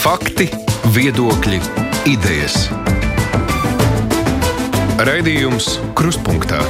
Fakti, 0.00 0.46
viedokļi, 0.96 1.58
idejas. 2.08 2.54
Raidījums 5.04 5.66
Kruspunkta 5.92 6.62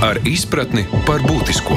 ar 0.00 0.22
izpratni 0.24 0.86
par 1.04 1.20
būtisko. 1.28 1.76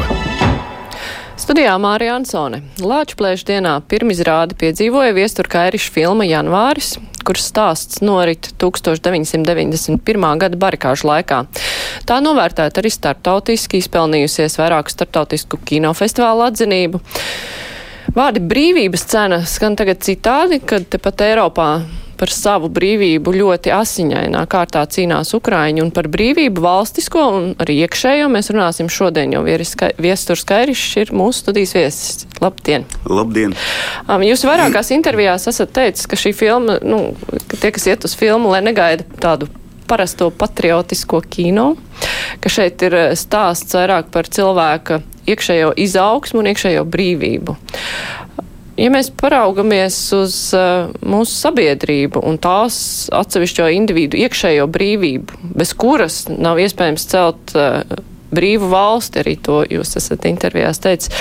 Studijā 1.36 1.76
Mārija 1.84 2.16
Ansone. 2.16 2.62
Lāčplēša 2.80 3.50
dienā 3.52 3.76
pirmizrādi 3.92 4.56
piedzīvoja 4.64 5.12
viesturka 5.18 5.68
Eriša 5.68 5.92
filma 6.00 6.24
Janvāris, 6.24 6.96
kuras 7.28 7.52
stāsts 7.52 8.00
norit 8.00 8.54
1991. 8.56 10.30
gada 10.40 10.64
barikāžu 10.64 11.12
laikā. 11.12 11.44
Tā 12.08 12.24
novērtēta 12.24 12.80
arī 12.80 12.96
starptautiski, 12.96 13.84
izpelnījusies 13.84 14.56
vairāku 14.64 14.96
starptautisku 14.96 15.60
kinofestivālu 15.68 16.48
atzinību. 16.54 17.04
Vārdi 18.16 18.42
brīvības 18.42 19.04
cena 19.06 19.44
skan 19.46 19.76
tagad 19.78 20.02
citādi, 20.02 20.58
kad 20.66 20.88
tepat 20.90 21.22
Eiropā 21.28 21.70
par 22.20 22.32
savu 22.34 22.68
brīvību 22.74 23.32
ļoti 23.38 23.72
asiņainā 23.72 24.42
kārtā 24.52 24.82
cīnās 24.92 25.32
Ukraiņi 25.38 25.84
un 25.86 25.92
par 25.96 26.10
brīvību 26.12 26.64
valstisko 26.66 27.26
un 27.36 27.46
arī 27.62 27.78
iekšējo 27.86 28.28
mēs 28.34 28.50
runāsim 28.52 28.90
šodien, 28.92 29.38
jo 29.38 29.44
viesturs 29.46 30.44
Kairišs 30.50 30.98
ir 31.04 31.14
mūsu 31.16 31.46
studijas 31.46 31.76
viesis. 31.78 32.26
Labdien! 32.44 32.88
Labdien! 33.08 33.56
Um, 34.08 34.26
jūs 34.26 34.44
vairākās 34.48 34.92
intervijās 34.96 35.48
esat 35.52 35.72
teicis, 35.78 36.10
ka 36.10 36.20
šī 36.20 36.34
filma, 36.36 36.80
nu, 36.84 37.14
ka 37.48 37.62
tie, 37.62 37.72
kas 37.78 37.88
iet 37.94 38.10
uz 38.10 38.18
filmu, 38.20 38.52
lai 38.52 38.66
negaida 38.66 39.06
tādu 39.22 39.48
parasto 39.90 40.30
patriotisko 40.30 41.22
kino, 41.30 41.74
ka 42.40 42.54
šeit 42.54 42.86
ir 42.86 42.98
stāsts 43.20 43.76
vairāk 43.78 44.14
par 44.14 44.30
cilvēka 44.30 45.02
iekšējo 45.30 45.76
izaugsmu 45.86 46.44
un 46.44 46.54
iekšējo 46.54 46.86
brīvību 46.90 47.58
ja 48.80 48.90
mēs 48.94 49.10
paraugamies 49.20 49.98
uz 50.16 50.36
uh, 50.56 50.92
mūsu 51.04 51.36
sabiedrību 51.36 52.22
un 52.26 52.40
tās 52.42 53.10
atsevišķo 53.16 53.68
individu 53.76 54.20
iekšējo 54.20 54.68
brīvību, 54.72 55.42
bez 55.60 55.74
kuras 55.78 56.24
nav 56.32 56.62
iespējams 56.64 57.08
celt 57.12 57.56
uh, 57.58 57.82
brīvu 58.36 58.70
valsti, 58.72 59.24
arī 59.24 59.36
to 59.42 59.62
jūs 59.70 59.96
esat 60.00 60.28
intervijās 60.30 60.82
teicis, 60.84 61.14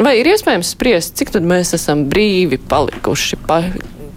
vai 0.00 0.16
ir 0.20 0.32
iespējams 0.32 0.74
spriest, 0.74 1.14
cik 1.18 1.36
tad 1.36 1.46
mēs 1.46 1.72
esam 1.78 2.06
brīvi 2.10 2.58
palikuši, 2.70 3.38
pa, 3.46 3.62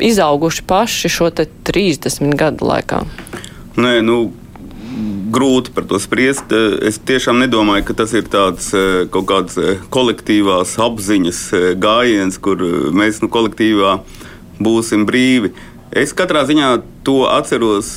izauguši 0.01 0.65
paši 0.67 1.13
šo 1.13 1.29
te 1.35 1.45
30 1.69 2.35
gadu 2.39 2.71
laikā? 2.71 3.03
Nē, 3.79 3.99
nu, 4.03 4.15
grūti 5.31 5.71
par 5.71 5.85
to 5.87 5.99
spriest. 6.01 6.51
Es 6.83 6.99
tiešām 6.99 7.39
nedomāju, 7.39 7.85
ka 7.87 7.95
tas 8.01 8.13
ir 8.17 8.27
tāds 8.31 8.71
eh, 8.75 9.05
kaut 9.13 9.27
kāds 9.29 9.59
eh, 9.61 9.81
kolektīvās 9.93 10.75
apziņas 10.83 11.41
eh, 11.53 11.67
gājiens, 11.79 12.39
kur 12.43 12.59
mēs 12.95 13.21
nu, 13.23 13.29
kolektīvā 13.31 13.99
būsim 14.59 15.05
brīvi. 15.07 15.53
Es 15.95 16.11
katrā 16.13 16.43
ziņā 16.45 16.73
to 17.07 17.23
atceros, 17.31 17.95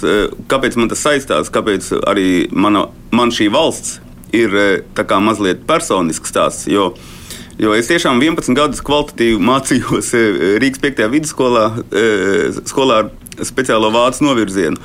kāpēc 0.49 0.79
man 0.81 0.89
tas 0.89 1.03
saistās, 1.05 1.51
kāpēc 1.53 1.91
arī 2.09 2.47
mana, 2.49 2.87
man 3.13 3.35
šī 3.35 3.51
valsts 3.53 3.99
ir 4.33 4.55
mazliet 5.21 5.67
personisks 5.69 6.33
stāsts. 6.33 6.71
Jo, 6.73 6.95
jo 7.61 7.75
es 7.77 7.91
tiešām 7.91 8.23
11 8.23 8.57
gadus 8.57 8.81
kvalitatīvi 8.87 9.43
mācījos 9.51 10.15
Rīgas 10.63 10.81
5. 10.87 11.05
vidusskolā, 11.13 11.67
skolā 12.71 13.03
ar 13.03 13.13
speciālo 13.45 13.93
vācu 13.93 14.31
novirzienu. 14.31 14.81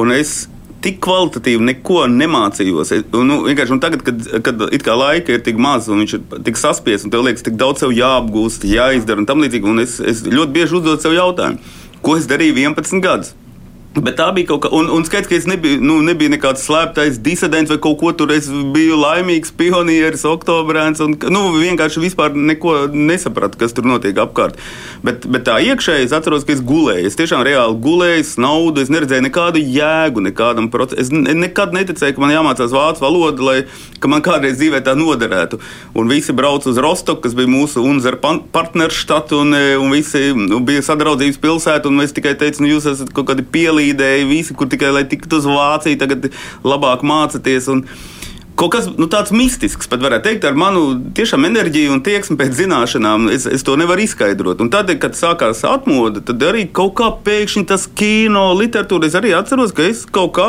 Un 0.00 0.10
es 0.14 0.44
tik 0.84 0.98
kvalitatīvi 1.04 1.64
neko 1.64 2.04
nemācījos. 2.12 2.92
Nu, 3.14 3.38
un 3.46 3.80
tagad, 3.80 4.02
kad, 4.04 4.26
kad 4.44 4.90
laika 5.00 5.32
ir 5.32 5.44
tik 5.46 5.60
maz 5.60 5.88
un 5.88 6.02
viņš 6.02 6.16
ir 6.18 6.42
tik 6.44 6.60
saspiests, 6.60 7.06
un 7.06 7.14
tev 7.14 7.24
liekas, 7.24 7.44
tik 7.46 7.56
daudz 7.60 7.84
sev 7.84 7.94
jāapgūst, 7.96 8.66
jāizdara 8.68 9.22
un 9.22 9.28
tam 9.30 9.40
līdzīgi, 9.44 9.70
un 9.70 9.84
es, 9.84 9.96
es 10.04 10.24
ļoti 10.28 10.56
bieži 10.58 10.78
uzdodu 10.80 11.00
sev 11.00 11.16
jautājumu, 11.16 11.72
ko 12.04 12.18
es 12.20 12.28
darīju 12.28 12.58
11 12.58 13.04
gadus. 13.04 13.32
Bet 13.94 14.16
tā 14.18 14.26
bija 14.34 14.48
kaut 14.48 14.64
kas, 14.64 14.72
un, 14.74 14.88
un 14.90 15.04
skaidrs, 15.06 15.28
ka 15.30 15.36
es 15.36 15.44
nebiju, 15.46 15.78
nu, 15.84 16.00
nebiju 16.02 16.32
nekāds 16.32 16.64
slēptais 16.66 17.20
disidents 17.22 17.70
vai 17.70 17.76
kaut 17.78 18.00
ko 18.00 18.10
tur. 18.18 18.32
Es 18.34 18.48
biju 18.50 18.96
laimīgs 18.98 19.52
pionieris, 19.54 20.24
oktobrēns, 20.26 20.98
un 21.04 21.14
nu, 21.30 21.42
vienkārši 21.60 22.02
vispār 22.02 22.34
neko 22.34 22.88
nesapratu, 22.90 23.60
kas 23.60 23.76
tur 23.76 23.86
notiek 23.86 24.18
apkārt. 24.18 24.58
Bet, 25.06 25.28
bet 25.30 25.46
tā 25.46 25.60
iekšēji 25.62 26.08
es 26.08 26.14
atceros, 26.16 26.42
ka 26.46 26.56
es 26.56 26.62
gulēju. 26.66 27.04
Es 27.06 27.18
tiešām 27.20 27.44
reāli 27.46 27.78
gulēju, 27.84 28.26
naudu, 28.42 28.82
es 28.82 28.90
neredzēju 28.90 29.28
nekādu 29.28 29.62
jēgu, 29.62 30.26
nekādam 30.26 30.72
procesam. 30.74 31.04
Es 31.04 31.14
ne, 31.14 31.36
nekad 31.44 31.76
neticēju, 31.78 32.16
ka 32.16 32.24
man 32.24 32.34
jāmācās 32.34 32.74
vācu 32.74 33.04
valoda, 33.06 33.46
lai 33.46 33.56
man 34.10 34.26
kādreiz 34.26 34.58
dzīvē 34.58 34.82
tā 34.84 34.96
noderētu. 34.98 35.60
Un 35.94 36.10
visi 36.10 36.34
brauc 36.34 36.66
uz 36.66 36.82
Rostoku, 36.82 37.22
kas 37.28 37.38
bija 37.38 37.48
mūsu 37.48 37.86
UNZR 37.86 38.18
partnerštata, 38.52 39.38
un, 39.38 39.54
un 39.54 39.94
visi 39.94 40.34
nu, 40.34 40.58
bija 40.66 40.82
sadraudzības 40.84 41.40
pilsēta, 41.40 41.88
un 41.88 42.02
es 42.04 42.12
tikai 42.16 42.34
teicu, 42.42 42.64
nu, 42.64 42.74
jūs 42.74 42.90
esat 42.90 43.14
kaut 43.16 43.30
kādi 43.30 43.46
pielīdzi 43.54 43.83
palīdēja 43.84 44.26
visi, 44.28 44.54
kur 44.56 44.68
tikai 44.68 44.92
lai 44.92 45.04
tiktu 45.04 45.40
uz 45.40 45.46
Vāciju, 45.46 45.98
tagad 46.00 46.30
labāk 46.64 47.04
mācīties. 47.04 47.68
Un, 47.72 47.84
Kaut 48.54 48.70
kas 48.70 48.84
nu, 48.86 49.08
tāds 49.10 49.32
mistisks, 49.34 49.88
pat 49.90 49.98
varētu 50.04 50.28
teikt, 50.28 50.44
ar 50.46 50.54
manu 50.54 50.84
tiešām 51.16 51.42
enerģiju 51.48 51.90
un 51.96 52.02
tieksmi 52.06 52.36
pēc 52.38 52.52
zināšanām. 52.60 53.26
Es, 53.34 53.48
es 53.50 53.64
to 53.66 53.74
nevaru 53.74 54.04
izskaidrot. 54.04 54.60
Un 54.62 54.68
tad, 54.70 54.92
kad 55.02 55.16
sākās 55.18 55.64
atmoda, 55.66 56.22
tad 56.22 56.42
arī 56.46 56.68
kaut 56.70 56.92
kā 57.00 57.08
pēkšņi 57.26 57.64
tas 57.72 57.88
kino, 57.98 58.44
literatūra, 58.54 59.08
es 59.10 59.16
arī 59.18 59.32
atceros, 59.34 59.74
ka 59.74 59.88
es 59.90 60.04
kaut 60.06 60.36
kā 60.36 60.46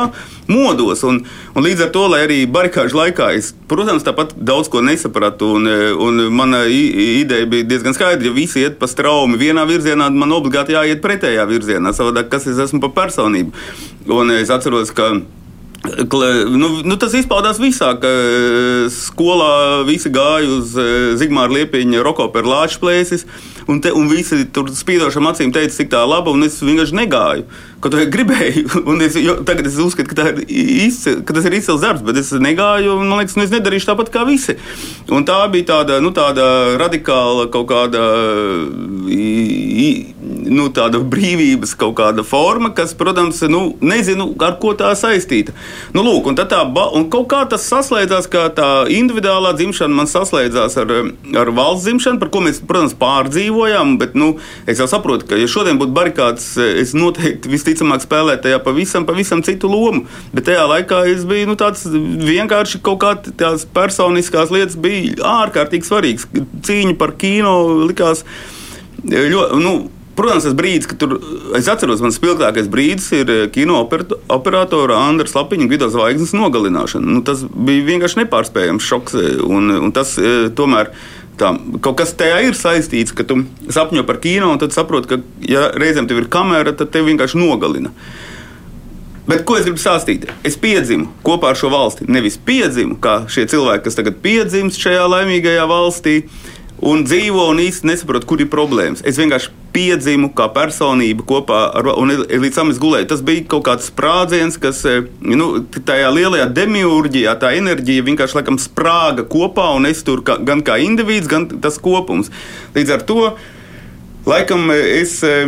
modos. 0.52 1.02
Un, 1.10 1.24
un 1.58 1.66
līdz 1.66 1.88
ar 1.88 1.90
to, 1.96 2.04
lai 2.12 2.20
arī 2.28 2.38
barikāžu 2.46 3.00
laikā 3.00 3.32
es, 3.40 3.56
protams, 3.72 4.06
tāpat 4.06 4.36
daudz 4.38 4.70
ko 4.70 4.84
nesapratu. 4.86 5.56
Un, 5.58 5.66
un 6.06 6.28
mana 6.36 6.62
ideja 6.70 7.48
bija 7.50 7.66
diezgan 7.72 7.98
skaidra. 7.98 8.28
Ja 8.30 8.36
visi 8.36 8.62
iet 8.62 8.78
pa 8.78 8.86
straumi 8.92 9.40
vienā 9.42 9.64
virzienā, 9.66 10.12
man 10.14 10.36
obligāti 10.38 10.78
jāiet 10.78 11.02
pretējā 11.02 11.48
virzienā. 11.50 11.96
Savādāk, 11.98 12.30
kas 12.36 12.46
es 12.54 12.62
esmu 12.68 12.84
pa 12.86 12.94
personību? 13.02 13.66
Un 14.14 14.36
es 14.38 14.54
atceros, 14.54 14.94
ka 14.94 15.16
Nu, 15.86 16.70
nu, 16.82 16.96
tas 16.98 17.14
izpaudās 17.14 17.60
visā, 17.62 17.92
ka 18.02 18.10
eh, 18.10 18.86
skolā 18.94 19.84
visi 19.86 20.10
gāja 20.14 20.48
uz 20.58 20.74
eh, 20.82 21.14
Zigmāra 21.20 21.54
Liepiņa 21.54 22.02
rokoperu 22.06 22.50
lāču 22.50 22.82
plēsis, 22.82 23.28
un, 23.70 23.82
te, 23.84 23.94
un 23.94 24.10
visi 24.10 24.48
tur 24.56 24.72
spīdošam 24.74 25.30
acīm 25.30 25.54
teica, 25.54 25.76
cik 25.76 25.92
tā 25.94 26.02
laba, 26.08 26.34
un 26.34 26.48
es 26.48 26.58
vienkārši 26.64 27.00
negāju 27.04 27.46
ko 27.86 27.92
tu 27.94 28.02
gribēji. 28.10 28.66
Es, 29.06 29.18
tagad 29.46 29.68
es 29.70 29.78
uzskatu, 29.82 30.16
ka, 30.18 30.32
izcil, 30.50 31.20
ka 31.28 31.36
tas 31.38 31.46
ir 31.46 31.58
izcils 31.58 31.84
darbs, 31.84 32.02
bet 32.06 32.18
es 32.22 32.32
negāju, 32.42 32.96
un 32.98 33.12
man 33.12 33.22
liekas, 33.22 33.36
nu, 33.38 33.46
es 33.46 33.54
nedarīšu 33.54 33.92
tāpat 33.92 34.10
kā 34.14 34.24
visi. 34.28 34.58
Un 35.14 35.28
tā 35.28 35.38
bija 35.54 35.70
tāda, 35.74 36.00
nu, 36.04 36.10
tāda 36.16 36.48
radikāla 36.82 37.46
kaut 37.54 37.68
kāda, 37.70 38.02
nu, 40.50 40.68
tāda 40.74 41.02
brīvības 41.02 41.76
kaut 41.80 41.96
kāda 42.00 42.26
forma, 42.28 42.72
kas, 42.76 42.96
protams, 42.98 43.42
nu, 43.52 43.64
nezinu, 43.86 44.32
ar 44.46 44.58
ko 44.62 44.74
tā 44.78 44.92
saistīta. 44.98 45.56
Nu, 45.96 46.04
lūk, 46.06 46.32
un, 46.32 46.40
tā, 46.40 46.62
un 46.98 47.08
kaut 47.14 47.30
kā 47.32 47.44
tas 47.50 47.68
saslēdzās, 47.72 48.30
kā 48.32 48.48
tā 48.56 48.70
individuālā 48.94 49.56
dzimšana 49.58 50.02
man 50.02 50.10
saslēdzās 50.12 50.80
ar, 50.82 50.94
ar 51.42 51.54
valsts 51.56 51.88
dzimšanu, 51.90 52.22
par 52.22 52.34
ko 52.34 52.44
mēs, 52.46 52.62
protams, 52.66 52.98
pārdzīvojām, 53.00 53.98
bet, 54.02 54.18
nu, 54.20 54.36
es 54.70 54.82
jau 54.82 54.90
saprotu, 54.90 55.30
ka, 55.30 55.40
ja 55.40 55.50
šodien 55.52 55.82
būtu 55.82 55.96
barikāds, 55.96 56.54
es 56.56 56.96
noteikti 56.98 57.52
visticamāk 57.52 57.76
visticamāk 57.76 58.04
spēlēt 58.04 58.44
tajā 58.44 58.60
pavisam, 58.64 59.06
pavisam 59.06 59.44
citu 59.44 59.68
lomu. 59.68 60.06
Bet 60.34 60.46
tajā 60.46 60.66
laikā 60.68 61.06
es 61.12 61.26
biju 61.26 61.50
nu, 61.52 61.56
tāds 61.56 61.86
vienkārši 61.86 62.82
kaut 62.82 63.02
kādas 63.04 63.66
personiskās 63.74 64.52
lietas, 64.52 64.76
bija 64.76 65.16
ārkārtīgi 65.46 65.86
svarīgas. 65.86 66.28
Cīņa 66.66 66.98
par 66.98 67.16
kino 67.18 67.86
likās 67.86 68.26
ļoti. 69.04 69.62
Nu, 69.62 69.76
Protams, 70.16 70.46
tas 70.48 70.56
brīdis, 70.56 70.88
kad 70.88 71.00
tur, 71.02 71.18
es 71.58 71.68
atceros, 71.68 72.00
mans 72.04 72.16
spilgtākais 72.16 72.70
brīdis 72.72 73.10
ir 73.18 73.32
eh, 73.34 73.42
kino 73.52 73.82
operatora 73.84 75.02
Andra 75.10 75.28
Slapiņa 75.28 75.68
Gvido 75.68 75.90
zvaigznes 75.92 76.32
nogalināšana. 76.38 77.18
Nu, 77.18 77.24
tas 77.28 77.44
bija 77.44 77.84
vienkārši 77.90 78.22
nepārspējams 78.24 78.88
šoks. 78.88 79.18
Eh, 79.20 79.44
un, 79.44 79.74
un 79.76 79.94
tas 79.96 80.16
eh, 80.22 80.48
tomēr 80.56 80.94
Tā, 81.36 81.50
kaut 81.84 81.98
kas 82.00 82.14
tajā 82.16 82.38
ir 82.48 82.56
saistīts, 82.56 83.12
ka 83.12 83.26
tu 83.28 83.42
sapņo 83.68 84.06
par 84.08 84.22
kino, 84.24 84.54
un 84.54 84.60
tad 84.62 84.72
saproti, 84.72 85.10
ka, 85.10 85.18
ja 85.44 85.66
reizēm 85.76 86.08
tev 86.08 86.22
ir 86.22 86.30
kamera, 86.32 86.72
tad 86.72 86.94
tev 86.94 87.10
vienkārši 87.10 87.42
nogalina. 87.42 87.92
Bet 89.28 89.44
ko 89.44 89.58
es 89.60 89.66
gribu 89.66 89.82
stāstīt? 89.82 90.30
Es 90.48 90.56
piedzimu 90.62 91.10
kopā 91.26 91.52
ar 91.52 91.60
šo 91.60 91.74
valsti. 91.74 92.08
Nevis 92.08 92.38
piedzimu, 92.40 92.96
kā 93.04 93.24
šie 93.28 93.48
cilvēki, 93.52 93.84
kas 93.88 94.00
tagad 94.00 94.22
piedzimst 94.24 94.80
šajā 94.80 95.10
laimīgajā 95.12 95.66
valstī, 95.68 96.16
un 96.84 97.06
dzīvo 97.08 97.48
un 97.52 97.62
īsti 97.64 97.88
nesaprotu, 97.88 98.28
kur 98.28 98.42
ir 98.44 98.50
problēmas. 98.52 99.04
Es 99.08 99.20
vienkārši 99.20 99.52
piedzimu 99.76 100.30
kā 100.36 100.48
personība 100.56 101.26
kopā 101.28 101.60
ar, 101.76 101.90
un 102.00 102.14
līdz 102.16 102.56
tam 102.56 102.72
es 102.72 102.80
gulēju. 102.82 103.10
Tas 103.12 103.24
bija 103.26 103.46
kaut 103.52 103.66
kāds 103.68 103.90
sprādziens, 103.92 104.60
kas 104.62 104.82
eh, 104.90 105.04
nu, 105.24 105.50
tajā 105.76 106.12
lielajā 106.16 106.48
demiurģijā, 106.56 107.36
tā 107.42 107.54
enerģija 107.60 108.06
vienkārši 108.08 108.40
laikam 108.40 108.60
sprāga 108.62 109.28
kopā, 109.28 109.72
un 109.78 109.88
es 109.90 110.04
tur 110.08 110.24
kā, 110.28 110.38
gan 110.44 110.64
kā 110.66 110.80
indivīds, 110.84 111.32
gan 111.32 111.48
tas 111.64 111.80
kopums. 111.82 112.32
Līdz 112.76 112.98
ar 112.98 113.06
to 113.08 113.22
laikam 114.28 114.68
es 114.76 115.22
eh, 115.28 115.48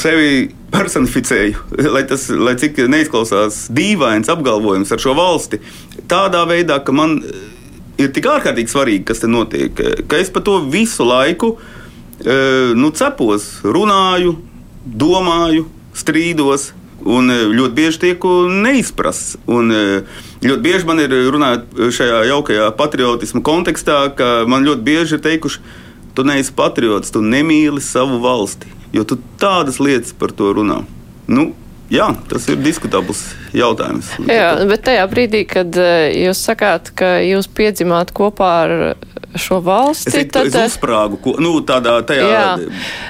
sevi 0.00 0.50
personificēju, 0.74 1.80
lai 1.90 2.04
tas, 2.10 2.28
lai 2.30 2.54
cik 2.58 2.84
neizklausās 2.90 3.64
dīvains 3.74 4.30
apgalvojums 4.30 4.92
ar 4.94 5.02
šo 5.02 5.16
valsti, 5.18 5.58
tādā 6.10 6.44
veidā, 6.50 6.78
ka 6.86 6.94
man 6.94 7.18
ir 8.00 8.10
tik 8.14 8.28
ārkārtīgi 8.30 8.72
svarīgi, 8.72 9.06
kas 9.10 9.22
te 9.22 9.30
notiek, 9.30 9.76
ka 10.08 10.20
es 10.20 10.32
par 10.32 10.44
to 10.46 10.58
visu 10.72 11.06
laiku 11.08 11.54
nu, 12.76 12.90
cepos, 12.96 13.46
runāju, 13.64 14.36
domāju, 14.84 15.68
strīdos. 15.96 16.72
Un 17.00 17.32
ļoti 17.32 17.72
bieži 17.78 18.00
tiek 18.02 18.24
neizprasts. 18.60 19.38
Un 19.48 19.72
ļoti 19.72 20.60
bieži 20.60 20.88
man 20.88 21.00
ir 21.00 21.14
runājot 21.32 21.78
šajā 21.96 22.18
jaukajā 22.28 22.66
patriotisma 22.76 23.40
kontekstā, 23.40 24.02
ka 24.12 24.44
man 24.50 24.68
ļoti 24.68 24.84
bieži 24.84 25.16
ir 25.16 25.22
teikuši, 25.24 25.62
tu 26.12 26.26
neesi 26.28 26.52
patriots, 26.52 27.12
tu 27.14 27.22
nemīli 27.24 27.80
savu 27.80 28.20
valsti, 28.20 28.68
jo 28.92 29.06
tu 29.08 29.16
tādas 29.40 29.80
lietas 29.80 30.12
par 30.12 30.34
to 30.36 30.52
runā. 30.58 30.82
Nu, 31.30 31.54
Jā, 31.90 32.06
tas 32.30 32.44
ir 32.46 32.60
diskutabls 32.62 33.24
jautājums. 33.56 34.12
Jā, 34.30 34.52
bet 34.70 34.84
tajā 34.86 35.06
brīdī, 35.10 35.42
kad 35.50 35.74
jūs 35.74 36.42
sakāt, 36.46 36.92
ka 36.94 37.16
jūs 37.24 37.50
piedzimāt 37.50 38.12
kopā 38.14 38.50
ar 38.62 38.74
šo 39.34 39.58
valsti. 39.66 40.12
Es, 40.12 40.30
tad, 40.30 40.52
es 40.52 40.74
uzsprāgu, 40.74 41.18
ko, 41.22 41.34
nu, 41.42 41.56
tādā 41.66 41.96
tajā. 42.06 42.30
Jā, 42.30 42.46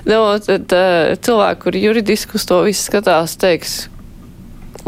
nu, 0.08 0.20
tad 0.46 0.72
cilvēki, 1.28 1.62
kuri 1.66 1.84
juridiski 1.84 2.40
uz 2.40 2.48
to 2.48 2.62
visu 2.64 2.86
skatās, 2.88 3.36
teiks, 3.40 3.82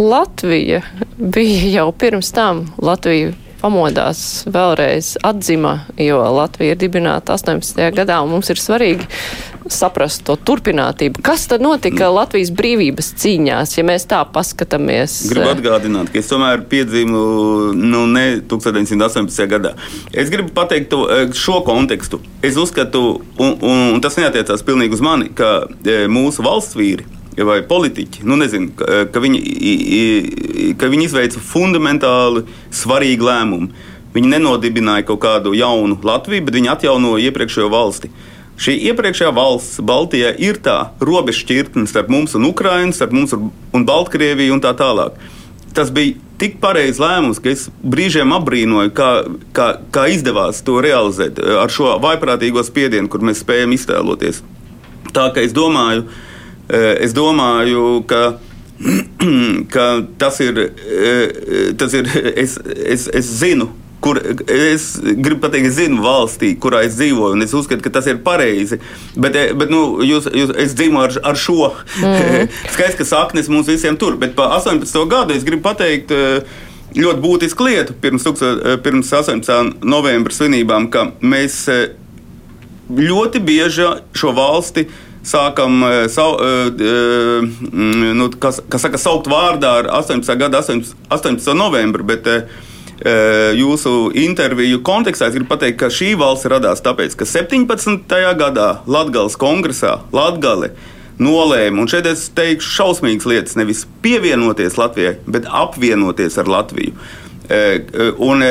Latvija 0.01 0.81
bija 1.19 1.69
jau 1.83 1.89
pirms 1.93 2.33
tam. 2.33 2.65
Latvija 2.81 3.35
pamodās 3.63 4.43
vēlreiz 4.51 5.15
atzima, 5.23 5.79
jo 6.01 6.19
Latvija 6.37 6.75
ir 6.75 6.81
dibināta 6.81 7.37
18. 7.39 7.79
gadā, 7.95 8.19
un 8.25 8.35
mums 8.35 8.51
ir 8.53 8.61
svarīgi 8.61 9.07
saprast 9.71 10.25
to 10.27 10.37
turpinātību. 10.37 11.23
Kas 11.25 11.47
tad 11.51 11.63
notika 11.65 12.09
mm. 12.09 12.17
Latvijas 12.17 12.51
brīvības 12.59 13.13
cīņās, 13.23 13.77
ja 13.79 13.87
mēs 13.87 14.07
tā 14.11 14.21
paskatāmies? 14.35 15.21
Gribu 15.31 15.47
eh? 15.47 15.55
atgādināt, 15.55 16.11
ka 16.13 16.21
es 16.21 16.31
tomēr 16.31 16.65
piedzīvu 16.71 17.23
nu, 17.79 18.05
ne 18.11 18.27
1918. 18.51 19.47
gadā. 19.53 19.75
Es 20.11 20.33
gribu 20.35 20.53
pateikt 20.57 20.91
to, 20.93 21.05
eh, 21.09 21.25
šo 21.37 21.63
kontekstu. 21.67 22.21
Es 22.43 22.59
uzskatu, 22.61 23.23
un, 23.39 23.57
un, 23.61 23.83
un 23.97 24.05
tas 24.05 24.19
neatiecās 24.19 24.67
pilnīgi 24.67 24.99
uz 24.99 25.05
mani, 25.05 25.33
ka 25.35 25.55
eh, 25.87 26.09
mūsu 26.11 26.45
valsts 26.47 26.79
vīri 26.79 27.22
vai 27.37 27.63
politiķi, 27.65 28.27
nu 28.29 28.37
nezinu, 28.37 28.73
ka, 28.77 29.05
ka, 29.13 29.23
viņi, 29.23 29.41
ka 30.81 30.91
viņi 30.93 31.09
izveica 31.09 31.41
fundamentāli 31.41 32.45
svarīgu 32.75 33.29
lēmumu. 33.29 33.89
Viņi 34.13 34.29
nenodibināja 34.35 35.07
kaut 35.09 35.23
kādu 35.23 35.55
jaunu 35.57 35.97
Latviju, 36.05 36.45
bet 36.45 36.59
viņi 36.59 36.69
atjaunoja 36.75 37.31
iepriekšējo 37.31 37.71
valsti. 37.73 38.11
Šī 38.61 38.75
iepriekšējā 38.91 39.31
valsts, 39.33 39.81
Baltijā, 39.81 40.35
ir 40.37 40.59
tā 40.61 40.93
robežšķirtne 41.01 41.87
starp 41.89 42.11
mums 42.13 42.37
un 42.37 42.45
Ukrajinu, 42.51 42.93
starp 42.93 43.15
mums 43.17 43.33
un 43.33 43.87
Baltkrieviju 43.89 44.53
un 44.53 44.61
tā 44.61 44.75
tālāk. 44.77 45.17
Tas 45.73 45.89
bija 45.89 46.19
tik 46.37 46.59
pareizs 46.61 47.01
lēmums, 47.01 47.41
ka 47.41 47.49
es 47.55 47.71
brīžiem 47.81 48.35
apbrīnoju, 48.37 48.93
kā, 48.93 49.09
kā, 49.57 49.71
kā 49.95 50.05
izdevās 50.13 50.61
to 50.67 50.77
realizēt 50.85 51.41
ar 51.41 51.73
šo 51.73 51.95
vaiprātīgo 52.03 52.61
spiedienu, 52.67 53.09
kur 53.09 53.25
mēs 53.25 53.41
spējam 53.41 53.73
iztēloties. 53.73 54.43
Tā 55.17 55.31
kā 55.33 55.41
es 55.41 55.57
domāju, 55.57 56.05
ka 56.05 56.11
Eh, 56.13 56.32
es 56.69 57.15
domāju, 57.17 58.03
ka, 58.09 58.39
ka 59.75 59.87
tas 60.19 60.41
ir. 60.41 60.67
Tas 61.79 61.95
ir 61.97 62.11
es, 62.37 62.59
es, 62.63 63.09
es 63.13 63.31
zinu, 63.41 63.71
kur 64.03 64.19
es 64.51 64.97
gribu 65.03 65.45
pateikt, 65.45 65.69
es 65.69 65.77
zinu 65.79 66.03
valstī, 66.03 66.53
kurā 66.61 66.83
es 66.87 66.97
dzīvoju, 66.99 67.37
un 67.37 67.45
es 67.45 67.55
uzskatu, 67.55 67.85
ka 67.85 67.93
tas 67.95 68.09
ir 68.11 68.19
pareizi. 68.25 68.81
Bet, 69.15 69.39
bet 69.59 69.71
nu, 69.73 70.03
jūs, 70.07 70.27
jūs, 70.27 70.53
es 70.65 70.75
dzīvoju 70.79 71.05
ar, 71.05 71.17
ar 71.33 71.39
šo. 71.39 71.71
Mm. 72.03 72.51
Skaidrs, 72.75 72.99
ka 72.99 73.09
saknes 73.09 73.51
mums 73.53 73.71
visiem 73.71 73.99
tur, 74.01 74.19
bet 74.21 74.35
pa 74.39 74.51
18. 74.59 74.99
gadu 75.11 75.37
es 75.37 75.47
gribu 75.47 75.67
pateikt. 75.71 76.15
Ļoti 76.93 77.23
būtisku 77.25 77.65
lietu 77.65 77.95
pirms, 78.03 78.27
pirms 78.85 79.13
18. 79.17 79.79
novembra 79.89 80.35
svinībām, 80.37 80.91
ka 80.93 81.07
mēs 81.25 81.63
ļoti 82.93 83.41
bieži 83.41 83.87
šo 84.19 84.35
valsti 84.37 84.85
uh, 84.85 84.99
sākam 85.27 85.83
eh, 85.87 86.09
sau, 86.09 86.37
eh, 86.41 86.67
eh, 86.83 88.13
nu, 88.15 88.29
kas, 88.39 88.61
kas 88.69 88.87
saka, 88.87 88.99
saukt 89.01 89.31
vārdā 89.31 89.79
ar 89.83 89.91
18. 90.03 90.37
gada 90.39 90.63
18, 90.63 90.95
18. 91.11 91.57
novembri. 91.59 92.07
Bet, 92.15 92.31
Jūsu 93.03 94.13
interviju 94.15 94.79
kontekstā 94.87 95.27
es 95.27 95.35
gribu 95.35 95.49
pateikt, 95.51 95.75
ka 95.81 95.89
šī 95.91 96.13
valsts 96.21 96.47
radās 96.47 96.85
tāpēc, 96.85 97.17
ka 97.19 97.27
17. 97.27 98.05
gadā 98.39 98.67
Latvijas 98.87 99.35
kongresā 99.41 99.97
Latvija 100.15 100.71
nolēma, 101.19 101.83
un 101.83 101.91
šeit 101.91 102.07
es 102.07 102.29
teikšu 102.37 102.71
šausmīgas 102.77 103.27
lietas, 103.27 103.57
nevis 103.59 103.83
pievienoties 104.05 104.79
Latvijai, 104.79 105.17
bet 105.27 105.51
apvienoties 105.51 106.39
ar 106.39 106.53
Latviju. 106.53 106.95
E, 106.95 107.32
un 108.23 108.43
e, 108.45 108.51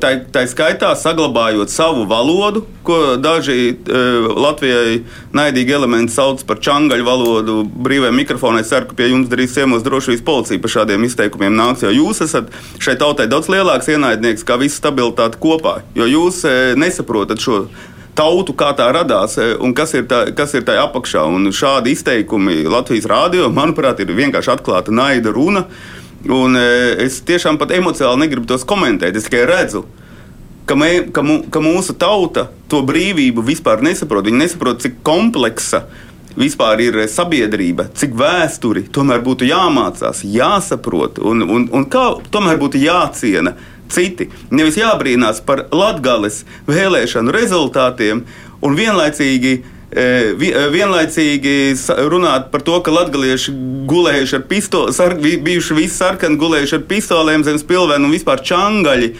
tā, 0.00 0.12
tā 0.32 0.44
skaitā 0.48 0.94
saglabājot 0.96 1.70
savu 1.70 2.06
valodu, 2.08 2.64
ko 2.86 3.16
daži 3.20 3.76
Latvijai 3.86 5.02
naidīgi 5.36 5.76
elementi 5.76 6.14
sauc 6.14 6.42
par 6.48 6.62
čangaļu 6.64 7.06
valodu, 7.06 7.58
brīvajā 7.84 8.14
mikrofonā. 8.16 8.64
Es 8.64 8.72
ceru, 8.72 8.88
ka 8.90 8.96
pie 8.98 9.10
jums 9.12 9.28
darīs 9.30 9.54
ciemos 9.54 9.84
drošības 9.86 10.24
policija 10.26 10.62
par 10.62 10.74
šādiem 10.76 11.04
izteikumiem 11.06 11.54
nāks, 11.58 11.84
jo 11.84 11.92
jūs 11.94 12.24
esat 12.26 12.50
šai 12.82 12.96
tautai 13.00 13.28
daudz 13.30 13.52
lielāks 13.52 13.92
ienaidnieks 13.92 14.46
kā 14.48 14.58
visa 14.60 14.80
stabilitāte 14.80 15.38
kopā, 15.42 15.80
jo 15.94 16.08
jūs 16.08 16.42
nesaprotat 16.80 17.44
šo 17.44 17.66
tautu, 18.20 18.54
kā 18.56 18.72
tā 18.76 18.90
radās 18.94 19.36
un 19.38 19.74
kas 19.76 19.94
ir, 19.96 20.06
tā, 20.10 20.24
kas 20.36 20.54
ir 20.56 20.66
tajā 20.66 20.84
apakšā. 20.88 21.24
Un 21.30 21.52
šādi 21.54 21.94
izteikumi 21.94 22.64
Latvijas 22.70 23.08
rādio, 23.10 23.48
manuprāt, 23.54 24.02
ir 24.02 24.12
vienkārši 24.16 24.54
atklāta 24.56 24.94
naida 24.94 25.32
runa. 25.34 25.66
Un 26.28 26.56
e, 26.58 26.66
es 27.06 27.22
tiešām 27.24 27.56
pat 27.60 27.72
emocionāli 27.72 28.26
negribu 28.26 28.50
tos 28.50 28.66
komentēt. 28.68 29.16
Es 29.16 29.28
tikai 29.28 29.46
redzu, 29.48 29.86
ka, 30.68 30.76
mē, 30.76 30.90
ka, 31.16 31.24
mu, 31.24 31.40
ka 31.48 31.62
mūsu 31.64 31.96
tauta 31.96 32.50
to 32.68 32.82
brīvību 32.86 33.44
vispār 33.46 33.80
nesaprot. 33.84 34.28
Viņi 34.28 34.42
nesaprot, 34.42 34.82
cik 34.84 35.00
kompleksa 35.06 35.86
vispār 36.38 36.84
ir 36.84 37.00
sabiedrība, 37.10 37.88
cik 37.96 38.12
vēsturi 38.18 38.84
tomēr 38.92 39.24
būtu 39.24 39.48
jāmācās, 39.48 40.22
jāsaprot 40.22 41.18
un, 41.24 41.42
un, 41.42 41.66
un 41.74 41.88
kā 41.90 42.04
tomēr 42.30 42.60
būtu 42.60 42.84
jāciena 42.84 43.56
citi. 43.90 44.28
Nevis 44.54 44.78
jābrīnās 44.78 45.40
par 45.42 45.66
latgales 45.74 46.44
vēlēšanu 46.68 47.34
rezultātiem 47.34 48.24
un 48.60 48.78
vienlaicīgi 48.78 49.58
E, 49.60 49.64
e, 49.64 49.79
vienlaicīgi 49.90 51.74
runāt 52.10 52.50
par 52.52 52.62
to, 52.62 52.76
ka 52.84 52.92
latgalieši 52.94 53.54
gulējuši 53.90 54.36
ar 54.38 54.44
pistolēm, 54.46 54.94
sar, 54.94 55.16
bijuši 55.18 55.74
visi 55.74 55.96
sarkani 55.96 56.38
gulējuši 56.38 56.76
ar 56.78 56.84
pistolēm 56.90 57.44
zem 57.46 57.58
spilvēm 57.58 58.06
un 58.06 58.14
vispār 58.14 58.42
čangaļi. 58.46 59.14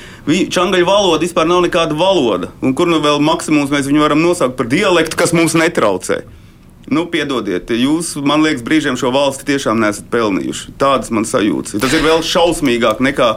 Čangaļu 0.55 0.87
valoda 0.87 1.25
vispār 1.25 1.49
nav 1.51 1.65
nekāda 1.67 1.97
valoda. 1.99 2.53
Un 2.63 2.75
kur 2.79 2.87
nu 2.91 3.01
vēl 3.03 3.19
maksimums 3.19 3.73
mēs 3.73 3.89
viņu 3.91 4.05
varam 4.05 4.23
nosaukt 4.23 4.55
par 4.59 4.71
dialektu, 4.71 5.19
kas 5.19 5.35
mums 5.35 5.59
netraucē. 5.59 6.23
Nu, 6.91 7.05
piedodiet, 7.07 7.69
jūs, 7.71 8.17
man 8.27 8.43
liekas, 8.43 8.65
brīžiem 8.67 8.97
šo 8.99 9.12
valsti 9.15 9.47
tiešām 9.53 9.79
nesat 9.79 10.09
pelnījuši. 10.11 10.73
Tādas 10.81 11.12
man 11.15 11.27
sajūtas. 11.29 11.77
Tas 11.83 11.93
ir 11.95 12.03
vēl 12.03 12.23
šausmīgāk 12.27 13.03
nekā, 13.05 13.29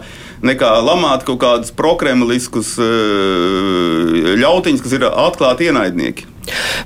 nekā 0.42 0.72
lamāt 0.82 1.26
kaut 1.28 1.42
kādus 1.44 1.74
prokremliskus 1.76 2.76
ļautiņus, 4.42 4.86
kas 4.86 4.98
ir 4.98 5.06
atklāti 5.10 5.70
ienaidnieki. 5.70 6.33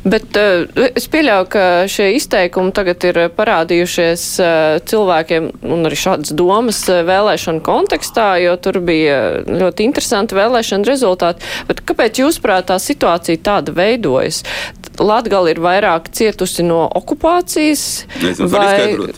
Bet 0.07 0.37
uh, 0.37 0.65
es 0.95 1.07
pieļauju, 1.11 1.47
ka 1.51 1.63
šie 1.91 2.11
izteikumi 2.17 2.73
tagad 2.75 3.03
ir 3.09 3.19
parādījušies 3.37 4.25
uh, 4.41 4.77
cilvēkiem 4.87 5.49
un 5.65 5.89
arī 5.89 5.99
šādas 5.99 6.33
domas 6.37 6.83
uh, 6.91 7.01
vēlēšanu 7.07 7.63
kontekstā, 7.65 8.29
jo 8.43 8.55
tur 8.61 8.79
bija 8.85 9.43
ļoti 9.47 9.87
interesanti 9.87 10.37
vēlēšana 10.37 10.87
rezultāti. 10.87 11.45
Bet 11.69 11.83
kāpēc 11.89 12.21
jūsuprāt 12.23 12.69
tā 12.71 12.79
situācija 12.81 13.43
tāda 13.45 13.75
veidojas? 13.77 14.43
Latgali 14.97 15.53
ir 15.53 15.61
vairāk 15.61 16.11
cietusi 16.15 16.65
no 16.65 16.85
okupācijas? 16.97 17.87
Nezinu, 18.23 18.51
vai... 18.53 19.15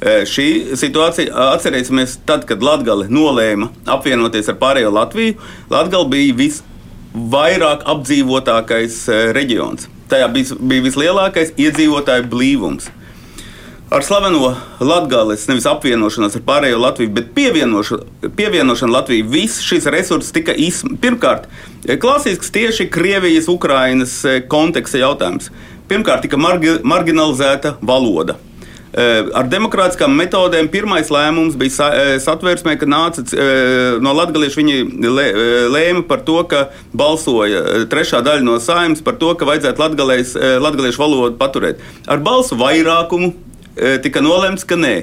Šī 0.00 0.78
situācija, 0.80 1.28
atcerēsimies, 1.58 2.14
tad, 2.24 2.46
kad 2.48 2.62
Latvija 2.64 3.10
nolēma 3.12 3.68
apvienoties 3.84 4.48
ar 4.48 4.56
pārējo 4.62 4.88
Latviju, 4.96 5.34
Latvija 5.68 6.06
bija 6.08 6.36
vis, 6.38 6.62
vairāk 7.14 7.84
apdzīvotākais 7.90 9.02
e, 9.08 9.20
reģions. 9.36 9.88
Tajā 10.10 10.28
bija, 10.32 10.56
bija 10.60 10.86
vislielākais 10.86 11.54
iedzīvotāju 11.58 12.26
blīvums. 12.30 12.90
Ar 13.90 14.04
slaveno 14.06 14.52
Latvijas, 14.78 15.48
nevis 15.50 15.66
apvienošanos 15.66 16.36
ar 16.38 16.44
pārējo 16.46 16.78
Latviju, 16.78 17.10
bet 17.16 17.32
pievienošanu, 17.34 18.92
Latvijai, 18.94 19.26
viss 19.26 19.64
šis 19.66 19.88
resurss 19.90 20.30
tika 20.34 20.54
izsmelts. 20.54 21.00
Pirmkārt, 21.02 21.48
e, 21.86 21.98
klasisks 21.98 22.54
tieši 22.54 22.86
Krievijas, 22.90 23.50
Ukrainas 23.50 24.20
e, 24.24 24.38
konteksta 24.46 25.02
jautājums. 25.02 25.50
Pirmkārt, 25.90 26.22
tika 26.22 26.38
margi, 26.38 26.76
marginalizēta 26.86 27.74
valoda. 27.82 28.38
Ar 28.90 29.46
demokrātiskām 29.46 30.16
metodēm 30.18 30.66
pirmais 30.72 31.12
lēmums 31.14 31.54
bija 31.58 32.18
satversmē, 32.18 32.74
ka 32.80 32.88
nāca 32.90 33.22
no 34.02 34.14
latgaliešu. 34.18 34.58
Viņi 34.58 35.10
lēma 35.70 36.02
par 36.08 36.24
to, 36.26 36.40
ka 36.50 36.64
balsoja 36.90 37.86
trešā 37.90 38.18
daļa 38.26 38.42
no 38.46 38.58
saimnes 38.62 39.04
par 39.06 39.20
to, 39.20 39.30
ka 39.38 39.46
vajadzētu 39.46 39.78
latgaliešu 40.64 41.04
valodu 41.04 41.38
paturēt. 41.38 41.78
Ar 42.10 42.18
balsu 42.18 42.58
vairākumu 42.58 43.30
tika 44.02 44.22
nolemts, 44.24 44.66
ka 44.66 44.74
nē. 44.74 44.96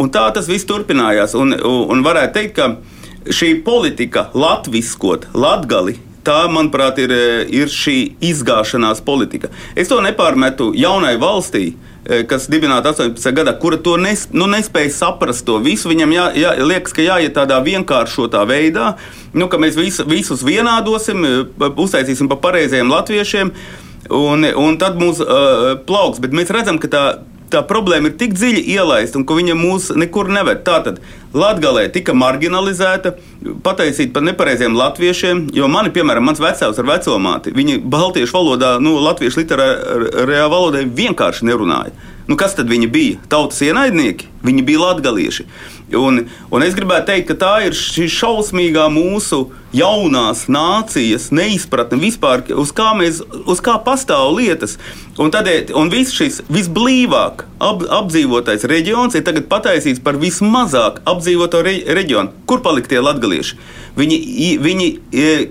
Un 0.00 0.12
tā 0.12 0.28
tas 0.36 0.48
viss 0.48 0.68
turpinājās. 0.68 1.32
Un, 1.38 1.56
un 1.56 2.04
varētu 2.04 2.36
teikt, 2.36 2.60
ka 2.60 3.32
šī 3.32 3.54
politika 3.64 4.28
latviskot 4.36 5.30
latgali 5.32 5.96
tā, 6.26 6.44
manuprāt, 6.52 7.00
ir, 7.02 7.14
ir 7.52 7.72
šī 7.72 7.96
izgāšanās 8.32 9.02
politika. 9.04 9.50
Es 9.76 9.90
to 9.92 10.00
nepārmetu 10.04 10.72
jaunai 10.78 11.16
valstī. 11.20 11.72
Kas 12.02 12.48
dibināta 12.50 12.90
18. 12.90 13.30
gadā, 13.30 13.52
kura 13.62 13.76
to 13.78 13.94
nes, 14.00 14.24
nu, 14.34 14.48
nespēja 14.50 14.90
saprast, 14.90 15.44
to 15.46 15.60
visu. 15.62 15.86
Viņam 15.92 16.14
jā, 16.16 16.24
jā, 16.34 16.54
liekas, 16.58 16.94
ka 16.96 17.04
jāiet 17.04 17.36
tādā 17.36 17.60
vienkāršotā 17.62 18.42
veidā, 18.48 18.96
nu, 19.38 19.46
ka 19.46 19.60
mēs 19.62 19.78
visu, 19.78 20.06
visus 20.10 20.42
vienādosim, 20.42 21.22
uztaisīsim 21.70 22.30
pa 22.32 22.40
pareizajiem 22.42 22.90
latviešiem, 22.90 23.52
un, 24.18 24.48
un 24.64 24.80
tad 24.82 24.98
mūs 24.98 25.22
uh, 25.22 25.76
plauks. 25.86 26.18
Bet 26.24 26.34
mēs 26.34 26.50
redzam, 26.50 26.82
ka 26.82 26.90
tā 26.90 27.04
tā 27.52 27.62
problēma 27.68 28.10
ir 28.10 28.16
tik 28.20 28.36
dziļi 28.36 28.62
ielaista 28.74 29.20
un 29.20 29.26
ka 29.28 29.36
viņa 29.36 29.56
mūs 29.58 29.90
nekur 29.98 30.30
neved. 30.32 30.62
Tātad 30.66 31.00
Latvijā 31.32 31.86
tika 31.92 32.14
marginalizēta, 32.16 33.14
pateicīta 33.64 34.12
par 34.16 34.26
nepareiziem 34.26 34.76
latviešiem, 34.76 35.46
jo 35.56 35.68
mani, 35.72 35.92
piemēram, 35.94 36.26
mans 36.28 36.42
vecāks 36.42 36.80
ar 36.80 36.88
vecomāti, 36.88 37.54
viņi 37.56 37.78
baltiešu 37.92 38.36
valodā, 38.36 38.74
nu, 38.84 38.98
latviešu 39.00 39.42
literārajā 39.42 40.48
valodā 40.52 40.84
vienkārši 40.84 41.48
nerunāja. 41.48 41.94
Nu, 42.30 42.36
kas 42.38 42.54
tad 42.54 42.70
viņi 42.70 42.88
bija? 42.92 43.20
Tautas 43.30 43.62
ienaidnieki, 43.66 44.28
viņi 44.46 44.66
bija 44.66 44.84
latgalieši. 44.86 45.46
Un, 45.98 46.22
un 46.54 46.64
es 46.64 46.76
gribētu 46.76 47.10
teikt, 47.10 47.26
ka 47.28 47.34
tā 47.40 47.52
ir 47.66 47.76
šī 47.76 48.06
šausmīgā 48.08 48.86
mūsu 48.92 49.42
jaunās 49.76 50.46
nācijas 50.52 51.30
neizpratne 51.34 51.98
vispār, 52.00 52.44
uz 52.56 52.72
kā, 52.76 52.92
mēs, 52.96 53.20
uz 53.48 53.60
kā 53.64 53.74
pastāv 53.84 54.30
lietas. 54.38 54.78
Un 55.20 55.32
tādēļ 55.34 55.74
un 55.76 55.92
viss 55.92 56.14
šis 56.16 56.40
visblīvāk 56.52 57.44
ap, 57.60 57.84
apdzīvotais 58.00 58.64
reģions 58.70 59.18
ir 59.18 59.26
tagad 59.26 59.50
pataisīts 59.52 60.00
par 60.04 60.16
vismazāk 60.22 61.02
apdzīvoto 61.08 61.60
re, 61.66 61.78
reģionu. 61.98 62.32
Kur 62.48 62.64
palika 62.64 62.94
tie 62.94 63.02
latgalieši? 63.04 63.60
Viņi, 63.98 64.18
viņi, 64.64 64.90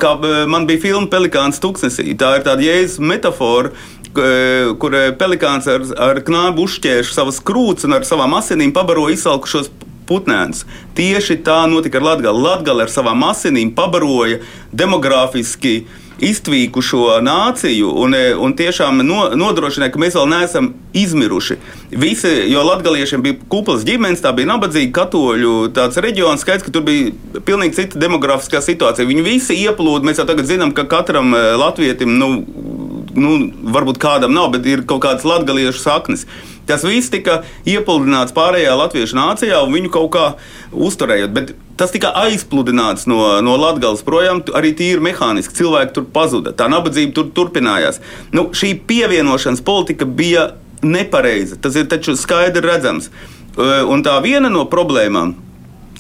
kā 0.02 0.16
man 0.50 0.66
bija 0.70 0.82
filma 0.88 1.10
Pelikāns 1.12 1.62
Tuksnesī, 1.62 2.16
tā 2.18 2.40
ir 2.40 2.48
tāda 2.48 2.66
jēzus 2.66 2.98
metafora, 3.06 3.76
kur 4.14 4.98
pelikāns 5.20 5.70
ar, 5.72 5.86
ar 6.10 6.22
knābu 6.28 6.68
uzšķērš 6.68 7.14
savas 7.16 7.40
krūtis 7.44 7.88
un 7.88 7.98
ar 8.00 8.08
savām 8.08 8.36
asinīm 8.40 8.74
pabaro 8.76 9.08
izsalkušos 9.14 9.72
putnēns. 10.12 10.66
Tieši 10.98 11.40
tā 11.46 11.64
notika 11.72 12.02
ar 12.02 12.10
Latviju. 12.12 12.36
Latvija 12.44 12.78
ar 12.86 12.92
savām 12.92 13.26
asinīm 13.30 13.74
pabaroja 13.78 14.42
demogrāfiski 14.76 15.82
iztvīkušo 16.22 17.16
nāciju 17.26 17.90
un, 18.04 18.14
un 18.46 18.54
tiešām 18.58 19.02
no, 19.06 19.24
nodrošināja, 19.40 19.94
ka 19.94 20.02
mēs 20.04 20.18
vēl 20.20 20.28
neesam 20.30 20.68
izmiruši. 20.98 21.58
Visi, 21.98 22.30
jo 22.52 22.62
latgaliešiem 22.68 23.24
bija 23.26 23.40
kuplas 23.50 23.86
ģimenes, 23.88 24.22
tā 24.22 24.34
bija 24.38 24.52
nabadzīga 24.52 24.94
katoļu 25.00 25.56
reģions, 26.06 26.44
skaidrs, 26.46 26.68
ka 26.68 26.76
tur 26.76 26.86
bija 26.86 27.42
pilnīgi 27.48 27.80
cita 27.80 28.02
demografiskā 28.04 28.62
situācija. 28.62 29.10
Viņi 29.10 29.26
visi 29.26 29.58
ieplūda, 29.64 30.06
mēs 30.06 30.22
jau 30.22 30.28
tagad 30.30 30.50
zinām, 30.50 30.76
ka 30.78 30.86
katram 30.92 31.34
latvietim, 31.34 32.14
nu, 32.22 32.30
nu, 33.16 33.34
varbūt 33.76 34.00
kādam 34.02 34.34
nav, 34.36 34.52
bet 34.56 34.68
ir 34.70 34.86
kaut 34.88 35.04
kādas 35.06 35.26
latgaliešu 35.28 35.82
saknes. 35.82 36.26
Tas 36.70 36.86
viss 36.86 37.12
tika 37.12 37.42
iepludināts 37.68 38.36
pārējā 38.36 38.74
latviešu 38.78 39.18
nācijā 39.18 39.60
un 39.66 39.74
viņu 39.76 39.92
kaut 39.94 40.10
kā 40.14 40.26
uzturējot. 40.72 41.34
Bet 41.36 41.54
tas 41.80 41.94
tika 41.94 42.14
aizpludināts 42.24 43.08
no, 43.10 43.20
no 43.44 43.58
Latvijas 43.60 44.06
projām, 44.08 44.44
arī 44.58 44.74
tīri 44.78 45.04
mehāniski. 45.04 45.58
Cilvēki 45.58 45.96
tur 45.98 46.08
pazuda, 46.14 46.54
tā 46.56 46.70
nabadzība 46.72 47.16
tur 47.18 47.32
turpinājās. 47.36 48.00
Nu, 48.36 48.50
šī 48.56 48.76
pievienošanas 48.88 49.64
politika 49.66 50.06
bija 50.06 50.52
nepareiza. 50.86 51.58
Tas 51.62 51.78
ir 51.78 51.90
taču 51.92 52.16
skaidri 52.20 52.64
redzams. 52.66 53.12
Un 53.92 54.06
tā 54.06 54.16
viena 54.24 54.50
no 54.50 54.64
problēmām 54.70 55.36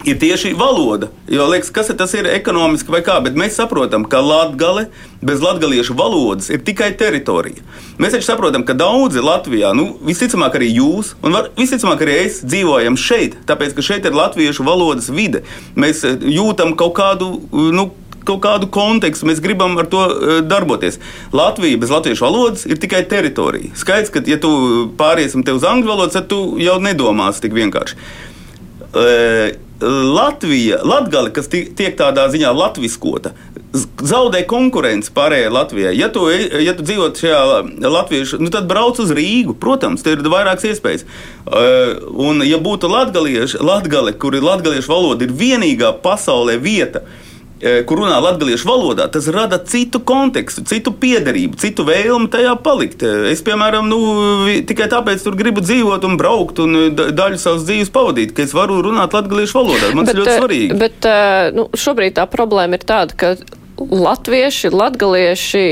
ir 0.05 0.19
tieši 0.19 0.53
valoda. 0.57 1.07
Jo 1.29 1.47
liekas, 1.49 1.69
kas 1.73 1.91
tas 1.97 2.13
ir 2.17 2.27
ekonomiski 2.29 2.91
vai 2.91 3.01
kā, 3.05 3.19
bet 3.23 3.37
mēs 3.37 3.57
saprotam, 3.59 4.05
ka 4.09 4.21
latgale 4.23 4.87
bez 5.21 5.41
latgaliešu 5.43 5.95
valodas 5.97 6.49
ir 6.49 6.63
tikai 6.65 6.91
teritorija. 6.97 7.61
Mēs 8.01 8.15
taču 8.15 8.25
saprotam, 8.25 8.65
ka 8.65 8.73
daudzi 8.77 9.21
Latvijā, 9.21 9.73
nu, 9.77 9.91
visticamāk 10.05 10.57
arī 10.57 10.71
jūs, 10.73 11.13
un 11.21 11.37
var, 11.37 11.51
visticamāk 11.57 12.01
arī 12.05 12.17
es 12.25 12.41
dzīvojam 12.45 12.97
šeit, 12.97 13.37
tāpēc 13.49 13.77
ka 13.77 13.85
šeit 13.85 14.07
ir 14.09 14.17
latviešu 14.17 14.65
valodas 14.65 15.11
vide. 15.13 15.43
Mēs 15.77 16.05
eh, 16.07 16.17
jūtam 16.37 16.77
kaut 16.79 16.95
kādu. 16.97 17.35
Nu, 17.51 17.91
kaut 18.21 18.43
kādu 18.43 18.67
kontekstu, 18.69 19.25
mēs 19.25 19.39
gribam 19.41 19.73
ar 19.81 19.87
to 19.89 20.01
uh, 20.05 20.33
darboties. 20.45 20.99
Latvija 21.33 21.79
bez 21.81 21.89
latviešu 21.89 22.21
valodas 22.21 22.67
ir 22.69 22.77
tikai 22.77 22.99
teritorija. 23.09 23.71
Skaidrs, 23.81 24.11
ka, 24.13 24.21
ja 24.29 24.37
tu 24.37 24.51
pāriesim 24.99 25.41
te 25.41 25.55
uz 25.57 25.65
angļu 25.65 25.89
valodu, 25.89 26.13
tad 26.13 26.29
tu 26.29 26.37
jau 26.61 26.77
nedomāsi 26.85 27.41
tik 27.47 27.57
vienkārši. 27.57 27.97
Latvija, 29.81 30.81
Latgali, 30.85 31.31
kas 31.33 31.49
tiek 31.51 31.95
tādā 31.97 32.27
ziņā 32.31 32.51
latviskota, 32.53 33.31
zaudē 34.03 34.43
konkurenci 34.49 35.13
pārējai 35.15 35.53
Latvijai. 35.53 35.93
Ja 35.97 36.11
tu, 36.13 36.27
ja 36.29 36.75
tu 36.77 36.85
dzīvo 36.85 37.09
šajā 37.17 37.41
latviešu, 37.87 38.41
nu 38.43 38.51
tad 38.53 38.69
brauc 38.69 38.99
uz 39.01 39.13
Rīgu. 39.15 39.55
Protams, 39.61 40.03
tur 40.05 40.19
ir 40.19 40.31
vairākas 40.31 40.69
iespējas. 40.71 41.07
Uh, 41.47 41.97
un, 42.27 42.45
ja 42.45 42.61
būtu 42.61 42.91
latgalieši, 42.91 43.61
latgali, 43.65 44.13
kur 44.13 44.37
ir 44.37 44.45
latgaliešu 44.45 44.91
valoda, 44.91 45.25
ir 45.25 45.35
vienīgā 45.41 45.95
pasaulē 46.03 46.59
vieta, 46.61 47.05
Eh, 47.05 47.30
kur 47.85 48.01
runā 48.01 48.17
latviešu 48.23 48.67
valodā, 48.67 49.05
tas 49.11 49.27
rada 49.33 49.59
citu 49.61 50.01
kontekstu, 50.01 50.63
citu 50.67 50.93
piederību, 50.97 51.59
citu 51.61 51.85
vēlmi 51.87 52.29
tajā 52.33 52.55
palikt. 52.65 53.05
Eh, 53.05 53.29
es, 53.31 53.43
piemēram, 53.45 53.89
nu, 53.91 53.99
tikai 54.67 54.89
tāpēc 54.91 55.23
tur 55.25 55.37
gribu 55.39 55.63
dzīvot 55.63 56.05
un 56.07 56.17
braukt 56.21 56.61
un 56.63 56.77
eh, 56.87 56.91
daļu 57.13 57.39
savas 57.41 57.65
dzīves 57.69 57.93
pavadīt, 57.93 58.35
ka 58.37 58.45
es 58.45 58.55
varu 58.57 58.81
runāt 58.85 59.13
latviešu 59.17 59.59
valodā. 59.59 59.93
Man 59.97 60.09
tas 60.09 60.17
ļoti 60.17 60.37
svarīgi. 60.39 60.79
Bet 60.81 61.09
nu, 61.57 61.67
šobrīd 61.77 62.17
tā 62.17 62.27
problēma 62.31 62.79
ir 62.79 62.87
tāda, 62.87 63.17
ka 63.17 63.35
latvieši, 63.89 64.71
latgalieši, 64.73 65.63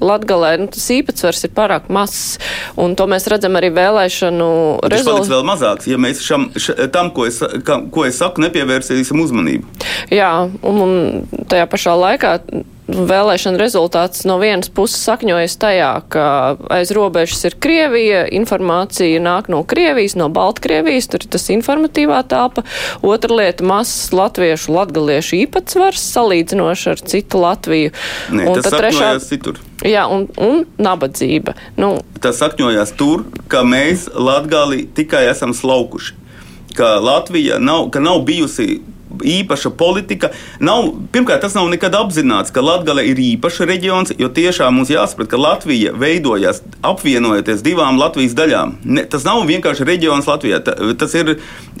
latgalē 0.00 0.54
nu, 0.62 0.68
tas 0.72 0.86
īpatsvars 0.94 1.44
ir 1.48 1.52
pārāk 1.56 1.90
mazs, 1.92 2.38
un 2.80 2.96
to 2.98 3.08
mēs 3.10 3.28
redzam 3.30 3.58
arī 3.60 3.70
vēlēšanu 3.76 4.48
rezultātā. 4.86 5.24
Tas 5.24 5.32
vēl 5.34 5.46
mazāks, 5.48 5.90
ja 5.90 6.00
mēs 6.00 6.22
šam, 6.24 6.48
š, 6.56 6.76
tam, 6.94 7.12
ko 7.14 7.28
es, 7.28 7.40
ka, 7.66 7.80
ko 7.92 8.06
es 8.08 8.18
saku, 8.20 8.44
nepievērsīsim 8.46 9.20
uzmanību. 9.24 9.78
Jā, 10.14 10.32
un, 10.62 10.82
un 10.86 11.46
tajā 11.50 11.68
pašā 11.70 11.96
laikā 11.98 12.38
vēlēšana 12.88 13.60
rezultāts 13.60 14.24
no 14.28 14.38
vienas 14.40 14.70
puses 14.72 15.00
sakņojas 15.04 15.56
tajā, 15.60 15.90
ka 16.12 16.24
aiz 16.72 16.92
robežas 16.96 17.44
ir 17.48 17.56
Krievija, 17.60 18.24
informācija 18.34 19.20
nāk 19.22 19.50
no 19.52 19.60
Krievijas, 19.68 20.16
no 20.18 20.30
Baltkrievijas, 20.32 21.10
tur 21.12 21.24
ir 21.24 21.32
tas 21.34 21.48
informatīvā 21.52 22.22
tāpa. 22.30 22.64
Otra 23.04 23.36
lieta- 23.36 23.66
mazs 23.70 24.10
latviešu, 24.16 24.72
latgaliešu 24.72 25.36
īpatsvars 25.44 26.04
salīdzinoši 26.14 26.90
ar 26.94 27.04
citu 27.04 27.42
Latviju. 27.44 27.92
Nē, 28.32 28.48
un 28.48 28.62
tas 28.62 28.72
trešā... 28.72 29.20
citur. 29.20 29.60
Jā, 29.84 30.08
un, 30.10 30.26
un 30.42 30.64
nabadzība. 30.78 31.54
Nu, 31.76 32.00
tas 32.20 32.40
sakņojās 32.40 32.96
tur, 32.98 33.26
ka 33.48 33.62
mēs 33.62 34.08
Latgali 34.14 34.88
tikai 34.94 35.28
esam 35.30 35.54
slaukuši. 35.54 36.16
Ka 36.74 36.98
Latvija 37.02 37.58
nav, 37.58 37.90
ka 37.90 38.00
nav 38.00 38.22
bijusi 38.26 38.80
īpaša 39.24 39.70
politika. 39.78 40.30
Nav, 40.60 40.90
pirmkārt, 41.12 41.42
tas 41.44 41.56
nav 41.56 41.68
nekad 41.72 41.94
apzināts, 41.98 42.52
ka 42.54 42.62
Latvija 42.64 43.04
ir 43.06 43.20
īpaša 43.22 43.66
reģions, 43.68 44.14
jo 44.18 44.28
tiešām 44.32 44.76
mums 44.78 44.92
jāsaprot, 44.92 45.30
ka 45.30 45.40
Latvija 45.40 45.94
veidojās 45.98 46.62
apvienojoties 46.86 47.64
divām 47.66 47.98
Latvijas 48.00 48.36
daļām. 48.38 48.76
Ne, 48.84 49.04
tas 49.10 49.26
nav 49.26 49.44
vienkārši 49.48 49.86
reģions 49.88 50.28
Latvijā. 50.28 50.60
Ta, 50.64 50.76
tas 50.98 51.14
ir 51.18 51.36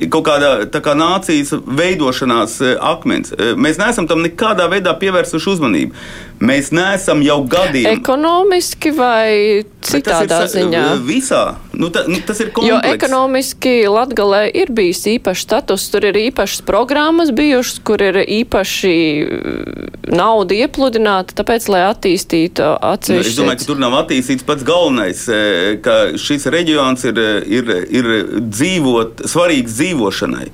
kaut 0.08 0.26
kāda 0.28 0.82
kā 0.84 0.94
nācijas 0.98 1.54
veidošanās 1.66 2.58
eh, 2.64 2.76
akmens. 2.80 3.34
Eh, 3.34 3.54
mēs 3.58 3.80
neesam 3.80 4.08
tam 4.10 4.24
nekādā 4.24 4.68
veidā 4.70 4.94
pievērsuši 4.98 5.52
uzmanību. 5.54 6.06
Mēs 6.48 6.70
neesam 6.74 7.22
jau 7.26 7.40
gadiem. 7.50 7.90
Ekonomiski 7.98 8.92
vai 8.94 9.64
citādā 9.88 10.42
ir, 10.44 10.50
ziņā? 10.52 10.84
Visā. 11.06 11.42
Nu, 11.72 11.90
ta, 11.94 12.04
nu, 12.10 12.20
tas 12.26 12.40
ir 12.42 12.50
kompleks. 12.54 12.70
Jo 12.70 12.94
ekonomiski 12.94 13.74
Latgalē 13.90 14.44
ir 14.50 14.72
bijis 14.74 15.04
īpašs 15.14 15.44
status, 15.46 15.86
tur 15.92 16.08
ir 16.10 16.18
īpašas 16.28 16.64
programmas 16.68 17.32
bijušas, 17.34 17.80
kur 17.86 18.02
ir 18.04 18.20
īpaši 18.22 18.94
mm, 19.24 19.90
nauda 20.18 20.56
iepludināta, 20.58 21.36
tāpēc, 21.38 21.68
lai 21.72 21.84
attīstītu 21.88 22.72
atsevišķi. 22.76 23.28
Nu, 23.28 23.34
es 23.34 23.38
domāju, 23.42 23.62
ka 23.62 23.70
tur 23.72 23.82
nav 23.84 23.98
attīstīts 24.02 24.46
pats 24.48 24.66
galvenais, 24.68 25.26
e, 25.28 25.76
ka 25.84 25.98
šis 26.18 26.48
reģions 26.52 27.06
ir, 27.10 27.22
ir, 27.60 27.76
ir 28.00 28.10
dzīvot, 28.48 29.24
svarīgs 29.28 29.78
dzīvošanai 29.78 30.50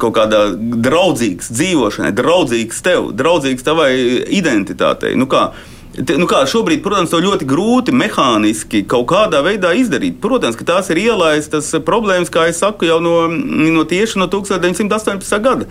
kaut 0.00 0.12
kādā 0.18 0.42
draudzīgas 0.56 1.48
dzīvošanai, 1.48 2.12
draudzīgs 2.16 2.82
tev, 2.84 3.10
draudzīgs 3.16 3.64
tavai 3.64 3.90
identitātei. 4.36 5.14
Nu 5.16 5.28
kā, 5.30 5.48
Nu 5.96 6.26
kā, 6.28 6.42
šobrīd, 6.44 6.82
protams, 6.84 7.08
to 7.08 7.22
ļoti 7.24 7.46
grūti 7.48 7.92
mehāniski 7.96 8.82
kaut 8.88 9.06
kādā 9.08 9.40
veidā 9.44 9.70
izdarīt. 9.80 10.18
Protams, 10.20 10.58
ka 10.58 10.66
tās 10.68 10.90
ir 10.92 11.00
ielaistas 11.06 11.70
problēmas, 11.86 12.28
kā 12.32 12.44
jau 12.50 12.56
saku, 12.58 12.88
jau 12.90 12.98
no, 13.00 13.14
no 13.30 13.84
tieši 13.88 14.20
no 14.20 14.28
1918. 14.28 15.40
gada. 15.40 15.70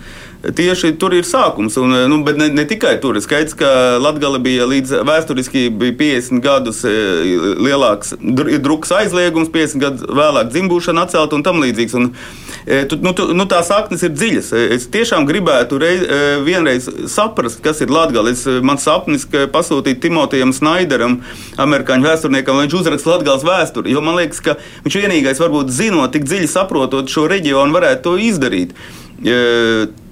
Tieši 0.54 0.92
tur 1.00 1.14
ir 1.16 1.26
sākums. 1.26 1.76
Un, 1.80 1.94
nu, 2.10 2.20
bet 2.26 2.38
ne, 2.40 2.48
ne 2.54 2.64
tikai 2.68 2.96
tur. 3.02 3.18
Skaidrs, 3.22 3.56
ka 3.58 3.70
Latvija 4.02 4.38
bija 4.42 4.66
līdz 4.68 5.00
vēsturiski 5.06 5.66
bija 5.74 5.96
50 5.98 6.44
gadus 6.44 6.82
lielāks 6.86 8.14
drukas 8.20 8.92
aizliegums, 9.00 9.50
50 9.54 9.82
gadus 9.82 10.06
vēlāk 10.06 10.50
dzimbūšana 10.52 11.06
atcelta 11.06 11.38
un 11.38 11.44
tam 11.46 11.60
līdzīgs. 11.64 11.96
Un, 11.98 12.10
tu, 12.90 13.00
nu, 13.02 13.12
tu, 13.16 13.28
nu, 13.36 13.48
tā 13.50 13.62
saknes 13.66 14.04
ir 14.06 14.14
dziļas. 14.14 14.52
Es 14.76 14.88
tiešām 14.92 15.26
gribētu 15.28 15.80
reiz, 15.82 16.06
vienreiz 16.46 16.88
saprast, 17.12 17.62
kas 17.64 17.82
ir 17.84 17.92
Latvija. 17.94 18.24
Man 18.66 18.80
sapnis, 18.82 19.26
ka 19.28 19.46
pasūtīt 19.52 20.00
Timotejam 20.04 20.54
Snaideram, 20.56 21.20
amerikāņu 21.60 22.06
vēsturniekam, 22.06 22.58
lai 22.58 22.66
viņš 22.66 22.78
uzraksta 22.80 23.14
Latvijas 23.14 23.46
vēsturi. 23.46 23.92
Jo 23.94 24.04
man 24.04 24.18
liekas, 24.20 24.42
ka 24.44 24.56
viņš 24.86 25.00
vienīgais 25.02 25.42
varbūt 25.42 25.74
zinot, 25.74 26.12
tik 26.14 26.26
dziļi 26.28 26.50
saprotot 26.50 27.10
šo 27.10 27.26
reģionu, 27.30 27.74
varētu 27.76 28.04
to 28.06 28.16
izdarīt. 28.28 28.74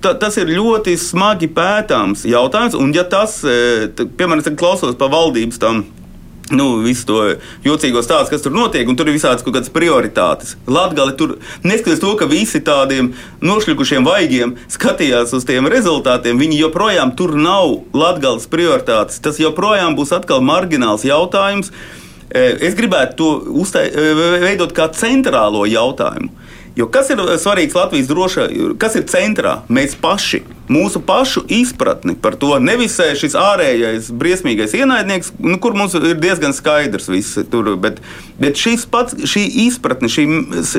Ta, 0.05 0.11
tas 0.21 0.37
ir 0.37 0.51
ļoti 0.53 0.99
smagi 1.01 1.49
pētāms 1.57 2.27
jautājums, 2.29 2.75
un 2.77 2.91
ja 2.93 3.07
tas, 3.09 3.39
piemēram, 3.41 4.57
klausos 4.61 4.99
pa 5.01 5.09
valdības 5.09 5.63
tam. 5.63 5.87
Nu, 6.53 6.83
visu 6.85 7.07
to 7.09 7.21
jocīgo 7.65 8.03
stāstu, 8.05 8.35
kas 8.35 8.43
tur 8.45 8.53
notiek, 8.53 8.85
un 8.85 8.99
tur 9.01 9.09
ir 9.09 9.17
visādas 9.17 9.41
kaut 9.41 9.55
kādas 9.57 9.73
prioritātes. 9.73 10.59
Latvija 10.69 11.15
tur, 11.17 11.39
neskatoties 11.65 12.03
to, 12.03 12.11
ka 12.21 12.29
visi 12.29 12.61
tādiem 12.61 13.15
nošļukušiem 13.41 14.05
vaigiem 14.05 14.53
skatījās 14.69 15.33
uz 15.39 15.49
tiem 15.49 15.71
rezultātiem, 15.73 16.37
viņi 16.37 16.61
joprojām 16.61 17.15
tur 17.17 17.33
nav 17.41 17.79
Latvijas 17.97 18.45
prioritātes. 18.53 19.23
Tas 19.25 19.41
joprojām 19.41 19.97
būs 19.97 20.13
atkal 20.13 20.45
margināls 20.45 21.09
jautājums. 21.09 21.73
Es 22.35 22.77
gribētu 22.77 23.17
to 23.17 23.57
uztai, 23.65 23.89
veidot 24.45 24.77
kā 24.77 24.91
centrālo 24.93 25.65
jautājumu. 25.65 26.29
Jo 26.75 26.89
kas 26.91 27.07
ir 27.15 27.21
svarīgs 27.39 27.77
Latvijas 27.77 28.09
drošā, 28.11 28.49
kas 28.83 28.97
ir 28.99 29.05
centrā? 29.07 29.61
Mēs 29.71 29.93
paši, 29.95 30.41
mūsu 30.67 30.99
pašu 31.07 31.45
izpratni 31.53 32.17
par 32.19 32.35
to. 32.41 32.57
Nevis 32.59 32.97
šis 33.21 33.37
ārējais 33.39 34.09
briesmīgais 34.11 34.75
ienaidnieks, 34.75 35.31
nu, 35.39 35.61
kur 35.63 35.77
mums 35.79 35.95
ir 35.95 36.19
diezgan 36.19 36.57
skaidrs 36.57 37.07
viss 37.13 37.39
tur, 37.53 37.77
bet, 37.79 38.01
bet 38.43 38.59
šis 38.59 38.89
pats, 38.91 39.15
šī 39.15 39.45
izpratne, 39.69 40.11
šī, 40.11 40.27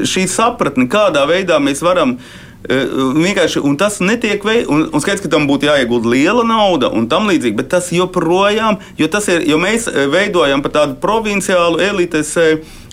šī 0.04 0.26
sapratne, 0.32 0.90
kādā 0.92 1.24
veidā 1.32 1.62
mēs 1.64 1.84
varam. 1.86 2.18
Vienkārši, 2.66 3.62
un 3.62 3.76
tas 3.78 4.00
netiek 4.02 4.42
veikts, 4.42 4.68
un, 4.74 4.88
un 4.90 5.02
skaidrs, 5.04 5.22
ka 5.22 5.30
tam 5.32 5.46
būtu 5.48 5.70
jāiegulda 5.70 6.10
liela 6.12 6.44
nauda 6.50 6.90
un 6.90 7.06
tam 7.08 7.30
līdzīgi, 7.30 7.56
bet 7.60 7.70
tas 7.72 7.92
joprojām, 7.94 8.82
jo, 8.98 9.08
tas 9.14 9.30
ir, 9.30 9.46
jo 9.46 9.62
mēs 9.62 9.86
veidojam 10.12 10.66
tādu 10.66 10.98
provinciālu 11.00 11.78
elites 11.86 12.34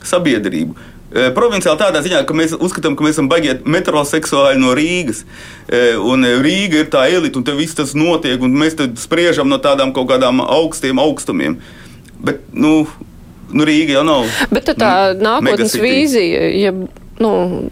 sabiedrību. 0.05 0.92
Eh, 1.13 1.29
provinciāli 1.37 1.77
tādā 1.77 2.01
ziņā, 2.01 2.23
ka 2.25 2.35
mēs 2.37 2.55
uzskatām, 2.57 2.95
ka 2.97 3.05
mēs 3.05 3.19
esam 3.19 3.29
baigi 3.29 3.59
metroseksuāli 3.69 4.61
no 4.63 4.73
Rīgas. 4.77 5.27
Eh, 5.69 5.99
un 6.01 6.25
eh, 6.25 6.39
Rīga 6.41 6.81
ir 6.81 6.89
tā 6.93 7.05
elite, 7.13 7.37
un 7.37 7.59
viss 7.59 7.77
tas 7.77 7.93
notiek, 7.99 8.41
un 8.41 8.57
mēs 8.57 8.79
spriežam 9.03 9.51
no 9.53 9.61
tādām 9.61 9.93
kaut 9.93 10.09
kādām 10.09 10.41
augstiem 10.41 11.03
augstumiem. 11.03 11.59
Bet, 12.25 12.41
nu, 12.57 12.87
nu 13.53 13.69
Rīga 13.69 13.99
jau 13.99 14.07
nav. 14.09 14.25
Bet 14.55 14.73
tā 14.73 14.93
mm, 15.13 15.21
nākotnes 15.27 15.77
vīzija, 15.83 16.49
ja 16.57 16.73
nu, 17.23 17.31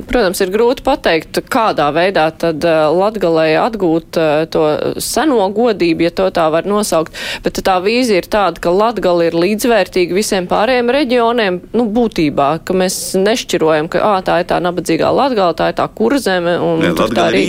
protams, 0.09 0.41
ir 0.45 0.53
grūti 0.55 0.85
pateikt, 0.87 1.41
kādā 1.51 1.89
veidā 1.95 2.29
tad 2.31 2.65
uh, 2.67 2.89
Latgalē 2.95 3.49
atgūt 3.61 4.19
uh, 4.21 4.45
to 4.51 4.65
seno 5.03 5.49
godību, 5.55 6.07
ja 6.07 6.13
to 6.15 6.29
tā 6.35 6.47
var 6.55 6.69
nosaukt, 6.69 7.17
bet 7.45 7.61
tā 7.67 7.77
vīzija 7.83 8.23
ir 8.23 8.29
tāda, 8.31 8.63
ka 8.63 8.73
Latgala 8.75 9.27
ir 9.29 9.39
līdzvērtīga 9.39 10.17
visiem 10.17 10.49
pārējiem 10.51 10.93
reģioniem, 10.97 11.61
nu, 11.77 11.87
būtībā, 11.97 12.51
ka 12.67 12.77
mēs 12.77 13.01
nešķirojam, 13.19 13.91
ka, 13.93 14.05
ā, 14.05 14.15
tā 14.27 14.41
ir 14.43 14.49
tā 14.53 14.61
nabadzīgā 14.63 15.11
Latgala, 15.15 15.57
tā 15.59 15.73
ir 15.73 15.81
tā 15.81 15.89
kurzeme, 16.01 16.57
un 16.63 16.85
ne, 16.85 16.95
tur 16.99 17.13
tā 17.17 17.29
arī. 17.33 17.49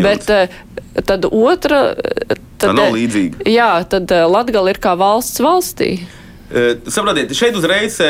Bet 0.00 0.30
uh, 0.30 0.46
tad 1.06 1.28
otra. 1.30 1.82
Tad, 2.60 2.70
tā 2.70 2.72
nav 2.76 2.96
līdzīga. 2.96 3.44
Jā, 3.48 3.72
tad 3.88 4.12
Latgala 4.30 4.74
ir 4.74 4.80
kā 4.82 4.92
valsts 5.00 5.40
valstī. 5.42 5.94
Saprotiet, 6.50 7.30
šeit 7.38 7.54
uzreiz 7.54 8.00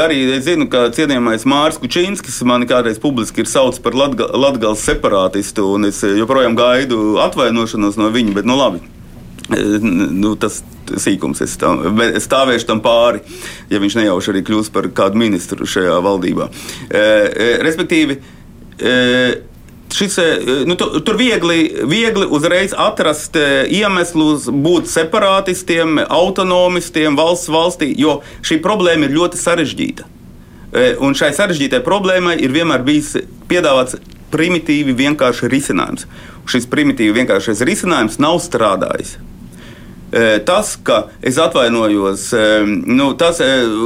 arī 0.00 0.22
zinu, 0.40 0.64
ka 0.72 0.86
cienījamais 0.96 1.44
Mārcis 1.48 1.82
Kučinskis 1.82 2.38
man 2.48 2.64
kādreiz 2.68 2.96
publiski 3.02 3.44
ir 3.44 3.50
saucis 3.50 3.82
par 3.84 3.92
Latga, 3.98 4.30
Latgales 4.40 4.80
separātistu, 4.88 5.66
un 5.76 5.84
es 5.90 6.00
joprojām 6.00 6.56
gaidu 6.56 7.18
atvainošanos 7.20 8.00
no 8.00 8.08
viņa, 8.14 8.32
bet 8.38 8.48
nu 8.48 8.56
labi. 8.56 8.80
Nu, 9.50 10.32
tas 10.40 10.62
sīkums 11.02 11.42
es, 11.44 11.56
tam, 11.60 11.82
es 12.06 12.24
stāvēšu 12.24 12.68
tam 12.70 12.80
pāri, 12.84 13.20
ja 13.70 13.80
viņš 13.82 13.98
nejauši 13.98 14.32
arī 14.32 14.44
kļūs 14.46 14.72
par 14.72 14.88
kādu 14.96 15.20
ministru 15.20 15.68
šajā 15.68 15.98
valdībā. 16.06 16.48
Respektīvi, 17.66 18.20
šis, 19.94 20.18
eh, 20.18 20.64
nu, 20.66 20.74
tu, 20.74 21.00
tur 21.00 21.16
viegli, 21.16 21.70
viegli 21.84 22.26
uzreiz 22.30 22.74
atrast 22.76 23.36
eh, 23.36 23.66
iemeslus 23.70 24.48
būt 24.50 24.90
separātistiem, 24.90 26.02
autonomistiem 26.08 27.18
valsts 27.18 27.50
valstī, 27.52 27.92
jo 27.98 28.20
šī 28.42 28.60
problēma 28.64 29.08
ir 29.08 29.16
ļoti 29.16 29.40
sarežģīta. 29.40 30.08
Eh, 30.70 30.94
un 31.02 31.16
šai 31.18 31.32
sarežģītai 31.34 31.82
problēmai 31.86 32.36
ir 32.38 32.54
vienmēr 32.54 32.84
bijis 32.86 33.16
piedāvāts 33.50 33.98
primitīvi 34.30 34.94
vienkāršs 34.94 35.48
risinājums. 35.50 36.06
Šis 36.50 36.68
primitīvi 36.70 37.20
vienkāršais 37.20 37.62
risinājums 37.66 38.20
nav 38.22 38.38
strādājis. 38.42 39.16
Tas, 40.46 40.72
ka 40.82 41.04
es 41.22 41.36
atvainojos, 41.38 42.24
nu, 42.82 43.12
tas, 43.14 43.38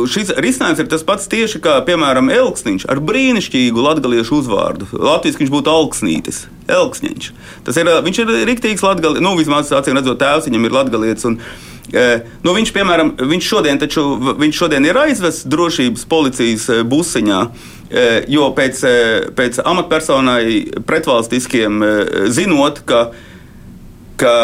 šis 0.08 0.32
risinājums 0.40 0.80
ir 0.80 0.88
tas 0.88 1.04
pats 1.04 1.28
tieši 1.28 1.60
kā, 1.64 1.74
piemēram, 1.84 2.30
Elksniņš 2.32 2.86
ar 2.88 3.02
brīnišķīgu 3.04 3.84
latgaliešu 3.84 4.38
uzvārdu. 4.40 4.88
Latvijas 4.96 5.36
viņš 5.42 5.52
būtu 5.52 5.72
Alksnītis, 5.74 6.46
Elksniņš. 6.72 7.28
Tas 7.66 7.76
ir, 7.76 7.92
viņš 8.08 8.22
ir 8.24 8.34
riktīgs 8.48 8.86
latgalietis, 8.86 9.26
nu, 9.26 9.34
vismaz 9.36 9.72
acīm 9.76 10.00
redzot, 10.00 10.16
tēvs 10.22 10.48
viņam 10.48 10.64
ir 10.64 10.76
latgalietis. 10.80 11.28
Un, 11.28 11.40
Nu, 11.94 12.54
viņš, 12.56 12.70
piemēram, 12.74 13.12
viņš 13.30 13.46
šodien, 13.46 13.78
taču, 13.78 14.02
viņš 14.40 14.56
šodien 14.56 14.86
ir 14.88 14.96
aizvests 14.98 15.44
drošības 15.46 16.06
policijas 16.10 16.64
busiņā, 16.90 17.40
jo 18.32 18.48
pēc, 18.56 18.80
pēc 19.36 19.60
amatpersonai 19.62 20.46
pretvalstiskiem 20.88 21.84
zinot, 22.34 22.80
ka, 22.88 23.04
ka 24.18 24.34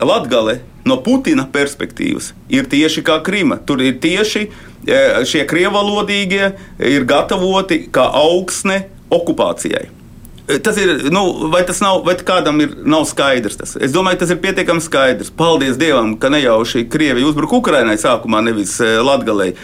Latgale 0.00 0.58
no 0.88 0.98
Putina 1.04 1.46
perspektīvas 1.52 2.32
ir 2.52 2.68
tieši 2.70 3.04
kā 3.06 3.18
Krima. 3.24 3.60
Tur 3.66 3.82
ir 3.84 4.00
tieši 4.02 4.46
e, 4.48 4.98
šie 5.28 5.44
krievalodīgie, 5.48 6.50
ir 6.88 7.06
gatavoti 7.08 7.84
kā 7.92 8.08
augsne 8.22 8.86
okupācijai. 9.14 9.86
E, 10.48 10.58
tas 10.64 10.80
ir, 10.80 11.10
nu, 11.12 11.24
vai 11.52 11.62
tas 11.68 11.82
nav, 11.84 12.02
vai 12.08 12.16
kādam 12.16 12.64
ir, 12.64 12.74
nav 12.88 13.04
skaidrs? 13.10 13.60
Tas? 13.60 13.76
Es 13.76 13.94
domāju, 13.94 14.22
tas 14.24 14.34
ir 14.34 14.42
pietiekami 14.42 14.84
skaidrs. 14.84 15.32
Paldies 15.36 15.78
Dievam, 15.80 16.16
ka 16.20 16.32
nejauši 16.32 16.88
Krievija 16.90 17.28
uzbruka 17.28 17.60
Ukrainai 17.60 17.98
sākumā, 18.00 18.42
nevis 18.48 18.78
e, 18.80 18.96
Latgalei. 19.04 19.54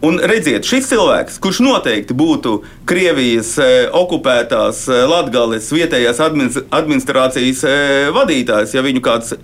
Un 0.00 0.16
redziet, 0.24 0.64
šis 0.64 0.86
cilvēks, 0.88 1.36
kurš 1.44 1.58
noteikti 1.60 2.14
būtu 2.16 2.54
Krievijas 2.88 3.50
e, 3.60 3.66
okupētās 3.92 4.86
e, 4.88 5.00
Latvijas 5.04 5.66
vietējās 5.76 6.22
administrācijas 6.24 7.60
e, 7.68 7.74
vadītājs, 8.16 8.72
ja 8.78 8.84
viņu 8.86 9.02
kāds 9.04 9.34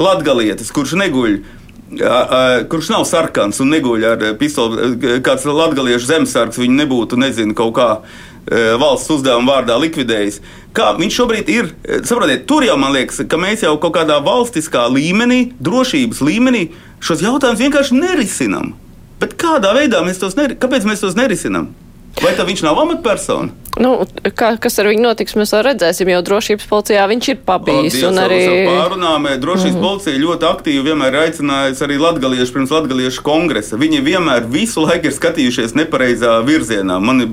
latgalietis, 0.00 0.72
kurš 0.74 0.96
neguļ. 1.02 1.38
Kurš 2.70 2.88
nav 2.90 3.04
sarkans 3.06 3.60
un 3.62 3.68
neguļ 3.70 4.06
ar 4.08 4.22
pistoli, 4.40 4.94
kāds 5.22 5.44
latviešu 5.46 6.08
zemesargs 6.08 6.58
viņu 6.58 6.78
nebūtu, 6.80 7.18
nezinu, 7.20 7.54
kaut 7.54 7.74
kā 7.76 7.88
valsts 8.80 9.12
uzdevuma 9.14 9.52
vārdā 9.52 9.76
likvidējis. 9.80 10.40
Kā 10.74 10.90
viņš 10.98 11.18
šobrīd 11.20 11.52
ir? 11.52 11.70
Saprotiet, 12.04 12.48
tur 12.50 12.66
jau 12.66 12.74
man 12.80 12.96
liekas, 12.96 13.22
ka 13.28 13.38
mēs 13.40 13.62
jau 13.64 13.76
kaut 13.78 13.94
kādā 14.00 14.18
valstiskā 14.24 14.88
līmenī, 14.90 15.52
drošības 15.62 16.24
līmenī 16.24 16.66
šos 17.04 17.22
jautājumus 17.24 17.62
vienkārši 17.62 18.00
nerisinām. 18.00 18.74
Bet 19.22 19.36
kādā 19.40 19.70
veidā 19.76 20.02
mēs 20.04 20.18
tos, 20.20 20.34
Kāpēc 20.34 20.88
mēs 20.88 21.04
tos 21.04 21.16
nerisinām? 21.16 21.70
Vai 22.22 22.32
tā 22.38 22.46
viņš 22.46 22.62
nav 22.64 22.78
amatpersona? 22.84 23.52
Nu, 23.80 24.04
kā, 24.38 24.52
kas 24.62 24.78
ar 24.78 24.86
viņu 24.86 25.02
notiks, 25.02 25.34
mēs 25.34 25.50
vēl 25.50 25.64
redzēsim, 25.66 26.10
jo 26.12 26.20
drošības 26.22 26.66
policijā 26.70 27.06
viņš 27.10 27.30
ir 27.32 27.40
pabijis. 27.46 27.96
Paldies, 27.98 28.20
arī 28.22 28.38
pārunām, 28.68 29.26
drošības 29.42 29.72
mm 29.72 29.80
-hmm. 29.80 29.86
policija 29.88 30.20
ļoti 30.22 30.48
aktīvi 30.50 30.84
vienmēr 30.88 31.16
aicinājusi 31.24 31.84
arī 31.86 31.96
latgaliešu 31.98 32.52
pirms 32.54 32.74
latgaliešu 32.76 33.24
kongresa. 33.26 33.76
Viņi 33.76 34.04
vienmēr 34.06 34.46
visu 34.46 34.86
laiku 34.86 35.10
ir 35.10 35.16
skatījušies 35.18 35.74
nepareizā 35.74 36.38
virzienā. 36.46 37.00
Man 37.00 37.26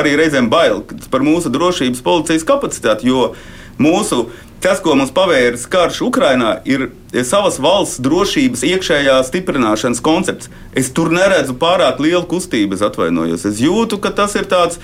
arī 0.00 0.16
reizēm 0.18 0.50
bail 0.50 0.82
par 1.10 1.22
mūsu 1.22 1.48
drošības 1.54 2.02
policijas 2.02 2.44
kapacitāti, 2.44 3.06
jo 3.06 3.34
mūsu 3.78 4.26
Tas, 4.58 4.80
ko 4.82 4.96
mums 4.98 5.12
pavērs 5.14 5.68
karš 5.70 6.00
Ukrajinā, 6.08 6.56
ir 6.66 6.88
savas 7.26 7.60
valsts 7.62 8.00
drošības 8.02 8.64
iekšējā 8.66 9.14
stiprināšanas 9.28 10.02
koncepts. 10.02 10.50
Es 10.74 10.90
tur 10.94 11.12
neredzu 11.14 11.54
pārāk 11.60 12.00
lielu 12.02 12.24
kustību, 12.26 12.74
es 12.74 12.82
atvainojos. 12.82 13.46
Es 13.46 13.62
jūtu, 13.62 14.00
ka 14.02 14.10
tas 14.10 14.34
ir 14.34 14.48
tāds, 14.50 14.80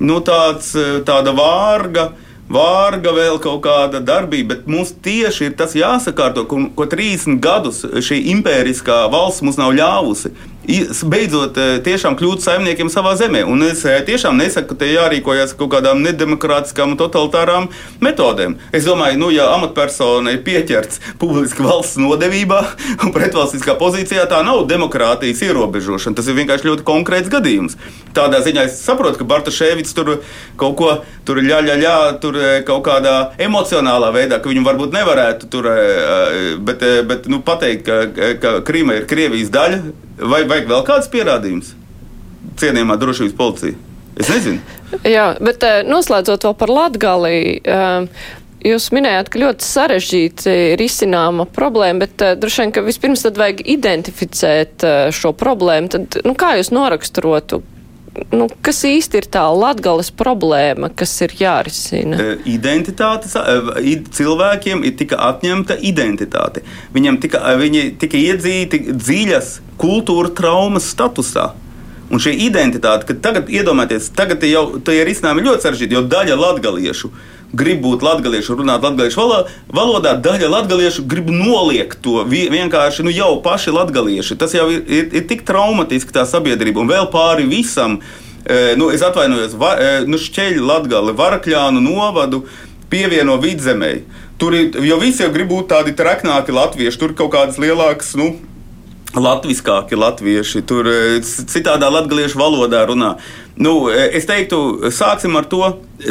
nu, 0.00 0.22
tāds 0.24 0.72
tāda 1.04 1.36
vārga. 1.36 2.10
Vārga 2.50 3.12
vēl 3.14 3.36
kaut 3.38 3.60
kāda 3.62 4.00
darbība, 4.02 4.56
bet 4.56 4.64
mums 4.66 4.88
tieši 5.04 5.44
ir 5.46 5.52
tas 5.54 5.76
jāsakārto, 5.78 6.48
ko, 6.50 6.64
ko 6.74 6.86
30 6.90 7.38
gadus 7.44 7.84
šī 7.84 8.24
impēriskā 8.32 9.04
valsts 9.12 9.44
mums 9.46 9.60
nav 9.60 9.76
ļāvusi. 9.76 10.32
Beidzot 11.10 11.58
tiešām 11.84 12.16
kļūt 12.18 12.44
saimniekiem 12.44 12.90
savā 12.92 13.14
zemē. 13.18 13.42
Un 13.48 13.64
es 13.66 13.82
tiešām 13.84 14.38
nesaku, 14.40 14.72
ka 14.72 14.80
te 14.82 14.90
jārīkojas 14.92 15.54
kaut 15.58 15.72
kādām 15.74 16.02
nedemokrātiskām 16.04 16.96
totalitārām 17.00 17.68
metodēm. 18.04 18.56
Es 18.76 18.86
domāju, 18.88 19.18
nu, 19.20 19.30
ja 19.34 19.50
amatpersona 19.54 20.34
ir 20.36 20.42
pieķerts 20.46 21.00
publiski 21.20 21.64
valsts 21.66 22.00
nodevībā 22.00 22.60
un 23.04 23.14
pretvalstiskā 23.14 23.76
pozīcijā, 23.80 24.26
tā 24.30 24.42
nav 24.46 24.64
demokrātijas 24.70 25.42
ierobežošana. 25.46 26.18
Tas 26.18 26.30
ir 26.30 26.38
vienkārši 26.40 26.70
ļoti 26.70 26.86
konkrēts 26.88 27.32
gadījums. 27.32 27.78
Tādā 28.16 28.42
ziņā 28.44 28.66
es 28.68 28.80
saprotu, 28.82 29.20
ka 29.20 29.28
Bartaševics 29.30 29.96
tur 29.96 30.16
kaut 30.60 30.76
ko 30.80 30.92
tur 31.28 31.40
ļā, 31.44 31.60
ļā, 31.66 31.78
ļā, 31.80 31.96
tur 32.22 32.38
kaut 32.68 32.84
kādā 32.88 33.16
emocionālā 33.40 34.10
veidā, 34.14 34.40
ka 34.40 34.50
viņu 34.50 34.64
varbūt 34.66 34.94
nevarētu 34.96 35.50
tur, 35.52 35.68
bet, 36.66 36.84
bet 37.08 37.28
nu, 37.30 37.42
pateikt, 37.46 37.86
ka, 37.86 38.32
ka 38.42 38.54
Krīma 38.66 38.98
ir 38.98 39.08
Krievijas 39.10 39.52
daļa, 39.54 39.82
vai 40.20 40.42
vajag 40.48 40.68
vēl 40.70 40.84
kāds 40.88 41.10
pierādījums? 41.12 41.74
Cienījamā 42.60 42.96
drošības 43.00 43.36
policija. 43.36 43.76
Es 44.20 44.28
nezinu. 44.32 44.60
Jā, 45.16 45.32
bet 45.40 45.64
noslēdzot 45.88 46.48
vēl 46.48 46.56
par 46.60 46.72
Latgali. 46.72 47.34
Jūs 48.60 48.90
minējāt, 48.92 49.30
ka 49.32 49.40
ļoti 49.40 49.64
sarežģīti 49.64 50.54
ir 50.74 50.82
izcināma 50.84 51.46
problēma, 51.48 52.02
bet 52.02 52.20
uh, 52.20 52.34
droši 52.36 52.60
vien, 52.60 52.72
ka 52.76 52.82
vispirms 52.84 53.24
tad 53.24 53.40
vajag 53.40 53.62
identificēt 53.72 54.84
uh, 54.84 54.96
šo 55.16 55.32
problēmu. 55.32 55.88
Tad, 55.94 56.18
nu, 56.28 56.34
kā 56.36 56.58
jūs 56.58 56.68
noraksturotu, 56.76 57.62
nu, 58.32 58.48
kas 58.64 58.82
īsti 58.86 59.20
ir 59.20 59.28
tā 59.32 59.42
latgales 59.54 60.10
problēma, 60.14 60.90
kas 60.96 61.12
ir 61.24 61.34
jārisina? 61.40 62.18
Identitāte, 62.48 63.30
cilvēkiem 64.16 64.84
ir 64.86 64.94
tika 65.00 65.20
atņemta 65.30 65.78
identitāte. 65.86 66.64
Viņam 66.94 67.20
tika, 67.22 67.42
viņi 67.60 67.86
tika 68.00 68.20
iedzīti 68.20 68.84
dziļas 68.92 69.56
kultūra 69.80 70.32
traumas 70.36 70.90
statusā. 70.92 71.50
Un 72.10 72.18
šī 72.18 72.32
identitāte, 72.48 73.06
kad 73.06 73.20
tagad 73.22 73.50
iedomājieties, 73.54 74.08
tagad 74.18 74.42
jau 74.42 74.64
tie 74.82 74.96
ir 74.98 75.10
izcinājumi 75.12 75.44
ļoti 75.46 75.66
sarežģīti, 75.66 75.94
jo 75.94 76.02
daļa 76.10 76.38
latgaliešu 76.40 77.12
grib 77.56 77.82
būt 77.84 78.04
latviešu, 78.04 78.56
runāt 78.60 78.84
latviešu 78.84 79.26
valodā, 79.74 80.14
daļa 80.22 80.50
latviešu 80.52 81.04
grib 81.10 81.30
noliegt 81.34 82.00
to 82.04 82.22
vienkārši 82.28 83.06
nu, 83.06 83.12
jau 83.14 83.34
paši 83.44 83.74
latvieši. 83.74 84.38
Tas 84.40 84.54
jau 84.54 84.68
ir, 84.72 84.82
ir, 84.86 85.08
ir 85.20 85.28
tik 85.30 85.44
traumatiski 85.48 86.14
tā 86.14 86.26
sabiedrība 86.28 86.82
un 86.82 86.90
vēl 86.90 87.10
pāri 87.12 87.48
visam. 87.50 87.98
E, 88.40 88.74
nu, 88.80 88.88
es 88.94 89.02
atvainojos, 89.04 89.56
va, 89.60 89.74
e, 89.76 89.90
nu, 90.08 90.18
šķeļu 90.20 90.64
latgali, 90.64 91.14
varakļānu 91.16 91.82
novadu 91.84 92.44
pievieno 92.90 93.36
vidzemē. 93.42 93.92
Tur 94.40 94.56
ir, 94.56 94.78
jo 94.86 94.96
visi 95.02 95.20
jau 95.24 95.32
grib 95.34 95.50
būt 95.50 95.68
tādi 95.74 95.92
traknāki 95.96 96.54
latvieši, 96.56 97.00
tur 97.02 97.12
kaut 97.18 97.34
kādas 97.34 97.60
lielākas, 97.60 98.14
nu, 98.16 98.32
latviskāki 99.16 99.98
latvieši, 99.98 100.62
tur 100.66 100.86
e, 100.86 100.98
citādā 101.24 101.90
latviešu 101.90 102.38
valodā 102.38 102.84
runā. 102.86 103.16
Nu, 103.60 103.88
e, 103.90 104.06
es 104.16 104.28
teiktu, 104.28 104.90
sāksim 104.94 105.34
ar 105.38 105.48
to. 105.50 105.64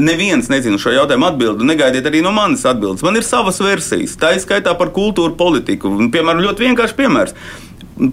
Neviens 0.03 0.51
nezina 0.51 0.77
šo 0.81 0.91
jautājumu 0.93 1.29
atbildi. 1.29 1.67
Negaidiet 1.69 2.09
arī 2.09 2.21
no 2.25 2.33
manis 2.35 2.65
atbildes. 2.67 3.05
Man 3.05 3.17
ir 3.17 3.25
savas 3.25 3.61
versijas, 3.63 4.17
tā 4.19 4.33
izskaitā 4.37 4.75
par 4.77 4.91
kultūru 4.95 5.37
politiku. 5.39 5.95
Piemēram, 6.11 6.43
ļoti 6.43 6.67
vienkāršs 6.67 6.97
piemērs. 6.99 7.35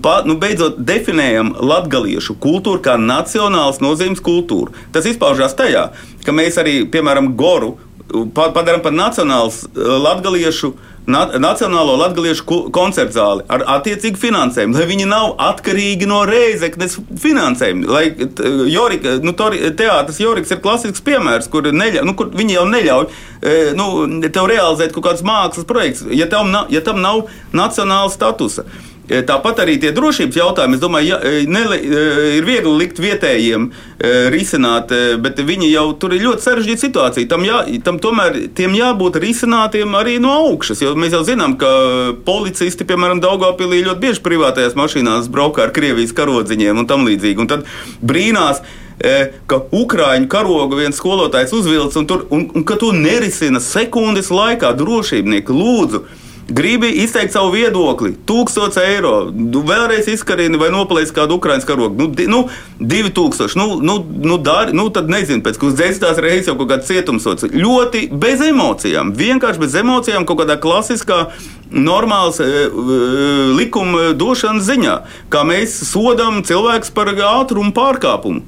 Pa, 0.02 0.20
nu, 0.26 0.34
beidzot, 0.42 0.80
definējam 0.82 1.52
latviešu 1.62 2.34
kultūru 2.42 2.82
kā 2.82 2.96
nacionāls 2.98 3.78
nozīmes 3.82 4.22
kultūru. 4.24 4.74
Tas 4.94 5.06
izpaužās 5.06 5.54
tajā, 5.58 5.90
ka 6.26 6.34
mēs 6.34 6.58
arī, 6.62 6.80
piemēram, 6.90 7.34
Goru 7.38 7.76
padarām 8.34 8.82
par 8.82 8.94
nacionālu 8.94 9.50
latviešu 10.02 10.72
Nacionālo 11.06 11.94
latviešu 12.00 12.70
koncertu 12.74 13.14
zāli 13.14 13.44
ar 13.52 13.62
attiecīgu 13.76 14.18
finansējumu, 14.18 14.74
lai 14.74 14.86
viņi 14.90 15.04
nav 15.06 15.36
atkarīgi 15.52 16.08
no 16.10 16.24
reizeknes 16.26 16.96
finansējuma. 17.22 17.86
Lai 17.94 18.04
Jorika, 18.72 19.14
nu, 19.22 19.36
teātris 19.36 20.18
Joriks 20.18 20.50
ir 20.50 20.62
klasisks 20.64 21.04
piemērs, 21.06 21.46
kur, 21.52 21.70
neļa, 21.70 22.02
nu, 22.06 22.16
kur 22.18 22.32
viņi 22.34 22.58
jau 22.58 22.66
neļauj 22.72 23.06
e, 23.06 23.54
nu, 23.78 23.86
tev 24.26 24.50
realizēt 24.50 24.96
kaut 24.96 25.06
kādus 25.06 25.22
mākslas 25.26 25.68
projektus, 25.70 26.10
ja, 26.10 26.26
nav, 26.50 26.74
ja 26.74 26.82
tam 26.82 26.98
nav 27.04 27.28
nacionāla 27.54 28.10
statusa. 28.10 28.66
E, 29.06 29.20
tāpat 29.22 29.60
arī 29.62 29.76
tie 29.78 29.92
drošības 29.94 30.36
jautājumi, 30.40 30.76
es 30.76 30.82
domāju, 30.82 31.12
ja, 31.12 31.18
e, 31.22 31.44
nele, 31.46 31.76
e, 31.78 32.06
ir 32.40 32.46
viegli 32.46 32.72
likt 32.82 32.98
vietējiem 33.02 33.70
risināt, 34.30 34.90
bet 35.24 35.38
viņi 35.40 35.70
jau 35.70 35.86
tur 35.96 36.12
ir 36.12 36.20
ļoti 36.26 36.44
sarežģīta 36.44 36.82
situācija. 36.82 37.28
Tam, 37.30 37.46
jā, 37.48 37.62
tam 37.86 37.96
tomēr 38.02 38.34
tiem 38.54 38.74
jābūt 38.76 39.16
risinātiem 39.22 39.94
arī 39.96 40.18
no 40.20 40.34
augšas, 40.34 40.82
jo 40.84 40.92
mēs 40.98 41.14
jau 41.16 41.22
zinām, 41.24 41.54
ka 41.56 41.70
policisti, 42.26 42.84
piemēram, 42.86 43.22
Daugopilī 43.24 43.80
ļoti 43.86 44.02
bieži 44.02 44.24
privātajās 44.26 44.76
mašīnās 44.76 45.30
braukā 45.32 45.64
ar 45.64 45.72
Krievijas 45.76 46.12
karodziņiem 46.18 46.82
un 46.82 46.90
tam 46.90 47.08
līdzīgi. 47.08 47.40
Un 47.40 47.50
tad 47.54 47.64
brīnās, 48.04 48.60
ka 49.48 49.62
ukrāņu 49.80 50.28
karogu 50.32 50.82
viens 50.82 51.00
skolotājs 51.00 51.56
uzvilcis 51.56 51.96
un, 52.02 52.10
tur, 52.10 52.28
un, 52.28 52.46
un 52.52 52.68
ka 52.68 52.76
to 52.80 52.92
nerisina 52.92 53.64
sekundes 53.64 54.28
laikā 54.34 54.76
drošībnieki 54.76 55.56
lūdzu 55.56 56.04
gribi 56.48 56.90
izteikt 56.90 57.32
savu 57.32 57.50
viedokli, 57.50 58.14
1000 58.26 58.78
eiro, 58.84 59.14
nu, 59.34 59.62
vēlreiz 59.66 60.06
izkarini 60.12 60.58
vai 60.60 60.68
nopalīdz 60.70 61.10
kādu 61.14 61.40
ukraiņu 61.40 61.66
karogu, 61.66 61.98
nu, 61.98 62.06
di, 62.14 62.28
nu 62.30 62.44
2000, 62.78 63.56
nu, 63.58 63.66
nu, 63.82 63.96
nu, 64.22 64.38
dari, 64.38 64.74
nu 64.76 64.86
tad 64.94 65.10
nezinu, 65.10 65.42
pēc 65.42 65.58
kuras 65.58 65.78
desmitās 65.78 66.20
reizes 66.22 66.50
jau 66.50 66.56
kaut 66.60 66.70
kāds 66.70 66.90
cietumsots. 66.90 67.48
Ļoti 67.50 68.06
bez 68.14 68.44
emocijām, 68.46 69.10
vienkārši 69.18 69.64
bez 69.64 69.78
emocijām, 69.82 70.26
kaut 70.28 70.44
kādā 70.44 70.58
klasiskā. 70.62 71.26
Normāls 71.66 72.38
e, 72.38 72.46
e, 72.46 72.68
likuma 73.58 74.12
došanas 74.14 74.68
ziņā, 74.68 74.92
kā 75.34 75.42
mēs 75.48 75.80
sodām 75.88 76.44
cilvēkus 76.46 76.94
par 76.94 77.10
ātrumu 77.10 77.74
pārkāpumu. 77.74 78.44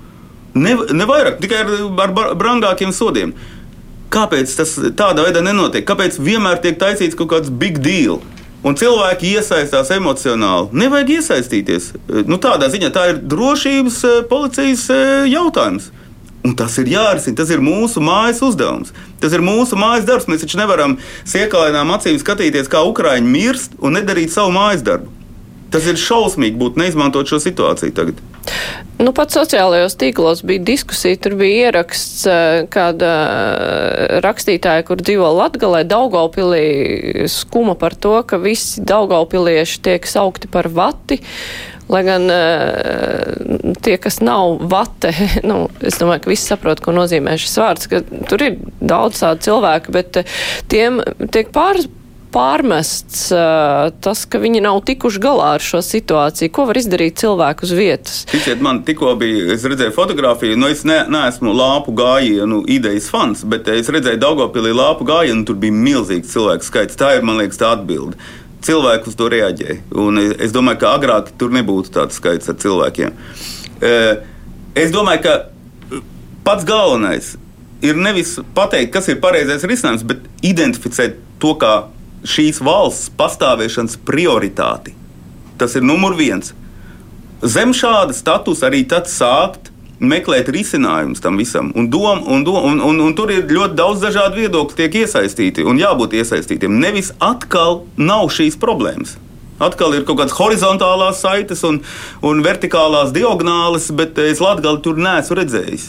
Ne, 0.59 0.77
ne 0.95 1.07
vairāk, 1.07 1.41
tikai 1.43 1.65
ar, 1.65 1.73
ar 2.05 2.15
brangākiem 2.39 2.95
sodiem. 2.95 3.35
Kāpēc 4.13 4.55
tas 4.57 4.73
tādā 4.97 5.27
veidā 5.27 5.43
nenotiek? 5.45 5.85
Kāpēc 5.89 6.17
vienmēr 6.23 6.63
tiek 6.65 6.79
taisīts 6.81 7.17
kaut 7.19 7.31
kāds 7.35 7.53
big 7.53 7.83
deal? 7.85 8.23
Un 8.67 8.75
cilvēki 8.75 9.37
iesaistās 9.37 9.93
emocionāli. 9.95 10.73
Nevajag 10.81 11.13
iesaistīties. 11.19 11.93
Nu, 12.27 12.41
tādā 12.43 12.67
ziņā 12.73 12.91
tā 12.95 13.05
ir 13.13 13.21
drošības 13.31 13.99
eh, 14.09 14.17
policijas 14.31 14.89
eh, 14.91 15.29
jautājums. 15.31 15.93
Un 16.47 16.57
tas 16.59 16.75
ir 16.81 16.91
jārisina. 16.91 17.37
Tas 17.39 17.53
ir 17.55 17.63
mūsu 17.63 18.03
mājas 18.03 18.41
uzdevums. 18.43 18.91
Tas 19.23 19.35
ir 19.37 19.45
mūsu 19.45 19.79
mājas 19.79 20.09
darbs. 20.09 20.27
Mēs 20.31 20.43
taču 20.43 20.59
nevaram 20.59 20.97
siekalainām 21.29 21.93
acīm 21.95 22.19
skatīties, 22.19 22.71
kā 22.73 22.83
Ukrāņi 22.89 23.31
mirst 23.31 23.79
un 23.79 23.99
nedarīt 23.99 24.35
savu 24.35 24.55
mājas 24.57 24.83
darbu. 24.87 25.13
Tas 25.71 25.87
ir 25.87 26.01
šausmīgi 26.01 26.59
būt 26.59 26.81
neizmantot 26.81 27.29
šo 27.29 27.39
situāciju 27.45 27.95
tagad. 27.95 28.23
Nu, 28.99 29.13
pat 29.15 29.31
sociālajos 29.31 29.95
tīklos 29.95 30.41
bija 30.47 30.65
diskusija, 30.73 31.21
tur 31.23 31.37
bija 31.39 31.69
ieraksts 31.69 32.27
eh, 32.27 32.65
kāda 32.73 33.11
eh, 33.15 34.17
rakstītāja, 34.25 34.83
kur 34.89 34.99
dzīvo 34.99 35.29
Latgalē, 35.37 35.85
Daugaupilī, 35.87 37.29
skuma 37.31 37.77
par 37.79 37.95
to, 37.95 38.17
ka 38.27 38.41
visi 38.43 38.83
Daugaupilieši 38.83 39.83
tiek 39.87 40.09
saukti 40.11 40.51
par 40.51 40.71
vati. 40.75 41.23
Lai 41.89 42.03
gan 42.05 42.27
uh, 42.29 43.71
tie, 43.81 43.95
kas 43.97 44.19
nav 44.21 44.59
vate, 44.69 45.09
nu, 45.49 45.71
es 45.81 45.97
domāju, 45.97 46.27
ka 46.27 46.33
visi 46.35 46.51
saprot, 46.51 46.83
ko 46.85 46.93
nozīmē 46.93 47.39
šis 47.41 47.55
vārds, 47.63 47.89
ka 47.89 48.03
tur 48.29 48.45
ir 48.45 48.59
daudz 48.77 49.23
tādu 49.23 49.47
cilvēku, 49.47 49.95
bet 49.97 50.21
tiem 50.69 51.01
tiek 51.33 51.49
pār, 51.55 51.81
pārmests 52.33 53.29
uh, 53.35 53.89
tas, 54.05 54.25
ka 54.29 54.41
viņi 54.43 54.63
nav 54.65 54.81
tikuši 54.89 55.23
galā 55.23 55.55
ar 55.57 55.65
šo 55.65 55.81
situāciju? 55.85 56.53
Ko 56.55 56.67
var 56.69 56.79
izdarīt 56.81 57.19
cilvēku 57.23 57.67
uz 57.67 57.73
vietas? 57.77 58.21
Ticiet 58.31 58.63
man, 58.65 58.83
tikko 58.87 59.15
bija, 59.21 59.49
es 59.55 59.67
redzēju 59.69 59.95
fotografiju, 59.97 60.59
nu 60.61 60.71
es 60.73 60.85
ne, 60.89 61.01
neesmu 61.11 61.55
lāpu 61.57 61.95
gājienu 61.99 62.63
idejas 62.71 63.11
fans, 63.13 63.45
bet 63.49 63.71
es 63.73 63.91
redzēju 63.95 64.21
Daugopilī 64.23 64.75
lāpu 64.77 65.09
gājienu, 65.09 65.47
tur 65.49 65.59
bija 65.61 65.75
milzīgs 65.75 66.33
cilvēku 66.35 66.69
skaits. 66.69 66.99
Tā 67.01 67.17
ir, 67.19 67.27
man 67.27 67.41
liekas, 67.43 67.61
tā 67.61 67.73
atbilde. 67.77 68.19
Cilvēki 68.65 69.13
uz 69.13 69.19
to 69.19 69.29
reaģēja. 69.33 69.81
Un 70.03 70.19
es 70.21 70.55
domāju, 70.55 70.83
ka 70.83 70.95
agrāk 70.99 71.31
tur 71.39 71.53
nebūtu 71.55 71.95
tāds 71.95 72.19
skaits 72.19 72.51
ar 72.51 72.57
cilvēkiem. 72.59 73.15
Es 74.79 74.91
domāju, 74.95 75.23
ka 75.29 76.01
pats 76.47 76.67
galvenais 76.67 77.37
ir 77.85 77.99
nevis 77.99 78.37
pateikt, 78.57 78.93
kas 78.95 79.09
ir 79.11 79.21
pareizais 79.23 79.65
risinājums, 79.69 80.05
bet 80.09 80.25
identificēt 80.43 81.19
to 81.43 81.55
kā 81.61 81.75
šīs 82.29 82.61
valsts 82.65 83.11
pastāvēšanas 83.19 83.99
prioritāti. 84.07 84.95
Tas 85.59 85.75
ir 85.79 85.87
numur 85.87 86.17
viens. 86.19 86.53
Zem 87.43 87.75
šāda 87.75 88.15
statusa 88.17 88.69
arī 88.69 88.85
tad 88.91 89.11
sākt 89.11 89.73
meklēt 89.99 90.51
risinājumus 90.55 91.23
tam 91.23 91.39
visam. 91.39 91.73
Un, 91.79 91.89
dom, 91.91 92.23
un, 92.27 92.45
dom, 92.47 92.59
un, 92.71 92.83
un, 92.85 93.01
un 93.03 93.15
tur 93.19 93.33
ir 93.35 93.47
ļoti 93.51 93.79
daudz 93.79 94.03
dažādu 94.03 94.43
viedokļu, 94.43 94.77
tiek 94.79 95.01
iesaistīti 95.03 95.67
un 95.67 95.81
jābūt 95.81 96.15
iesaistītiem. 96.19 96.79
Nevis 96.83 97.13
atkal 97.23 97.83
nav 97.99 98.31
šīs 98.35 98.59
problēmas. 98.61 99.17
Atkal 99.59 99.97
ir 99.97 100.05
kaut 100.07 100.21
kādas 100.21 100.37
horizontālās 100.39 101.23
saites 101.25 101.65
un, 101.67 101.81
un 102.23 102.43
vertikālās 102.47 103.11
diagonāles, 103.15 103.91
bet 103.99 104.19
es 104.23 104.43
Latviju 104.43 104.79
tur 104.85 105.01
neesmu 105.03 105.41
redzējis. 105.41 105.89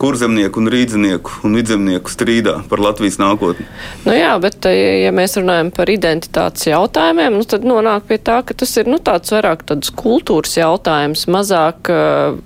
Kurzemnieku, 0.00 0.60
un 0.62 0.70
rīznieku 0.72 1.42
un 1.46 1.56
vidzemnieku 1.58 2.12
strīdā 2.12 2.58
par 2.70 2.82
Latvijas 2.84 3.18
nākotni. 3.22 3.66
Nu 4.06 4.16
jā, 4.16 4.34
bet, 4.42 4.68
ja 4.70 5.12
mēs 5.16 5.38
runājam 5.40 5.72
par 5.76 5.90
identitātes 5.92 6.68
jautājumiem, 6.68 7.38
nu 7.38 7.46
tad 7.48 7.66
nonāk 7.68 8.08
pie 8.10 8.20
tā, 8.22 8.42
ka 8.46 8.56
tas 8.56 8.74
ir 8.80 8.90
nu, 8.90 9.00
tāds 9.02 9.32
vairāk 9.34 9.64
tāds 9.68 9.92
kultūras 9.96 10.56
jautājums, 10.58 11.26
mazāk 11.32 11.92
uh, 11.92 12.38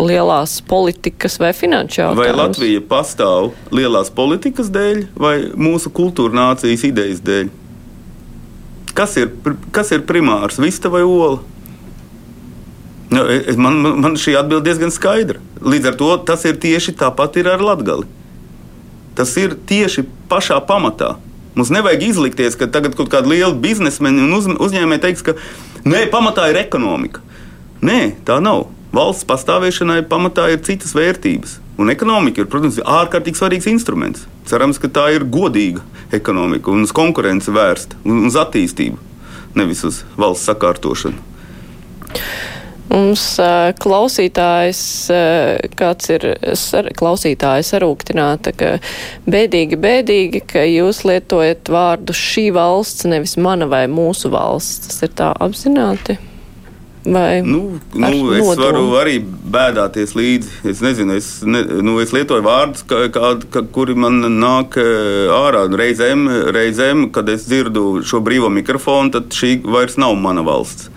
lielās 0.00 0.58
politikas 0.68 1.38
vai 1.40 1.52
finanšu 1.56 2.02
jautājums. 2.02 2.20
Vai 2.20 2.36
Latvija 2.36 2.82
pastāv 2.90 3.52
lielās 3.74 4.12
politikas 4.14 4.70
dēļ 4.72 5.06
vai 5.20 5.36
mūsu 5.56 5.92
kultūra 5.94 6.36
nācijas 6.36 6.84
idejas 6.88 7.24
dēļ? 7.24 7.50
Kas 8.96 9.14
ir, 9.20 9.30
kas 9.72 9.92
ir 9.94 10.04
primārs, 10.06 10.58
vista 10.60 10.90
vai 10.92 11.04
ola? 11.06 11.38
Nu, 13.10 13.24
man, 13.58 13.80
man 13.98 14.14
šī 14.20 14.36
atbilde 14.38 14.68
diezgan 14.68 14.92
skaidra. 14.94 15.40
Līdz 15.60 15.90
ar 15.90 15.96
to 15.98 16.10
tas 16.28 16.44
ir 16.46 16.60
tieši 16.62 16.94
tāpat 16.98 17.40
ir 17.40 17.50
ar 17.50 17.62
Latviju. 17.64 18.06
Tas 19.18 19.32
ir 19.40 19.56
tieši 19.66 20.06
pašā 20.30 20.60
pamatā. 20.68 21.16
Mums 21.58 21.72
nevajag 21.74 22.04
izlikties, 22.06 22.54
ka 22.54 22.70
tagad 22.70 22.94
kaut 22.96 23.10
kāda 23.10 23.32
liela 23.32 23.56
biznesmeņa 23.58 24.22
un 24.28 24.36
uz, 24.36 24.46
uzņēmēja 24.54 25.02
teiks, 25.02 25.24
ka 25.26 25.34
nē, 25.82 26.04
pamatā 26.12 26.46
ir 26.52 26.60
ekonomika. 26.62 27.24
Nē, 27.82 28.22
tā 28.28 28.38
nav. 28.44 28.68
Valsts 28.94 29.26
pastāvēšanai 29.26 30.04
pamatā 30.10 30.46
ir 30.54 30.62
citas 30.66 30.94
vērtības. 30.94 31.58
Un 31.82 31.90
ekonomika 31.90 32.42
ir, 32.42 32.48
protams, 32.50 32.78
ārkārtīgi 32.78 33.38
svarīgs 33.38 33.68
instruments. 33.70 34.26
Cerams, 34.50 34.78
ka 34.82 34.90
tā 34.90 35.08
ir 35.16 35.26
godīga 35.26 35.82
ekonomika 36.14 36.70
un 36.70 36.86
uz 36.86 36.94
konkurenci 36.94 37.54
vērsta 37.54 37.98
un 38.06 38.26
uz 38.28 38.38
attīstību, 38.38 38.98
nevis 39.58 39.82
uz 39.88 40.02
valsts 40.18 40.50
sakārtošanu. 40.50 41.26
Mums 42.90 43.24
klausītājs, 43.78 44.80
kāds 45.78 46.10
ir 46.10 46.24
sar, 46.58 46.88
klausītājs 46.98 47.70
sarūktināta, 47.74 48.54
ka 48.56 48.72
bēdīgi, 49.30 49.78
bēdīgi, 49.78 50.42
ka 50.50 50.64
jūs 50.66 51.04
lietojat 51.06 51.70
vārdu 51.70 52.16
šī 52.16 52.48
valsts, 52.56 53.06
nevis 53.10 53.36
mana 53.38 53.70
vai 53.70 53.84
mūsu 53.90 54.32
valsts. 54.34 54.90
Tas 54.90 55.06
ir 55.06 55.14
tā 55.22 55.30
apzināti. 55.38 56.18
Vai 57.04 57.40
nu, 57.40 57.80
nu, 57.94 58.32
es 58.34 58.44
nodomu? 58.44 58.60
varu 58.60 58.82
arī 59.00 59.14
bēdāties 59.24 60.12
līdzi. 60.18 60.50
Es 60.68 60.82
nezinu, 60.84 61.16
es, 61.16 61.30
ne, 61.48 61.62
nu, 61.80 61.96
es 62.02 62.12
lietoju 62.12 62.44
vārdus, 62.44 62.84
kā, 62.84 63.06
kā, 63.14 63.32
kā, 63.54 63.62
kuri 63.72 63.96
man 63.96 64.20
nāk 64.36 64.76
ārā. 64.76 65.64
Reizēm, 65.80 66.26
reizēm, 66.52 67.06
kad 67.14 67.30
es 67.32 67.46
dzirdu 67.48 68.02
šo 68.04 68.20
brīvo 68.24 68.52
mikrofonu, 68.52 69.14
tad 69.16 69.32
šī 69.32 69.62
vairs 69.64 69.96
nav 70.00 70.18
mana 70.20 70.44
valsts. 70.44 70.90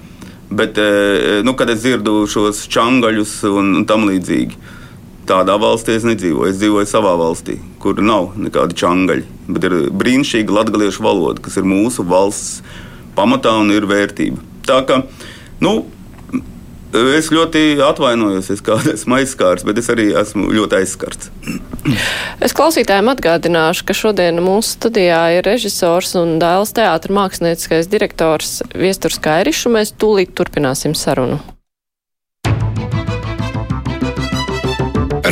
Bet, 0.53 0.77
eh, 0.77 1.41
nu, 1.45 1.55
kad 1.57 1.71
es 1.73 1.81
dzirdu 1.81 2.23
šos 2.29 2.65
čangaļus 2.71 3.35
un, 3.49 3.73
un 3.79 3.85
tam 3.89 4.05
līdzīgi, 4.09 4.57
tādā 5.29 5.55
valstī 5.61 5.95
es 5.97 6.05
nedzīvoju. 6.05 6.51
Es 6.51 6.59
dzīvoju 6.61 6.89
savā 6.89 7.13
valstī, 7.19 7.57
kur 7.81 8.01
nav 8.03 8.33
nekādi 8.37 8.77
čangaļi. 8.83 9.25
Bet 9.47 9.67
ir 9.69 9.77
brīnišķīga 10.03 10.57
latviešu 10.59 11.05
valoda, 11.05 11.41
kas 11.43 11.57
ir 11.57 11.67
mūsu 11.67 12.05
valsts 12.05 12.61
pamatā 13.17 13.55
un 13.61 13.71
ir 13.73 13.87
vērtība. 13.89 14.43
Tā 14.67 14.81
kā, 14.87 15.01
nu, 15.63 15.73
Es 16.93 17.31
ļoti 17.33 17.79
atvainojos, 17.81 18.51
es 18.53 18.59
esmu 18.91 19.15
aizskārts, 19.17 19.63
bet 19.65 19.79
es 19.81 19.87
arī 19.89 20.11
esmu 20.13 20.51
ļoti 20.53 20.77
aizskarts. 20.77 21.31
Es 22.37 22.53
klausītājiem 22.53 23.09
atgādināšu, 23.15 23.87
ka 23.87 23.95
šodien 23.97 24.37
mūsu 24.45 24.75
studijā 24.75 25.23
ir 25.39 25.47
režisors 25.47 26.13
un 26.19 26.37
dēls 26.41 26.75
teātra 26.77 27.15
mākslinieckais 27.17 27.89
direktors 27.89 28.61
Viesturs 28.77 29.17
Kairišs, 29.25 29.65
un 29.65 29.77
mēs 29.79 29.95
tūlīt 29.97 30.35
turpināsim 30.37 30.93
sarunu. 30.93 31.41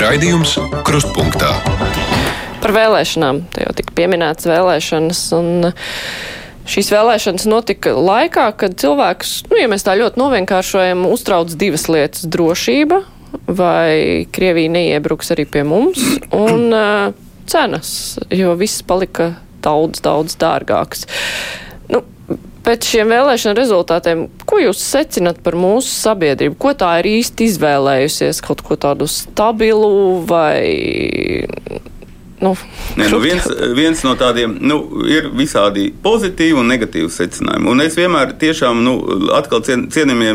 Raidījums 0.02 0.58
Krustpunktā. 0.88 1.54
Par 2.62 2.74
vēlēšanām. 2.74 3.45
Te 3.54 3.67
jau 3.67 3.78
tika 3.78 3.93
pieminēts 4.02 4.50
vēlēšanas. 4.50 5.21
Un, 5.38 5.69
Šīs 6.69 6.91
vēlēšanas 6.93 7.47
notika 7.50 7.93
laikā, 7.97 8.45
kad 8.60 8.76
cilvēkus, 8.80 9.34
nu, 9.50 9.58
ja 9.58 9.69
mēs 9.71 9.86
tā 9.88 9.95
ļoti 9.97 10.21
novienkāršojam, 10.21 11.08
uztrauc 11.10 11.54
divas 11.58 11.88
lietas- 11.89 12.28
drošība, 12.34 13.02
vai 13.47 14.28
Krievija 14.32 14.71
neiebruks 14.71 15.34
arī 15.34 15.47
pie 15.50 15.63
mums, 15.67 16.04
un 16.32 16.69
uh, 16.78 17.13
cenas, 17.50 18.19
jo 18.30 18.54
viss 18.60 18.84
palika 18.86 19.34
daudz, 19.63 20.02
daudz 20.06 20.38
dārgāks. 20.41 21.06
Nu, 21.91 22.04
pēc 22.65 22.88
šiem 22.93 23.12
vēlēšana 23.12 23.58
rezultātiem, 23.58 24.28
ko 24.45 24.62
jūs 24.62 24.82
secinat 24.86 25.41
par 25.43 25.58
mūsu 25.60 25.89
sabiedrību? 25.89 26.58
Ko 26.62 26.76
tā 26.78 26.93
ir 27.02 27.10
īsti 27.17 27.50
izvēlējusies? 27.52 28.41
Kaut 28.45 28.63
ko 28.65 28.78
tādu 28.80 29.10
stabilu 29.10 30.21
vai 30.30 30.62
Nu, 32.41 32.56
Nē, 32.97 33.06
nu 33.12 33.19
viens, 33.21 33.45
viens 33.77 33.99
no 34.01 34.15
tādiem 34.17 34.56
nu, 34.65 34.80
ir 35.06 35.27
visādi 35.38 35.91
pozitīvi 36.04 36.58
un 36.58 36.71
negatīvi 36.71 37.12
secinājumi. 37.13 37.69
Un 37.69 37.84
es 37.84 37.93
vienmēr, 37.99 38.34
tiešām, 38.41 38.82
nu, 38.82 38.95
atkal 39.38 39.62
cien, 39.67 39.84
cienījamie 39.93 40.32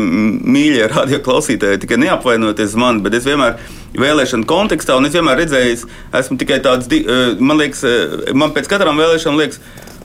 mīļie 0.55 0.87
radioklausītāji, 0.93 1.81
tikai 1.83 1.99
neapvainoties 2.05 2.77
man, 2.79 3.01
bet 3.03 3.17
es 3.19 3.27
vienmēr 3.27 3.59
vēlēšanu 3.99 4.47
kontekstā, 4.47 4.95
un 4.95 5.09
es 5.09 5.17
vienmēr 5.19 5.41
redzēju, 5.43 5.91
esmu 6.21 6.39
tikai 6.39 6.61
tāds, 6.63 6.87
eh, 6.95 7.35
man 7.43 7.59
liekas, 7.59 7.83
eh, 7.83 8.31
man 8.33 8.55
pēc 8.55 8.71
katrām 8.71 9.03
vēlēšanām 9.03 9.41
liekas, 9.43 9.59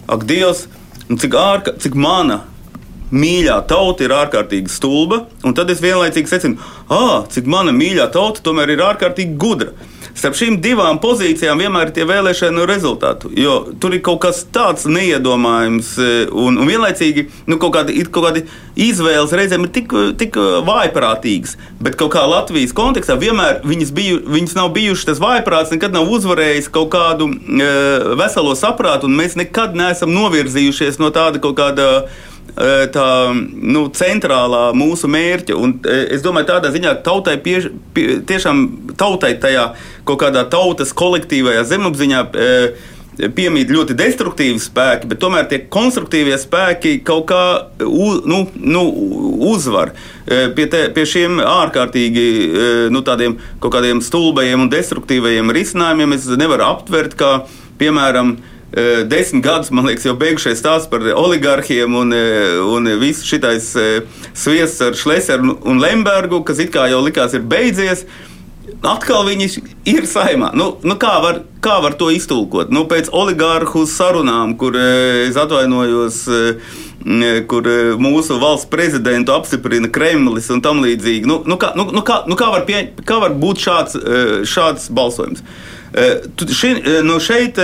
ak, 0.08 0.26
Dievs, 0.26 0.66
cik, 1.06 1.38
ārka, 1.38 1.78
cik 1.78 1.94
mana 1.94 2.42
mīļā 3.12 3.60
tauta 3.68 4.06
ir 4.06 4.10
ārkārtīgi 4.16 4.72
stulba, 4.72 5.26
un 5.44 5.54
tad 5.54 5.70
es 5.70 5.80
vienlaicīgi 5.84 6.30
secinu, 6.30 6.58
ah, 6.90 7.22
cik 7.30 7.46
mana 7.46 7.70
mīļā 7.70 8.10
tauta 8.10 8.42
tomēr 8.42 8.74
ir 8.74 8.86
ārkārtīgi 8.90 9.36
gudra. 9.36 9.70
Starp 10.12 10.36
šīm 10.36 10.58
divām 10.62 10.98
pozīcijām 11.02 11.60
vienmēr 11.62 11.88
ir 11.88 11.94
tie 11.96 12.04
vēlēšanu 12.08 12.66
rezultāti. 12.68 13.30
Jo 13.40 13.54
tur 13.80 13.94
ir 13.96 14.02
kaut 14.04 14.20
kas 14.26 14.42
tāds 14.52 14.84
neiedomājams, 14.90 15.92
e, 15.96 16.10
un, 16.28 16.58
un 16.60 16.68
vienlaicīgi 16.68 17.26
nu, 17.48 17.56
kaut, 17.62 17.72
kādi, 17.78 17.96
kaut 18.12 18.28
kādi 18.28 18.44
izvēles 18.88 19.32
reizēm 19.36 19.66
ir 19.66 19.72
tik, 19.74 19.94
tik 20.20 20.36
vājprātīgas. 20.68 21.56
Bet 21.82 21.96
kā 22.00 22.24
Latvijas 22.28 22.74
kontekstā 22.76 23.16
vienmēr 23.20 23.62
viņas, 23.66 23.94
biju, 23.96 24.20
viņas 24.36 24.56
nav 24.58 24.72
bijušas 24.76 25.08
tas 25.12 25.22
vājprāts, 25.22 25.72
nekad 25.74 25.96
nav 25.96 26.10
uzvarējis 26.12 26.68
kaut 26.74 26.92
kādu 26.92 27.30
e, 27.32 27.70
veselo 28.20 28.52
saprātu, 28.58 29.08
un 29.08 29.16
mēs 29.16 29.38
nekad 29.40 29.78
neesam 29.78 30.12
novirzījušies 30.12 31.00
no 31.02 31.12
tāda 31.14 31.40
kaut 31.42 31.56
kāda 31.60 31.88
tā 32.92 33.08
nu, 33.32 33.86
centrālā 33.96 34.70
mūsu 34.76 35.08
mērķa. 35.08 35.56
Un, 35.56 35.78
es 35.88 36.24
domāju, 36.24 36.50
tādā 36.52 36.72
ziņā 36.74 36.98
tautai 37.04 37.38
piež, 37.40 37.70
pie, 37.96 38.20
tiešām 38.28 38.64
tautai 39.00 39.34
tajā 39.40 39.72
kaut 40.08 40.20
kādā 40.24 40.44
tautas 40.52 40.92
kolektīvajā 40.96 41.64
zemapziņā. 41.70 42.26
Piemīt 43.12 43.68
ļoti 43.68 43.92
destruktīvi 43.92 44.56
spēki, 44.56 45.04
bet 45.10 45.18
tomēr 45.20 45.44
tie 45.44 45.58
konstruktīvie 45.68 46.32
spēki 46.40 46.94
kaut 47.04 47.26
kā 47.28 47.42
u, 47.84 48.06
nu, 48.24 48.38
nu, 48.56 48.84
uzvar. 49.52 49.92
Pie, 50.24 50.64
te, 50.72 50.86
pie 50.96 51.04
šiem 51.06 51.36
ārkārtīgi 51.44 52.24
nu, 52.88 53.02
tādiem 53.04 53.36
kaut 53.60 53.76
kādiem 53.76 54.00
stulbajiem 54.00 54.64
un 54.64 54.72
destruktīvajiem 54.72 55.52
risinājumiem 55.52 56.16
es 56.16 56.30
nevaru 56.40 56.64
aptvert, 56.70 57.18
kā 57.20 57.34
piemēram, 57.82 58.38
desmit 59.08 59.44
gadus, 59.44 59.70
man 59.74 59.84
liekas, 59.88 60.06
jau 60.08 60.16
beigušies 60.16 60.60
stāsts 60.62 60.88
par 60.88 61.04
oligarhiem 61.12 61.96
un, 61.98 62.14
un 62.72 62.92
visu 63.00 63.26
šitais 63.28 63.72
sviests 64.32 64.80
ar 64.84 64.96
Šleseru 64.96 65.58
un 65.68 65.82
Lembergu, 65.82 66.40
kas 66.46 66.62
it 66.62 66.72
kā 66.72 66.86
jau 66.92 67.02
likās 67.04 67.36
ir 67.36 67.44
beidzies. 67.44 68.06
Atkal 68.82 69.26
viņi 69.28 69.46
ir 69.90 70.06
saimā. 70.10 70.50
Nu, 70.58 70.72
nu 70.86 70.96
kā, 70.98 71.12
var, 71.22 71.42
kā 71.62 71.76
var 71.84 71.94
to 71.98 72.08
iztulkot? 72.14 72.72
Nu, 72.74 72.82
pēc 72.90 73.12
oligārhu 73.14 73.84
sarunām, 73.86 74.56
kur 74.58 74.74
es 74.78 75.38
atvainojos, 75.38 76.18
kur 77.50 77.68
mūsu 78.02 78.38
valsts 78.42 78.70
prezidentu 78.70 79.34
apstiprina 79.36 79.90
Kremlis 79.92 80.50
un 80.54 80.62
tam 80.64 80.82
līdzīgi. 80.82 81.28
Nu, 81.30 81.40
nu, 81.46 81.58
kā, 81.62 81.72
nu, 81.78 81.86
nu, 81.94 82.02
kā, 82.06 82.22
nu, 82.30 82.38
kā, 82.38 82.50
var 82.54 82.66
pie, 82.66 82.88
kā 83.06 83.20
var 83.22 83.36
būt 83.38 83.62
šāds, 83.62 83.98
šāds 84.50 84.90
balsojums? 84.94 85.46
Ši, 85.92 86.70
nu 87.04 87.18
šeit, 87.20 87.58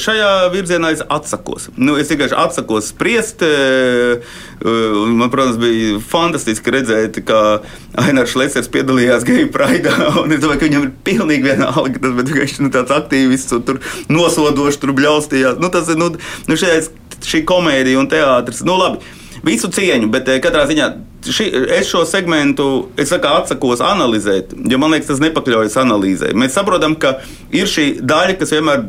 šajā 0.00 0.30
virzienā 0.52 0.90
es 0.92 1.00
atsakos. 1.08 1.70
Nu, 1.80 1.94
es 2.00 2.10
vienkārši 2.12 2.36
atsakos 2.36 2.90
spriest. 2.92 3.44
Man, 4.60 5.30
protams, 5.32 5.56
bija 5.60 6.00
fantastiski 6.04 6.74
redzēt, 6.74 7.22
kā 7.24 7.40
Ainārs 8.00 8.34
Šlesers 8.34 8.68
piedalījās 8.72 9.24
Geju 9.28 9.48
Praidā. 9.54 9.94
Es 10.30 10.42
domāju, 10.44 10.60
ka 10.60 10.68
viņam 10.68 10.84
ir 10.86 10.92
pilnīgi 11.04 11.48
vienalga, 11.48 12.00
tas 12.00 12.12
viņš 12.36 12.58
nu, 12.62 12.70
tāds 12.74 12.92
aktīvists 12.94 13.56
un 13.56 13.64
tur 13.66 13.80
nosodoši 14.12 14.82
tur 14.82 14.92
bļaustījās. 14.96 15.58
Nu, 15.60 15.72
tas 15.72 15.88
ir 15.90 15.98
nu, 16.00 16.12
nu, 16.48 16.60
šeit, 16.60 16.92
šī 17.24 17.42
komēdija 17.48 18.00
un 18.00 18.08
teātris. 18.12 18.62
Nu, 18.66 18.76
labi, 18.80 19.00
visu 19.46 19.70
cieņu, 19.72 20.10
bet 20.12 20.28
katrā 20.44 20.66
ziņā 20.68 20.90
ši, 21.24 21.46
es 21.78 21.88
šo 21.88 22.04
segmentu 22.08 22.88
es 22.98 23.10
saku, 23.12 23.28
atsakos 23.28 23.82
analizēt, 23.84 24.54
jo 24.70 24.78
man 24.80 24.94
liekas, 24.94 25.10
tas 25.10 25.22
nepakļaujas 25.22 25.78
analīzē. 25.82 26.32
Mēs 26.38 26.56
saprotam, 26.56 26.96
ka 27.00 27.18
ir 27.54 27.68
šī 27.70 27.86
daļa, 28.00 28.36
kas 28.40 28.54
vienmēr 28.56 28.84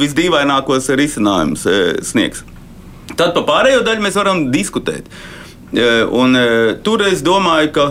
visdīvainākos 0.00 0.90
risinājumus 0.98 1.66
e, 1.68 1.78
sniegs. 2.06 2.44
Tad 3.16 3.34
par 3.36 3.46
pārējo 3.48 3.84
daļu 3.86 4.04
mēs 4.04 4.18
varam 4.18 4.46
diskutēt. 4.54 5.08
E, 5.72 5.88
un, 6.04 6.36
tur 6.86 7.04
es 7.06 7.24
domāju, 7.26 7.72
ka 7.76 7.88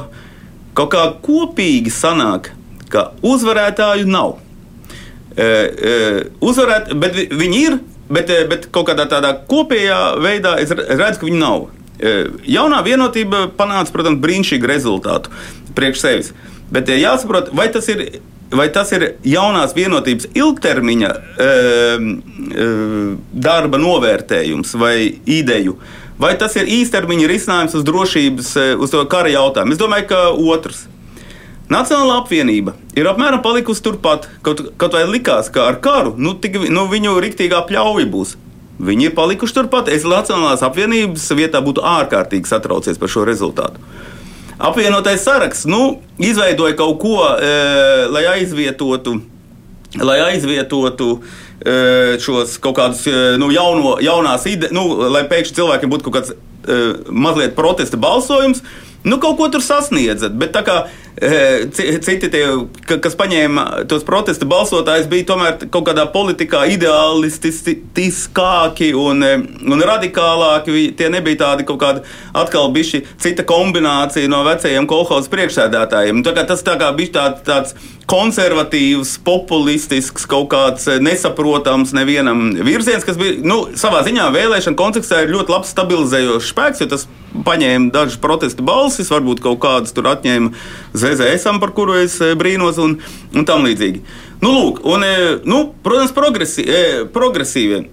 kaut 0.75 0.93
kā 0.95 1.05
kopīgi 1.23 1.93
sanāk, 1.93 2.51
ka 2.91 3.11
uzvarētāju 3.25 4.09
nav. 4.09 4.41
uzvarēt, 6.41 6.93
bet 6.95 7.17
viņi 7.31 7.57
ir, 7.67 7.73
bet, 8.07 8.29
bet 8.49 8.67
kaut 8.71 8.87
kādā 8.87 9.03
tādā 9.11 9.33
kopējā 9.49 10.15
veidā 10.23 10.55
es 10.61 10.71
redzu, 10.71 11.19
ka 11.19 11.27
viņi 11.27 11.41
nav. 11.41 11.65
Jaunā 11.99 12.81
vienotība 12.85 13.45
panāca, 13.55 13.93
protams, 13.93 14.21
brīnišķīgu 14.23 14.71
rezultātu 14.71 15.33
priekš 15.75 16.01
sevis. 16.01 16.31
Bet 16.73 16.89
jāsaprot, 16.91 17.53
vai 17.55 17.69
tas 17.71 17.87
ir 17.93 18.07
vai 18.55 18.69
tas 18.69 18.91
ir 18.95 19.15
jaunās 19.25 19.73
vienotības 19.75 20.29
ilgtermiņa 20.37 21.11
e, 21.11 21.45
e, 21.45 22.67
darba 23.33 23.79
novērtējums 23.81 24.75
vai 24.79 24.95
ideju, 25.25 25.77
vai 26.21 26.35
tas 26.39 26.55
ir 26.59 26.69
īstermiņa 26.69 27.29
risinājums 27.31 27.77
uz 27.79 27.85
drošības, 27.87 28.51
uz 28.79 28.93
to 28.93 29.01
kara 29.11 29.33
jautājumu. 29.33 29.75
Es 29.75 29.81
domāju, 29.81 30.09
ka 30.13 30.21
otrs. 30.31 30.85
Nacionāla 31.65 32.19
apvienība 32.21 32.75
ir 32.93 33.07
apmēram 33.09 33.41
palikusi 33.41 33.81
turpat, 33.81 34.27
kaut, 34.45 34.61
kaut 34.77 34.93
vai 34.93 35.07
likās, 35.09 35.49
ka 35.49 35.65
ar 35.71 35.79
karu 35.81 36.13
nu, 36.21 36.35
tik, 36.37 36.59
nu, 36.69 36.85
viņu 36.91 37.17
riktīgā 37.23 37.63
pļauja 37.65 38.05
būs. 38.13 38.35
Viņi 38.79 39.09
ir 39.09 39.15
palikuši 39.15 39.55
turpat. 39.55 39.89
Es 39.91 40.03
Nacionālās 40.07 40.63
apvienības 40.65 41.29
vietā 41.37 41.61
būtu 41.63 41.83
ārkārtīgi 41.85 42.49
satraucies 42.49 42.99
par 42.99 43.11
šo 43.11 43.23
rezultātu. 43.27 43.79
Apvienotais 44.55 45.23
saraksts 45.23 45.67
nu, 45.67 45.99
izveidoja 46.19 46.75
kaut 46.79 46.99
ko, 47.01 47.17
e, 47.23 47.55
lai 48.11 48.23
aizvietotu. 48.37 49.17
Lai 49.99 50.17
aizvietotu 50.29 51.09
e, 51.59 52.17
šos 52.23 52.57
kaut 52.63 52.77
kādus 52.79 53.05
e, 53.07 53.15
nu, 53.39 53.49
jauno, 53.55 53.95
jaunās 54.03 54.47
idejas, 54.51 54.75
nu, 54.75 54.87
lai 55.11 55.23
pēkšņi 55.31 55.59
cilvēkiem 55.59 55.91
būtu 55.91 56.07
kaut 56.07 56.17
kāds 56.17 56.35
e, 56.35 56.79
mazliet 57.11 57.55
protesta 57.55 57.99
balsojums, 57.99 58.63
nu, 59.05 59.19
kaut 59.21 59.39
ko 59.39 59.49
tur 59.53 59.63
sasniedzat. 59.63 60.35
Bet 60.39 60.55
tā 60.57 60.65
kā 60.67 60.83
Citi, 61.15 62.27
tie, 62.27 62.43
kas 62.83 63.13
paņēma 63.15 63.87
tos 63.87 64.03
protesta 64.03 64.43
balsotājus, 64.51 65.07
bija 65.07 65.23
tomēr 65.29 65.61
kaut 65.71 65.85
kādā 65.87 66.03
politikā 66.11 66.65
ideālistiskāki 66.73 68.89
un, 68.99 69.23
un 69.23 69.83
radikālāki. 69.87 70.91
Tie 70.99 71.07
nebija 71.13 71.39
tādi 71.45 71.63
kaut 71.67 71.79
kādi 71.79 72.03
atkal 72.35 72.67
bijuši 72.75 73.05
cita 73.23 73.43
kombinācija 73.47 74.27
no 74.31 74.43
vecajiem 74.43 74.87
kolekcijas 74.91 75.31
priekšsēdētājiem. 75.31 76.23
Tā 76.27 76.43
tas 76.43 76.63
tā 76.67 76.75
kā 76.81 76.91
bija 76.97 77.13
tā, 77.15 77.25
tāds 77.47 77.71
konservatīvs, 78.11 79.15
populistisks, 79.25 80.27
kaut 80.29 80.49
kāds 80.51 80.85
nesaprotams 80.99 81.95
nevienam 81.95 82.51
virziens, 82.59 83.05
kas 83.07 83.17
bija 83.17 83.39
nu, 83.45 83.69
savā 83.79 84.03
ziņā 84.05 84.27
vēlēšana 84.35 84.77
kontekstā 84.77 85.23
ļoti 85.31 85.51
labs 85.55 85.71
stabilizējošs 85.73 86.51
spēks, 86.51 86.81
jo 86.83 86.87
tas 86.91 87.07
paņēma 87.47 87.91
dažas 87.95 88.19
protesta 88.21 88.61
balsis, 88.95 89.11
varbūt 89.11 89.41
kaut 89.43 89.59
kādas 89.59 89.93
tur 89.93 90.07
atņēma 90.07 90.51
ZZS, 90.95 91.59
par 91.59 91.73
kuru 91.75 91.99
es 92.03 92.19
eh, 92.21 92.35
brīnos, 92.35 92.79
un, 92.79 92.99
un 93.33 93.45
tam 93.45 93.65
līdzīgi. 93.65 94.01
Nu, 94.41 94.51
lūk, 94.51 94.81
un, 94.85 95.03
eh, 95.03 95.41
nu, 95.45 95.73
protams, 95.83 96.13
progresī, 96.15 96.65
eh, 96.65 97.03
progresīvie, 97.11 97.89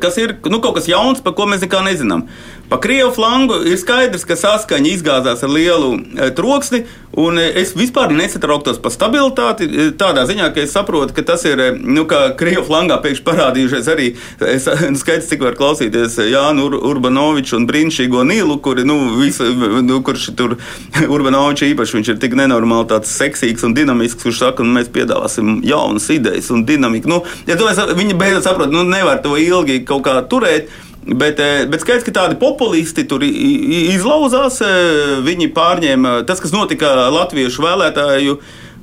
kas 0.00 0.16
ir 0.16 0.38
nu, 0.48 0.58
kaut 0.64 0.78
kas 0.78 0.88
jauns, 0.88 1.20
par 1.20 1.34
ko 1.36 1.44
mēs 1.46 1.60
nekā 1.62 1.82
nezinām. 1.84 2.24
Pa 2.68 2.80
krievu 2.80 3.12
flangu 3.14 3.60
ir 3.66 3.78
skaidrs, 3.78 4.24
ka 4.26 4.34
saskaņa 4.38 4.90
izgāzās 4.90 5.42
ar 5.46 5.50
lielu 5.52 5.92
e, 5.94 6.30
troksni, 6.34 6.82
un 7.14 7.38
e, 7.38 7.44
es 7.62 7.76
vispār 7.78 8.10
nesatrauktos 8.10 8.80
par 8.82 8.90
stabilitāti. 8.90 9.68
E, 9.68 9.84
tādā 9.98 10.24
ziņā, 10.26 10.48
ka 10.54 10.64
es 10.64 10.74
saprotu, 10.74 11.14
ka 11.14 11.22
tas 11.28 11.44
ir, 11.46 11.62
nu, 11.78 12.02
kā 12.10 12.24
krievu 12.38 12.64
flangā 12.66 12.98
pēkšņi 13.04 13.26
parādījušies 13.28 13.90
arī 13.92 14.08
nu, 14.92 14.98
skaidrs, 14.98 15.28
cik 15.30 15.44
var 15.46 15.58
klausīties 15.58 16.18
Jānu 16.26 16.66
Ur 16.66 16.78
Urbanoviču 16.90 17.54
un 17.60 17.68
brīnišķīgo 17.70 18.24
Nīlu, 18.26 18.58
kuri, 18.64 18.86
nu, 18.88 18.98
visu, 19.20 19.46
nu 19.86 20.00
kurš 20.06 20.32
tur 20.38 20.56
Urbanovičs 21.18 21.68
īpaši, 21.68 21.98
viņš 22.00 22.12
ir 22.16 22.18
tik 22.24 22.34
nenormāli 22.40 22.90
tāds 22.90 23.14
seksīgs 23.14 23.62
un 23.68 23.78
dinamisks, 23.78 24.26
kurš 24.26 24.42
saka, 24.42 24.66
nu, 24.66 24.74
mēs 24.80 24.90
piedāvāsim 24.94 25.60
jaunas 25.66 26.10
idejas 26.10 26.50
un 26.50 26.66
dinamiku. 26.66 27.14
Nu, 27.14 27.22
ja 27.46 27.54
es, 27.54 27.84
viņi 27.94 28.18
beidzot 28.18 28.50
saprot, 28.50 28.74
nu, 28.74 28.82
nevar 28.90 29.22
to 29.22 29.38
ilgi 29.38 29.84
kaut 29.86 30.02
kā 30.10 30.18
turēt. 30.26 30.74
Bet, 31.06 31.38
eh, 31.38 31.66
bet 31.70 31.84
skaidrs, 31.84 32.02
ka 32.02 32.10
tādi 32.10 32.34
populisti 32.38 33.04
tur 33.06 33.22
izlauzās, 33.22 34.58
eh, 34.60 35.20
viņi 35.22 35.52
pārņēma 35.54 36.26
tas, 36.26 36.40
kas 36.42 36.50
notika 36.50 37.06
latviešu 37.14 37.62
vēlētāju 37.62 38.38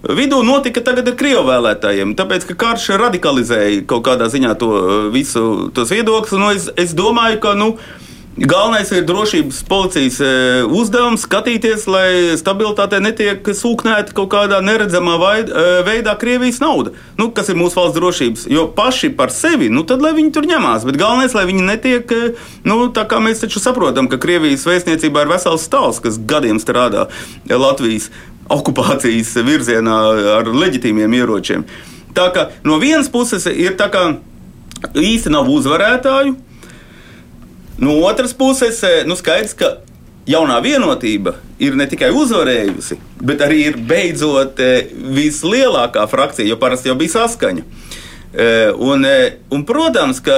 vidū, 0.07 0.39
notika 0.43 0.79
tagad 0.79 1.07
ar 1.07 1.17
krievu 1.19 1.43
vēlētājiem. 1.49 2.15
Tāpēc, 2.15 2.47
ka 2.47 2.55
karš 2.55 2.87
radikalizēja 3.01 3.83
kaut 3.85 4.05
kādā 4.07 4.29
ziņā 4.31 4.55
to 4.57 4.71
eh, 4.71 5.11
visu 5.11 5.69
tos 5.75 5.91
viedokļus. 5.91 6.39
Nu, 6.39 6.49
es, 6.55 6.69
es 6.77 6.95
domāju, 6.95 7.41
ka. 7.43 7.53
Nu, 7.59 7.77
Galvenais 8.33 8.89
ir 8.91 9.03
drošības 9.05 9.59
policijas 9.69 10.15
e, 10.25 10.27
uzdevums 10.65 11.21
skatīties, 11.27 11.83
lai 11.85 12.33
stabilitātei 12.39 12.97
netiek 13.03 13.45
sūknēta 13.45 14.15
kaut 14.17 14.31
kādā 14.31 14.57
neredzamā 14.65 15.19
e, 15.21 15.65
veidā 15.85 16.15
Krievijas 16.17 16.57
nauda, 16.57 16.95
nu, 17.19 17.27
kas 17.29 17.51
ir 17.53 17.59
mūsu 17.59 17.77
valsts 17.77 17.99
drošības. 17.99 18.45
Jo 18.49 18.63
paši 18.73 19.11
par 19.13 19.29
sevi, 19.29 19.67
nu 19.69 19.83
tad 19.85 20.01
lai 20.01 20.15
viņi 20.17 20.33
tur 20.33 20.47
ņemās, 20.49 20.85
bet 20.89 20.97
galvenais, 20.97 21.35
lai 21.37 21.43
viņi 21.45 21.65
netiek, 21.67 22.09
e, 22.09 22.31
nu, 22.65 22.87
tā 22.95 23.03
kā 23.11 23.19
mēs 23.21 23.43
taču 23.43 23.61
saprotam, 23.61 24.09
ka 24.09 24.17
Krievijas 24.17 24.65
vēstniecībā 24.65 25.27
ir 25.27 25.29
vesels 25.29 25.67
stāls, 25.69 25.99
kas 26.01 26.17
gadiem 26.17 26.57
strādā 26.57 27.05
Latvijas 27.45 28.09
okupācijas 28.49 29.35
virzienā 29.45 29.99
ar 30.39 30.49
leģitīmiem 30.49 31.13
ieročiem. 31.19 31.67
Tā 32.17 32.25
kā 32.33 32.47
no 32.65 32.81
vienas 32.81 33.13
puses 33.13 33.45
ir 33.45 33.77
tā 33.77 33.91
kā 33.93 34.07
īsti 34.97 35.35
nav 35.37 35.53
uzvarētāju. 35.53 36.33
No 37.83 37.99
otras 37.99 38.33
puses, 38.33 38.83
eh, 38.83 39.03
nu 39.05 39.15
skaidrs, 39.19 39.51
ka 39.59 39.73
jaunā 40.27 40.61
vienotība 40.63 41.33
ir 41.59 41.75
ne 41.75 41.83
tikai 41.91 42.13
uzvarējusi, 42.15 42.95
bet 43.19 43.43
arī 43.43 43.57
ir 43.71 43.79
beidzot 43.89 44.61
eh, 44.63 44.87
vislielākā 45.17 46.05
frakcija, 46.07 46.47
jo 46.47 46.55
parasti 46.61 46.87
jau 46.87 46.95
bija 46.95 47.17
saskaņa. 47.17 47.65
Eh, 48.33 48.71
un, 48.79 49.03
un, 49.51 49.65
protams, 49.67 50.23
ka 50.23 50.37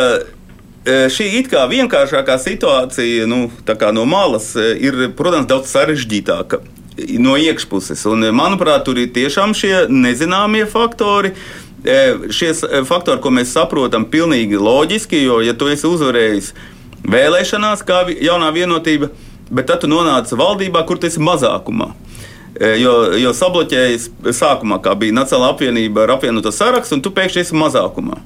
šī 0.86 1.25
it 1.39 1.47
kā 1.49 1.63
vienkāršākā 1.69 2.36
situācija 2.41 3.25
nu, 3.29 3.47
no 3.93 4.03
malas 4.05 4.51
ir, 4.58 5.08
protams, 5.17 5.47
daudz 5.49 5.71
sarežģītāka 5.73 6.60
no 7.21 7.38
iekšpuses. 7.41 8.03
Un, 8.10 8.25
manuprāt, 8.34 8.84
tur 8.86 8.99
ir 9.01 9.10
tiešām 9.13 9.53
šie 9.58 9.88
nezināmie 9.89 10.65
faktori. 10.69 11.34
Šie 11.86 12.51
faktori, 12.86 13.21
ko 13.21 13.34
mēs 13.34 13.55
saprotam, 13.58 14.05
ir 14.05 14.13
pilnīgi 14.13 14.62
loģiski, 14.62 15.23
jo, 15.25 15.39
ja 15.45 15.58
tu 15.58 15.69
esi 15.73 15.89
uzvarējis 15.89 16.53
vēlēšanās, 17.11 17.83
kā 17.85 18.03
jaunā 18.13 18.51
vienotība, 18.55 19.11
bet 19.51 19.69
tad 19.69 19.83
tu 19.83 19.89
nonāc 19.91 20.31
valdībā, 20.33 20.85
kur 20.87 20.99
tu 20.99 21.09
esi 21.09 21.21
mazākumā. 21.23 21.91
E, 22.55 22.75
jo, 22.79 22.93
jo 23.19 23.33
sabloķējas 23.35 24.09
sākumā, 24.37 24.79
kā 24.83 24.95
bija 24.99 25.15
Nacionāla 25.15 25.51
apvienība 25.53 26.05
ar 26.05 26.15
apvienoto 26.15 26.53
sarakstu, 26.55 26.97
un 26.97 27.03
tu 27.03 27.11
pēkšņi 27.15 27.43
esi 27.43 27.59
mazākumā. 27.59 28.21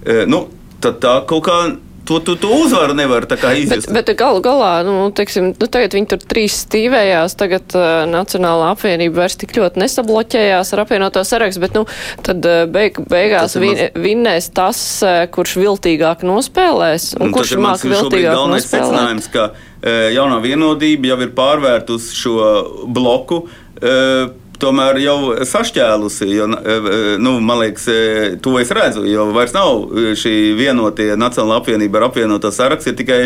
E, 0.00 0.22
nu, 0.30 0.46
tad 0.80 1.00
tā 1.04 1.18
kaut 1.28 1.44
kā 1.48 1.58
to, 2.04 2.18
to, 2.20 2.34
to 2.40 2.48
uzvaru 2.64 2.94
nevar 2.94 3.26
izjust. 3.56 3.90
Bet, 3.90 4.06
bet 4.06 4.18
galu 4.18 4.42
galā, 4.44 4.72
nu, 4.86 4.94
teiksim, 5.14 5.52
nu, 5.54 5.68
tagad 5.70 5.94
viņi 5.96 6.10
tur 6.10 6.22
trīs 6.32 6.56
stīvējās, 6.64 7.36
tagad 7.38 7.76
uh, 7.78 8.02
Nacionālā 8.10 8.72
apvienība 8.74 9.22
vairs 9.22 9.38
tik 9.40 9.54
ļoti 9.56 9.82
nesabloķējās 9.82 10.74
ar 10.74 10.84
apvienoto 10.84 11.24
sarakstu, 11.26 11.62
bet, 11.64 11.78
nu, 11.78 11.86
tad 12.26 12.44
uh, 12.48 12.64
beig, 12.70 13.00
beigās 13.10 13.56
vin, 13.60 13.76
maz... 13.76 14.02
vinnēs 14.06 14.50
tas, 14.56 14.82
uh, 15.06 15.22
kurš 15.32 15.56
viltīgāk 15.60 16.26
nospēlēs, 16.26 17.14
un, 17.18 17.28
un 17.28 17.34
kurš 17.36 17.56
māk 17.60 17.86
viltīgāk 17.86 18.44
nospēlēt. 18.54 19.32
Ka, 19.34 19.50
uh, 19.54 20.04
jaunā 20.14 20.40
vienodība 20.44 21.14
jau 21.14 21.20
ir 21.26 21.34
pārvērtus 21.36 22.12
šo 22.18 22.38
bloku. 22.90 23.44
Uh, 23.80 24.30
tomēr 24.60 25.00
jau 25.02 25.16
sašķēlusi. 25.48 26.28
Jo, 26.34 26.48
e, 26.50 26.76
e, 26.76 27.00
nu, 27.22 27.36
man 27.44 27.62
liekas, 27.64 27.88
e, 27.88 28.36
to 28.42 28.56
es 28.60 28.72
redzu, 28.74 29.04
jo 29.08 29.30
vairs 29.34 29.54
nav 29.56 29.90
šī 30.20 30.34
vienotie 30.58 31.12
Nacionāla 31.18 31.60
apvienība 31.60 32.00
ar 32.00 32.10
apvienoto 32.10 32.52
sarakstu, 32.54 32.92
ir 32.92 33.00
tikai 33.00 33.20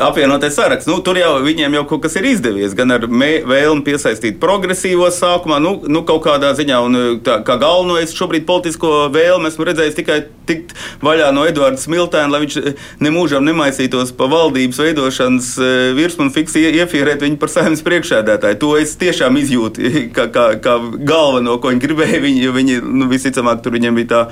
apvienotais 0.00 0.54
saraksts. 0.54 0.88
Nu, 0.88 0.98
tur 1.04 1.18
jau 1.20 1.36
viņiem 1.44 1.76
jau 1.76 1.84
kaut 1.88 2.04
kas 2.06 2.16
ir 2.16 2.28
izdevies. 2.30 2.72
Gan 2.76 2.94
ar 2.94 3.04
vēlmi 3.04 3.84
piesaistīt 3.84 4.38
progresīvos 4.40 5.18
sākumā, 5.20 5.60
nu, 5.62 5.76
nu 5.90 6.04
kaut 6.08 6.24
kādā 6.24 6.54
ziņā, 6.56 6.80
un 6.86 7.00
tā, 7.24 7.40
kā 7.44 7.58
galveno 7.60 7.98
es 8.00 8.14
šobrīd 8.16 8.46
politisko 8.48 9.10
vēlmi 9.14 9.50
esmu 9.50 9.68
redzējis 9.68 9.98
tikai 9.98 10.18
tikt 10.48 10.74
vaļā 11.04 11.30
no 11.36 11.44
Edvarda 11.48 11.80
Smiltēna, 11.80 12.32
lai 12.32 12.42
viņš 12.44 12.58
nemūžam 13.04 13.44
nemaisītos 13.44 14.14
pa 14.16 14.28
valdības 14.32 14.80
veidošanas 14.80 15.52
virsmu 15.98 16.28
un 16.28 16.34
fiksi 16.34 16.66
iefīrēt 16.80 17.24
viņu 17.24 17.40
par 17.40 17.52
saimnes 17.52 17.84
priekšēdētāju. 17.84 18.60
To 18.64 18.74
es 18.80 18.96
tiešām 19.00 19.36
izjūtu 19.40 19.92
kā, 20.16 20.28
kā, 20.32 20.50
kā 20.64 20.78
galveno, 21.04 21.60
ko 21.60 21.72
viņi 21.72 21.84
gribēja. 21.84 22.24
Viņi, 22.24 22.44
jo 22.46 22.56
viņi, 22.56 22.82
nu, 22.88 23.08
visticamāk, 23.10 23.60
tur 23.64 23.76
viņiem 23.76 24.00
bija 24.00 24.12
tā 24.14 24.26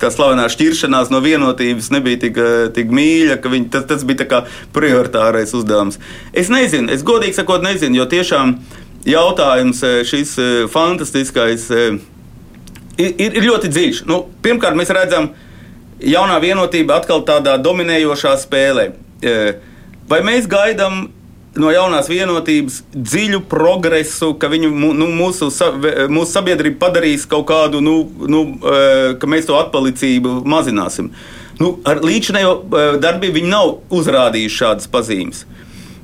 tā 0.00 0.10
slavenā 0.12 0.46
šķiršanās 0.52 1.10
no 1.12 1.20
vienotības 1.24 1.88
nebija 1.94 2.20
tik, 2.26 2.40
tik 2.76 2.92
mīļa, 2.94 3.38
ka 3.40 3.52
viņi, 3.52 3.68
tas, 3.72 3.86
tas 3.88 4.04
bija 4.06 4.24
prioritārais 4.96 5.54
uzdevums. 5.56 6.00
Es 6.32 6.50
nezinu, 6.52 6.90
es 6.92 7.04
godīgi 7.06 7.36
sakot, 7.36 7.64
nezinu, 7.64 8.00
jo 8.00 8.08
tiešām 8.10 8.56
jautājums 9.06 9.82
eh, 9.86 10.00
šis 10.08 10.36
eh, 10.40 10.54
fantastiskais 10.72 11.68
ir, 11.70 11.98
ir 13.20 13.42
ļoti 13.44 13.72
dziļš. 13.72 14.04
Nu, 14.08 14.24
pirmkārt, 14.42 14.78
mēs 14.78 14.92
redzam, 14.94 15.30
jaunā 16.00 16.40
vienotība 16.42 17.00
atkal 17.00 17.24
tādā 17.28 17.58
dominējošā 17.60 18.36
spēlē. 18.40 18.90
Vai 20.06 20.18
mēs 20.24 20.44
gaidām 20.48 21.06
no 21.60 21.70
jaunās 21.72 22.08
vienotības 22.10 22.82
dziļu 22.92 23.40
progresu, 23.50 24.34
ka 24.40 24.50
viņu, 24.52 24.70
nu, 24.96 25.08
mūsu, 25.16 25.48
mūsu 26.12 26.28
sabiedrība 26.30 26.80
padarīs 26.84 27.24
kaut 27.28 27.46
kādu, 27.48 27.80
nu, 27.84 27.98
nu, 28.28 28.42
ka 29.20 29.30
mēs 29.30 29.48
to 29.48 29.56
atpalicību 29.58 30.42
mazināsim. 30.48 31.10
Nu, 31.56 31.76
ar 31.88 32.02
līdzinējo 32.04 32.56
darbību 33.00 33.38
viņi 33.38 33.50
nav 33.52 33.78
uzrādījuši 33.96 34.58
šādas 34.60 34.90
pazīmes. 34.92 35.44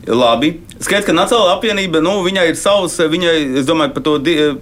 Labi. 0.09 0.57
Skaidrs, 0.83 1.07
ka 1.07 1.15
Nacionālā 1.15 1.53
apvienība, 1.55 2.01
nu, 2.03 2.17
viņai 2.25 2.49
ir 2.51 2.57
savs, 2.59 2.97
viņai, 3.13 3.35
es 3.61 3.69
domāju, 3.69 3.93
par, 3.95 4.05
to, 4.07 4.17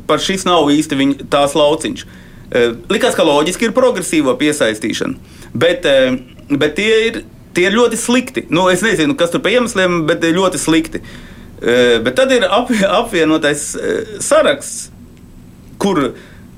par 0.09 0.21
šis 0.21 0.45
nav 0.49 0.69
īsti 0.69 0.99
viņa, 1.01 1.29
tās 1.33 1.55
lauciņš. 1.57 2.05
Likās, 2.91 3.15
ka 3.17 3.25
loģiski 3.25 3.69
ir 3.69 3.75
progresīvo 3.77 4.35
piesaistīšana, 4.37 5.37
bet, 5.55 5.87
bet 6.51 6.75
tie, 6.77 6.91
ir, 7.07 7.21
tie 7.57 7.69
ir 7.71 7.77
ļoti 7.79 8.01
slikti. 8.01 8.45
Nu, 8.53 8.67
es 8.69 8.83
nezinu, 8.85 9.17
kas 9.17 9.33
tur 9.33 9.41
pa 9.45 9.55
iemesliem, 9.55 10.03
bet 10.11 10.27
ļoti 10.27 10.61
slikti. 10.61 11.01
Bet 11.61 12.13
tad 12.19 12.35
ir 12.35 12.45
apvienotais 12.51 13.71
saraksts, 14.25 14.91
kur 15.81 16.11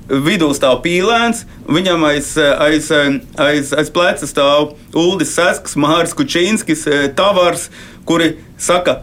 vidū 0.09 0.49
stāv 0.55 0.81
pīlēns, 0.83 1.45
viņam 1.69 2.03
aiz, 2.09 2.33
aiz, 2.37 2.91
aiz, 3.39 3.73
aiz 3.73 3.91
pleca 3.93 4.27
stāv 4.29 4.73
Uldis 4.93 5.33
Sasks, 5.37 5.77
Mārcis 5.79 6.17
Kučīnskis, 6.17 6.85
Tavars, 7.17 7.69
kuri 8.07 8.35
saka, 8.59 9.01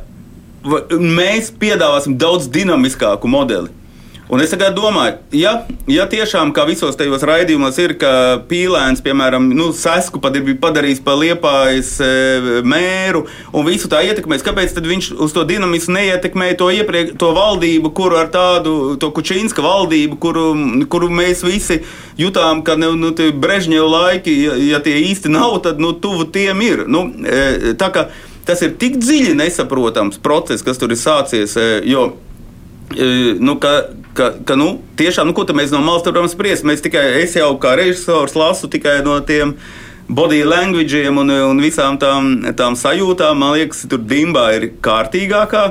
mēs 1.01 1.53
piedāvāsim 1.57 2.19
daudz 2.21 2.51
dinamiskāku 2.53 3.31
modeli. 3.31 3.80
Un 4.31 4.39
es 4.39 4.53
domāju, 4.55 5.17
ja, 5.35 5.65
ja 5.91 6.05
tiešām 6.07 6.53
kā 6.55 6.63
visos 6.69 6.95
tajos 6.95 7.25
raidījumos 7.27 7.79
ir, 7.83 7.97
ka 7.99 8.39
pīlēns, 8.47 9.03
piemēram, 9.03 9.49
nu, 9.59 9.73
sesku 9.75 10.21
pat 10.23 10.39
ir 10.39 10.47
padarījis 10.63 11.01
par 11.03 11.19
liepājas 11.19 11.97
e, 11.99 12.11
mēru 12.63 13.25
un 13.51 13.67
visu 13.67 13.91
tā 13.91 14.05
ietekmēs, 14.07 14.45
kāpēc 14.47 14.77
tad 14.77 14.87
viņš 14.87 15.11
uz 15.27 15.35
to 15.35 15.43
dinamismu 15.49 15.97
neietekmēja 15.97 16.61
to, 16.63 16.71
iepriek, 16.79 17.13
to 17.19 17.33
valdību, 17.35 17.91
kuru 17.91 18.21
ar 18.21 18.31
tādu, 18.31 18.77
to 19.03 19.11
Kučīnska 19.19 19.67
valdību, 19.67 20.21
kuru, 20.23 20.47
kuru 20.87 21.11
mēs 21.11 21.43
visi 21.43 21.81
jutām, 22.21 22.63
ka 22.63 22.79
nu, 22.79 22.95
nu, 22.95 23.11
Brežņeva 23.11 23.91
laiki, 23.97 24.39
ja, 24.47 24.57
ja 24.77 24.85
tie 24.85 24.95
īsti 25.11 25.35
nav, 25.35 25.59
tad 25.67 25.83
nu, 25.83 25.91
tuvu 25.99 26.31
tiem 26.31 26.63
ir. 26.63 26.87
Nu, 26.87 27.09
e, 27.27 27.75
tas 27.75 28.63
ir 28.63 28.79
tik 28.79 29.03
dziļi 29.03 29.35
nesaprotams 29.43 30.23
process, 30.23 30.63
kas 30.63 30.79
tur 30.79 30.95
ir 30.95 31.03
sācies. 31.03 31.59
E, 31.59 31.81
jo, 31.91 32.13
nu, 33.39 33.57
ka, 33.57 33.83
ka, 34.15 34.33
ka 34.45 34.57
nu, 34.59 34.81
tiešām, 34.99 35.31
nu, 35.31 35.35
ko 35.37 35.47
mēs 35.55 35.71
no 35.71 35.83
malas 35.85 36.07
varam 36.07 36.29
spriest? 36.31 36.67
Mēs 36.67 36.83
tikai, 36.83 37.23
es 37.23 37.37
jau 37.39 37.53
kā 37.63 37.77
režisors 37.79 38.35
lasu 38.35 38.71
tikai 38.71 39.01
no 39.07 39.21
tiem 39.23 39.55
body 40.11 40.43
language 40.43 41.05
un, 41.09 41.31
un 41.31 41.63
visām 41.63 42.01
tām, 42.03 42.33
tām 42.59 42.75
sajūtām. 42.75 43.39
Man 43.39 43.55
liekas, 43.59 43.87
tur 43.91 44.03
dimbā 44.03 44.49
ir 44.59 44.71
kārtīgākā. 44.83 45.71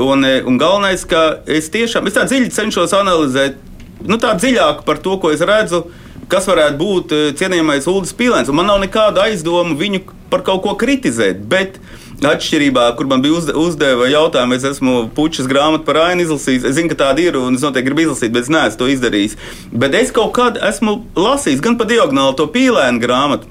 Un, 0.00 0.24
un 0.24 0.56
galvenais, 0.58 1.04
ka 1.06 1.44
es 1.46 1.68
tiešām 1.70 2.08
es 2.10 2.16
dziļi 2.16 2.50
cenšos 2.50 2.96
analizēt, 2.96 3.60
nu, 4.02 4.18
tā 4.18 4.32
dziļāk 4.34 4.82
par 4.88 4.98
to, 5.04 5.18
ko 5.22 5.30
es 5.34 5.44
redzu. 5.44 5.84
Kas 6.32 6.48
varētu 6.48 6.80
būt 6.80 7.12
cienījamais 7.36 7.84
Ulris 7.92 8.14
Pīlēns? 8.16 8.48
Man 8.56 8.66
nav 8.66 8.80
nekāda 8.80 9.28
aizdomu 9.28 9.76
viņu 9.76 10.00
par 10.32 10.40
kaut 10.42 10.62
ko 10.64 10.72
kritizēt, 10.80 11.42
bet 11.52 11.76
uh, 11.76 12.03
Atšķirībā, 12.22 12.84
kur 12.98 13.08
man 13.10 13.24
bija 13.24 13.34
uzde, 13.40 13.54
uzdeva 13.58 14.06
jautājumu, 14.06 14.54
es 14.54 14.66
esmu 14.68 14.94
puķis 15.16 15.48
grāmatu 15.50 15.86
par 15.88 15.98
ainu 16.04 16.22
izlasījis. 16.22 16.68
Es 16.70 16.76
zinu, 16.78 16.92
ka 16.92 17.00
tāda 17.00 17.24
ir, 17.24 17.38
un 17.40 17.58
es 17.58 17.64
noteikti 17.64 17.88
gribu 17.88 18.04
izlasīt, 18.04 18.32
bet 18.34 18.46
es 18.46 18.52
neesmu 18.54 18.80
to 18.80 18.88
izdarījis. 18.92 19.34
Bet 19.72 19.96
es 19.98 20.14
kaut 20.14 20.30
kad 20.36 20.60
esmu 20.70 21.00
lasījis 21.18 21.64
gan 21.64 21.78
pa 21.80 21.88
diagonāli 21.90 22.38
to 22.38 22.46
pīlēnu 22.54 23.02
grāmatu. 23.02 23.50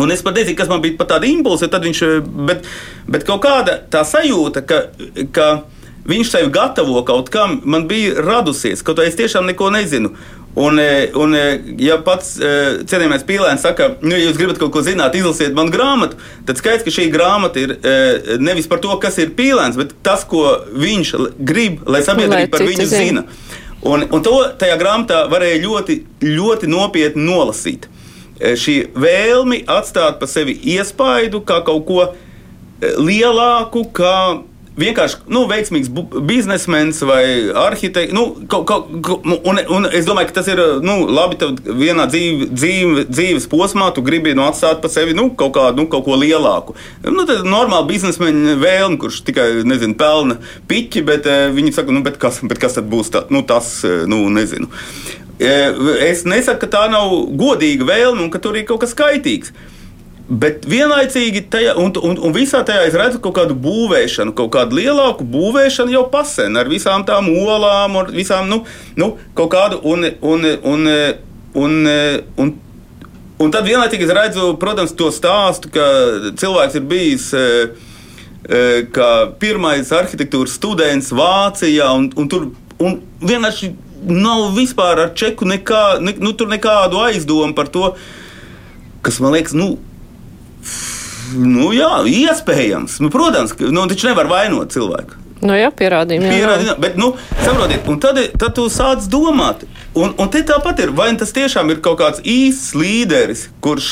Un 0.00 0.10
es 0.10 0.24
pat 0.26 0.40
nezinu, 0.40 0.56
kas 0.58 0.70
man 0.70 0.80
bija 0.82 1.06
tāda 1.06 1.28
impulsa, 1.28 1.68
tad 1.70 1.84
viņš, 1.86 2.00
bet, 2.48 2.64
bet 3.06 3.26
kaut 3.28 3.44
kāda 3.44 3.76
tā 3.92 4.02
sajūta, 4.08 4.64
ka, 4.66 4.80
ka 5.36 5.48
viņš 6.08 6.30
sevi 6.30 6.52
gatavo 6.52 7.02
kaut 7.06 7.30
kam, 7.32 7.60
man 7.64 7.88
bija 7.88 8.20
radusies, 8.22 8.82
kaut 8.84 9.00
arī 9.00 9.12
es 9.12 9.20
tiešām 9.20 9.46
neko 9.50 9.70
nezinu. 9.74 10.14
Un, 10.54 10.78
e, 10.78 11.10
un, 11.14 11.34
e, 11.34 11.60
ja 11.82 11.96
pats 12.06 12.36
e, 12.38 12.50
cienījamais 12.86 13.24
pīlēns 13.26 13.64
saka, 13.66 13.88
nu, 14.04 14.12
ja 14.14 14.28
jūs 14.28 14.36
gribat 14.38 14.60
kaut 14.60 14.70
ko 14.76 14.84
zināt, 14.86 15.16
izlasiet 15.18 15.56
manu 15.56 15.74
grāmatu, 15.74 16.18
tad 16.46 16.60
skaidrs, 16.60 16.84
ka 16.86 16.94
šī 16.94 17.08
grāmata 17.10 17.58
ir 17.58 17.74
nevis 18.38 18.70
par 18.70 18.78
to, 18.84 18.94
kas 19.02 19.18
ir 19.18 19.34
pīlēns, 19.34 19.78
bet 19.80 19.96
tas, 20.06 20.22
ko 20.30 20.60
viņš 20.70 21.10
grib, 21.42 21.82
lai 21.90 22.04
sabiedrība 22.06 22.52
par 22.54 22.66
viņu 22.68 22.86
zina. 22.86 23.26
Un, 23.84 24.06
un 24.06 24.22
to 24.24 24.36
tajā 24.60 24.78
grāmatā 24.80 25.24
varēja 25.32 25.58
ļoti, 25.66 25.98
ļoti 26.22 26.70
nopietni 26.70 27.26
nolasīt. 27.26 27.90
Šī 28.38 28.78
vēlme 28.94 29.64
atstāt 29.70 30.20
pa 30.22 30.30
sevi 30.30 30.54
iespaidu 30.74 31.42
kā 31.46 31.60
kaut 31.66 31.84
ko 31.90 32.06
lielāku, 32.80 33.88
kā 33.94 34.16
vienkārši 34.80 35.22
nu, 35.30 35.44
veiksmīgs 35.50 35.90
biznesmenis 36.26 37.00
vai 37.06 37.22
arhitekts. 37.64 38.14
Nu, 38.14 38.24
un, 39.46 39.60
un 39.76 39.88
es 39.90 40.06
domāju, 40.08 40.30
ka 40.30 40.40
tas 40.40 40.50
ir 40.50 40.60
nu, 40.84 40.96
labi. 41.10 41.38
Vienā 41.64 42.06
dzīve, 42.10 42.48
dzīve, 42.52 43.06
dzīves 43.10 43.48
posmā 43.50 43.90
tu 43.94 44.04
gribi 44.06 44.34
nu, 44.36 44.44
atstāt 44.48 44.82
pa 44.82 44.90
sevi 44.92 45.16
nu, 45.16 45.28
kaut, 45.38 45.54
kādu, 45.56 45.82
nu, 45.82 45.88
kaut 45.90 46.06
ko 46.06 46.18
lielāku. 46.18 46.76
Nu, 47.06 47.26
ir 47.26 47.44
normāli 47.46 47.92
biznesmeņa 47.94 48.56
vēlme, 48.62 49.00
kurš 49.02 49.22
tikai 49.28 49.48
nezinu, 49.66 49.96
pelna 49.98 50.38
piķi, 50.70 51.04
bet 51.06 51.28
uh, 51.30 51.44
viņi 51.54 51.74
saka, 51.76 51.94
nu, 51.94 52.04
bet 52.06 52.18
kas, 52.22 52.40
bet 52.46 52.62
kas 52.62 52.78
tad 52.78 52.88
būs 52.90 53.12
tā, 53.14 53.24
nu, 53.34 53.44
tas, 53.46 53.76
uh, 53.86 54.04
nu, 54.10 54.24
nezinu. 54.32 54.70
Uh, 55.34 55.94
es 56.06 56.22
nesaku, 56.28 56.64
ka 56.64 56.72
tā 56.76 56.84
nav 56.92 57.12
godīga 57.34 57.86
vēlme 57.88 58.26
un 58.26 58.32
ka 58.32 58.42
tur 58.42 58.58
ir 58.58 58.66
kaut 58.68 58.84
kas 58.84 58.94
kaitīgs. 58.98 59.54
Bet 60.24 60.64
vienlaicīgi 60.64 61.42
tajā, 61.52 61.74
un, 61.76 61.90
un, 62.00 62.16
un 62.16 62.32
visā 62.32 62.62
tajā 62.64 62.86
es 62.88 62.94
redzu 62.96 63.20
kaut 63.24 63.34
kādu 63.36 63.56
būvēšanu, 63.60 64.32
kaut 64.38 64.54
kādu 64.54 64.78
lielāku 64.78 65.26
būvēšanu 65.28 65.92
jau 65.92 66.06
pasen 66.12 66.56
ar 66.56 66.70
visām 66.70 67.04
tām 67.04 67.28
olām, 67.28 67.98
ar 68.00 68.08
visām, 68.14 68.48
nu, 68.48 68.62
nu 68.96 69.10
kaut 69.36 69.52
kādu, 69.52 69.82
un, 69.84 70.08
un, 70.24 70.48
un, 70.64 70.88
un, 71.60 71.76
un, 72.40 72.54
un 73.36 73.52
tad 73.52 73.68
vienlaicīgi 73.68 74.08
es 74.08 74.14
redzu, 74.16 74.54
protams, 74.60 74.96
to 74.96 75.12
stāstu, 75.12 75.68
ka 75.74 75.88
cilvēks 76.40 76.80
ir 76.80 76.88
bijis. 76.88 77.28
Kā 78.44 79.10
pirmais 79.40 79.88
arhitektūras 79.96 80.52
students 80.58 81.06
Vācijā, 81.16 81.86
un, 81.96 82.10
un 82.20 82.26
tur 82.28 82.50
un 82.84 82.98
vienkārši 83.24 83.70
nav 84.04 84.50
vispār 84.56 85.00
ar 85.06 85.14
čeku 85.16 85.48
nekā, 85.48 85.84
ne, 86.04 86.12
nu, 86.20 86.34
nekādu 86.50 87.00
aizdomu 87.06 87.56
par 87.56 87.70
to, 87.72 87.94
kas 89.04 89.20
man 89.24 89.32
liekas, 89.32 89.56
nu, 89.56 89.78
Nu, 91.34 91.70
jā, 91.74 91.90
iespējams. 92.06 92.98
Nu, 93.02 93.10
protams, 93.12 93.54
ka 93.56 93.70
nu, 93.72 93.86
taču 93.90 94.10
nevar 94.10 94.28
vainot 94.30 94.74
cilvēku. 94.74 95.20
Nu, 95.44 95.52
jā, 95.58 95.68
pierādījumi. 95.76 96.28
Jā, 96.28 96.36
pierādījumi 96.38 96.80
bet, 96.80 96.94
nu, 97.00 97.10
saprotiet, 97.42 97.84
un 97.90 97.98
tad, 98.00 98.20
tad 98.40 98.54
tu 98.56 98.64
sāc 98.72 99.04
domāt. 99.12 99.66
Un, 99.94 100.14
un 100.18 100.30
te 100.32 100.40
tāpat 100.46 100.80
ir, 100.86 100.92
vai 100.96 101.10
tas 101.20 101.34
tiešām 101.36 101.68
ir 101.74 101.82
kaut 101.84 101.98
kāds 102.00 102.22
īsts 102.24 102.72
līderis, 102.78 103.44
kurš, 103.64 103.90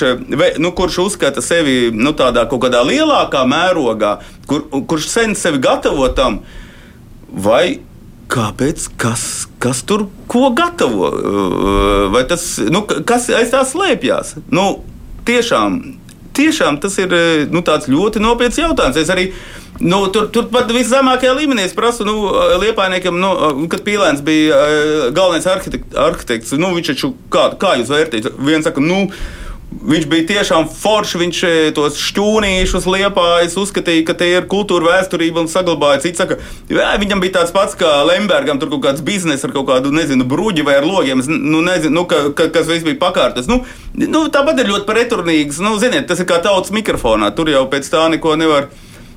nu, 0.62 0.73
kurš 0.79 0.99
uzskata 1.05 1.45
sevi 1.45 1.93
nu, 1.95 2.14
tādā 2.16 2.47
kaut 2.51 2.64
kādā 2.64 2.81
lielākā 2.87 3.45
mērogā, 3.49 4.16
kur, 4.49 4.64
kurš 4.89 5.11
sen 5.12 5.37
sevi 5.39 5.61
gatavo 5.62 6.09
tam, 6.16 6.41
vai 7.29 7.83
kāpēc, 8.33 8.89
kas, 8.97 9.27
kas 9.61 9.85
tur 9.85 10.07
ko 10.33 10.49
gatavo, 10.57 11.11
vai 12.14 12.25
tas, 12.31 12.47
nu, 12.73 12.87
kas 12.89 13.29
aiz 13.29 13.53
tā 13.53 13.61
slēpjas? 13.68 14.39
Nu, 14.51 14.70
tiešām 15.29 15.83
tiešām 16.37 16.80
tas 16.83 16.99
ir 17.03 17.12
eh, 17.16 17.45
nu, 17.51 17.64
ļoti 17.64 18.22
nopietns 18.22 18.62
jautājums. 18.62 19.01
Es 19.01 19.12
arī 19.12 19.33
Nu, 19.83 20.05
tur, 20.12 20.26
tur 20.30 20.45
pat 20.53 20.68
viszemākajā 20.70 21.33
līmenī 21.35 21.64
es 21.64 21.72
prasu, 21.74 22.05
nu, 22.07 22.28
Liepainiekam, 22.61 23.16
nu, 23.18 23.30
kad 23.72 23.80
Pīlēns 23.83 24.20
bija 24.22 24.59
galvenais 25.16 25.49
arhitekts, 25.49 25.97
arhitekts 25.99 26.53
nu, 26.61 26.68
viņš 26.76 26.91
taču, 26.93 27.09
kā, 27.33 27.49
kā 27.59 27.72
jūs 27.80 27.91
vērtējat? 27.91 28.37
Viens 28.47 28.68
saka, 28.68 28.85
nu, 28.85 29.07
Viņš 29.73 30.05
bija 30.11 30.27
tiešām 30.29 30.66
foršs, 30.68 31.16
viņš 31.20 31.39
e, 31.49 31.53
tos 31.75 31.97
šķūnīšus 31.99 32.85
liepājis, 32.87 33.57
uzskatīja, 33.59 34.05
ka 34.07 34.14
tie 34.18 34.29
ir 34.37 34.47
kultūra 34.51 34.91
vēsturība 34.99 35.43
un 35.43 35.49
saglabāja. 35.51 36.03
Cits 36.05 36.20
saka, 36.20 36.37
jā, 36.70 36.91
viņam 37.01 37.23
bija 37.23 37.39
tāds 37.39 37.55
pats 37.55 37.75
kā 37.79 37.91
Lembergam, 38.07 38.61
tur 38.61 38.70
kaut 38.75 38.85
kāds 38.85 39.05
bizness 39.07 39.47
ar 39.47 39.55
kaut 39.55 39.66
kādu, 39.70 39.91
nezinu, 39.95 40.27
bruģi 40.29 40.66
vai 40.66 40.77
ar 40.81 40.87
logiem, 40.87 41.25
nu, 41.27 41.64
nezinu, 41.64 41.95
nu, 41.97 42.07
ka, 42.11 42.25
ka, 42.37 42.51
kas 42.55 42.68
viss 42.68 42.87
bija 42.87 43.01
pakārtas. 43.01 43.51
Nu, 43.51 43.62
nu, 43.99 44.27
tāpat 44.33 44.62
ir 44.62 44.70
ļoti 44.70 44.89
preturnīgs, 44.89 45.62
nu, 45.64 45.75
ziniet, 45.83 46.07
tas 46.11 46.23
ir 46.23 46.29
kā 46.31 46.39
tautas 46.45 46.75
mikrofonā, 46.75 47.33
tur 47.35 47.51
jau 47.51 47.64
pēc 47.73 47.91
tā 47.93 48.07
neko 48.12 48.37
nevar, 48.39 48.70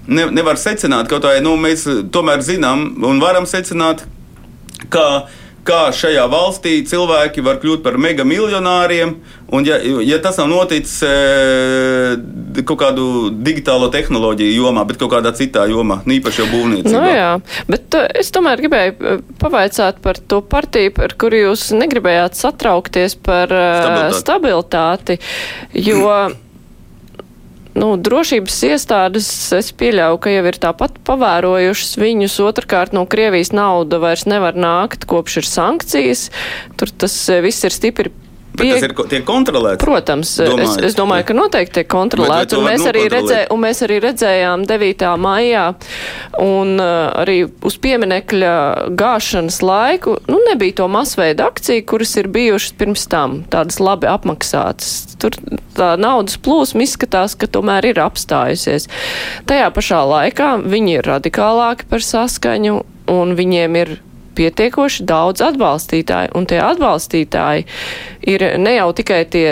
ne, 0.08 0.30
nevar 0.34 0.62
secināt, 0.62 1.12
kaut 1.12 1.28
vai, 1.28 1.38
nu, 1.46 1.58
mēs 1.60 1.86
tomēr 2.16 2.46
zinām 2.46 2.94
un 3.06 3.22
varam 3.24 3.50
secināt, 3.50 4.08
ka 4.94 5.26
kā 5.66 5.90
šajā 5.96 6.26
valstī 6.30 6.76
cilvēki 6.88 7.44
var 7.46 7.60
kļūt 7.62 7.84
par 7.86 7.98
mega 8.02 8.26
miljonāriem. 8.28 9.16
Un, 9.56 9.66
ja, 9.68 9.78
ja 9.82 10.18
tas 10.24 10.38
nav 10.42 10.50
noticis 10.50 10.98
e, 11.06 12.62
kaut 12.66 12.80
kādu 12.82 13.08
digitālo 13.46 13.90
tehnoloģiju 13.94 14.56
jomā, 14.58 14.86
bet 14.90 15.00
kaut 15.02 15.14
kādā 15.14 15.34
citā 15.38 15.68
jomā, 15.70 16.00
nu, 16.06 16.16
īpaši 16.18 16.42
jau 16.44 16.48
būvniecībā. 16.54 16.96
Nu, 16.96 17.04
jā, 17.14 17.32
bet 17.70 17.98
uh, 17.98 18.08
es 18.22 18.34
tomēr 18.36 18.64
gribēju 18.64 18.96
e, 18.96 19.18
pavaicāt 19.42 20.02
par 20.06 20.22
to 20.22 20.42
partiju, 20.46 20.96
par 20.98 21.18
kuru 21.22 21.44
jūs 21.48 21.70
negribējāt 21.78 22.38
satraukties 22.40 23.18
par 23.26 23.54
uh, 23.54 24.18
stabilitāti, 24.22 25.20
stabilitāti 25.22 25.22
jo. 25.92 26.10
Nu, 27.76 27.94
drošības 28.02 28.58
iestādes, 28.70 29.30
es 29.56 29.72
pieļauju, 29.76 30.20
ka 30.24 30.34
jau 30.34 30.44
ir 30.50 30.60
tāpat 30.64 31.00
pavērojušas 31.08 31.96
viņus. 32.02 32.38
Otrakārt, 32.48 32.96
no 32.96 33.06
Krievijas 33.10 33.54
nauda 33.56 34.00
vairs 34.04 34.26
nevar 34.30 34.58
nākt, 34.58 35.08
kopš 35.10 35.42
ir 35.42 35.50
sankcijas. 35.50 36.30
Tur 36.80 36.94
tas 37.04 37.18
eh, 37.30 37.44
viss 37.46 37.68
ir 37.68 37.76
stipri 37.76 38.14
Pie... 38.56 38.72
Tas 38.74 38.86
ir 38.88 38.94
tiek 39.12 39.26
kontrolēts. 39.28 39.82
Protams, 39.84 40.32
domājat. 40.40 40.80
es, 40.80 40.92
es 40.92 40.98
domāju, 40.98 41.28
ka 41.30 41.36
noteikti 41.38 41.80
tiek 41.80 41.90
kontrolēts. 41.92 42.56
Un 42.58 42.68
mēs, 42.68 42.86
arī 42.90 43.06
redzē, 43.12 43.42
un 43.54 43.62
mēs 43.64 43.82
arī 43.86 44.00
redzējām 44.04 44.66
9. 44.70 45.06
maijā 45.22 45.66
un 46.42 46.76
uh, 46.80 47.12
arī 47.24 47.38
uz 47.66 47.78
pieminekļa 47.84 48.56
gāšanas 48.98 49.62
laiku, 49.66 50.18
nu, 50.32 50.40
nebija 50.50 50.80
to 50.82 50.90
masveida 50.92 51.50
akciju, 51.52 51.86
kuras 51.90 52.16
ir 52.22 52.32
bijušas 52.32 52.76
pirms 52.80 53.06
tam, 53.12 53.42
tādas 53.52 53.82
labi 53.84 54.10
apmaksātas. 54.12 55.18
Tur 55.22 55.38
tā 55.76 55.94
naudas 56.00 56.40
plūsma 56.42 56.86
izskatās, 56.86 57.38
ka 57.40 57.50
tomēr 57.52 57.92
ir 57.92 58.02
apstājusies. 58.04 58.90
Tajā 59.50 59.70
pašā 59.76 60.02
laikā 60.10 60.56
viņi 60.66 61.00
ir 61.00 61.10
radikālāki 61.16 61.90
par 61.92 62.04
saskaņu 62.06 62.82
un 63.12 63.36
viņiem 63.38 63.82
ir 63.82 63.98
pietiekoši 64.36 65.06
daudz 65.08 65.44
atbalstītāju, 65.46 66.34
un 66.38 66.48
tie 66.50 66.60
atbalstītāji 66.64 67.66
ir 68.32 68.46
ne 68.62 68.76
jau 68.78 68.90
tikai 68.98 69.22
tie 69.32 69.48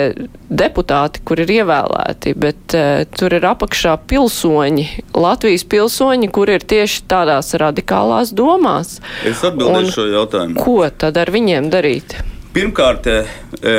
deputāti, 0.54 1.22
kur 1.26 1.40
ir 1.42 1.50
ievēlēti, 1.56 2.34
bet 2.38 2.76
uh, 2.76 3.02
tur 3.16 3.34
ir 3.38 3.46
apakšā 3.48 3.96
pilsoņi, 4.10 4.86
Latvijas 5.16 5.66
pilsoņi, 5.70 6.30
kur 6.34 6.52
ir 6.52 6.66
tieši 6.66 7.04
tādās 7.10 7.54
radikālās 7.60 8.34
domās. 8.36 8.98
Es 9.26 9.42
atbildēšu 9.46 9.96
šo 9.98 10.06
jautājumu. 10.12 10.60
Ko 10.60 10.78
tad 10.90 11.18
ar 11.20 11.32
viņiem 11.34 11.70
darīt? 11.72 12.16
Pirmkārt, 12.54 13.08
e, 13.10 13.24
e, 13.58 13.74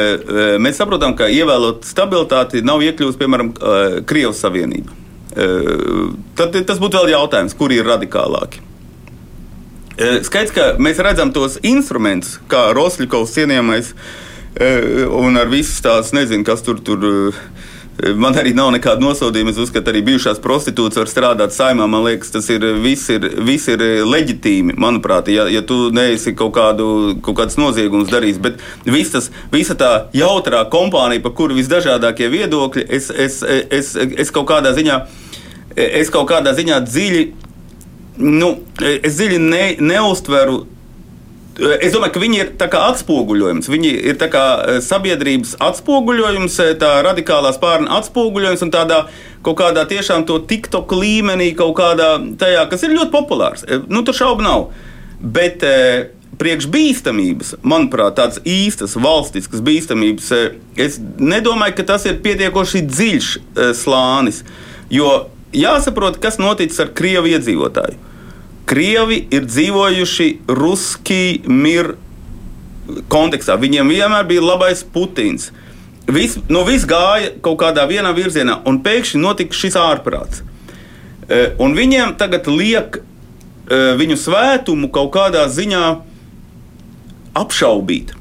mēs 0.60 0.82
saprotam, 0.82 1.14
ka 1.16 1.30
ievēlot 1.32 1.86
stabilitāti 1.88 2.60
nav 2.66 2.84
iekļūst, 2.84 3.20
piemēram, 3.22 3.54
Krievijas 4.10 4.42
Savienība. 4.44 4.92
Tad 6.36 6.56
tas 6.68 6.80
būtu 6.80 7.00
vēl 7.00 7.14
jautājums, 7.14 7.56
kuri 7.56 7.80
ir 7.80 7.88
radikālāki. 7.88 8.60
Skaidrs, 9.96 10.52
ka 10.52 10.64
mēs 10.82 11.00
redzam 11.00 11.32
tos 11.32 11.56
instrumentus, 11.64 12.36
kā 12.52 12.68
Rosļikovs 12.76 13.32
cienījamais, 13.38 13.94
un 15.16 15.40
ar 15.40 15.48
visas 15.52 15.80
tās, 15.84 16.12
nezinu, 16.16 16.44
kas 16.48 16.66
tur 16.66 16.82
tur. 16.84 17.06
Man 18.20 18.36
arī 18.36 18.52
nav 18.52 18.74
nekāda 18.76 19.00
nosodījuma. 19.00 19.54
Es 19.54 19.60
uzskatu, 19.64 19.86
ka 19.86 19.94
arī 19.94 20.02
bijušās 20.04 20.42
prostitūtas 20.44 21.00
var 21.00 21.08
strādāt 21.08 21.54
saimā. 21.56 21.86
Man 21.88 22.04
liekas, 22.04 22.34
tas 22.34 22.50
ir 22.52 22.66
viss 22.84 23.08
ir, 23.08 23.24
viss 23.48 23.72
ir 23.72 23.80
leģitīmi. 24.04 24.76
Manuprāt, 24.84 25.30
ja, 25.32 25.46
ja 25.48 25.62
tu 25.64 25.94
neesi 25.96 26.34
kaut, 26.36 26.52
kādu, 26.58 26.90
kaut 27.24 27.40
kādas 27.40 27.56
noziegumus 27.56 28.12
darījis, 28.12 28.42
bet 28.44 28.60
tas, 29.14 29.32
visa 29.54 29.78
tā 29.80 29.94
jautrā 30.12 30.66
kompānija, 30.76 31.24
par 31.24 31.38
kuru 31.40 31.56
visdažādākie 31.56 32.28
viedokļi, 32.36 32.84
es, 33.00 33.08
es, 33.16 33.40
es, 33.48 33.96
es 33.96 34.36
kaut 34.36 34.52
kādā 34.52 34.76
ziņā, 34.76 35.00
es 35.80 36.12
kaut 36.12 36.28
kādā 36.36 36.52
ziņā 36.60 36.84
dziļi 36.84 37.26
nu, 38.22 38.56
es 38.82 39.18
dziļi 39.18 39.42
ne, 39.42 39.66
neustveru. 39.84 40.64
Es 41.56 41.94
domāju, 41.94 42.12
ka 42.18 42.20
viņi 42.20 42.40
ir 42.42 42.50
atspoguļojums. 42.60 43.70
Viņi 43.72 43.92
ir 44.12 44.18
e, 44.20 44.80
sabiedrības 44.84 45.56
atspoguļojums, 45.64 46.58
e, 46.60 46.74
tā 46.82 46.98
radikālā 47.06 47.54
spārna 47.56 48.02
atspoguļojums 48.02 48.66
un 48.66 48.74
tādā 48.74 49.06
kaut 49.46 49.62
kādā 49.62 49.86
tiešām 49.88 50.26
to 50.28 50.42
TikTok 50.50 50.92
līmenī, 51.00 51.54
kaut 51.56 51.78
kādā 51.80 52.18
tajā, 52.40 52.66
kas 52.72 52.84
ir 52.84 52.98
ļoti 52.98 53.14
populārs. 53.14 53.64
E, 53.64 53.80
nu, 53.88 54.04
tur 54.04 54.18
šaubu 54.18 54.44
nav. 54.44 54.68
Bet 55.24 55.64
priekš 56.36 56.68
bīstamības, 56.68 57.54
manuprāt, 57.64 58.18
tādas 58.18 58.42
īstas 58.44 58.98
valstiskas 59.00 59.64
bīstamības, 59.64 60.34
es 60.76 61.00
nedomāju, 61.00 61.78
ka 61.78 61.88
tas 61.94 62.04
ir 62.10 62.20
pietiekoši 62.26 62.84
dziļš 62.84 63.30
slānis. 63.80 64.44
Jo 64.92 65.14
jāsaprot, 65.56 66.20
kas 66.22 66.40
noticis 66.42 66.82
ar 66.84 66.92
Krievu 66.96 67.32
iedzīvotāju. 67.34 68.00
Krievi 68.66 69.20
ir 69.34 69.46
dzīvojuši 69.46 70.30
Ruski 70.50 71.44
miru 71.46 72.00
kontekstā. 73.12 73.58
Viņiem 73.62 73.90
vienmēr 73.94 74.26
bija 74.30 74.44
labais 74.46 74.84
Putins. 74.94 75.52
Viss 76.06 76.38
nu, 76.50 76.62
vis 76.66 76.86
gāja 76.86 77.32
kaut 77.46 77.60
kādā 77.62 77.86
vienā 77.90 78.12
virzienā, 78.14 78.60
un 78.70 78.82
pēkšņi 78.86 79.22
notika 79.22 79.58
šis 79.58 79.78
ārprāts. 79.82 80.44
E, 81.26 81.48
viņiem 81.58 82.14
tagad 82.20 82.50
liek 82.50 83.00
e, 83.00 83.80
viņu 83.98 84.20
svētumu 84.22 84.92
kaut 84.94 85.10
kādā 85.16 85.48
ziņā 85.50 85.86
apšaubīt. 87.42 88.14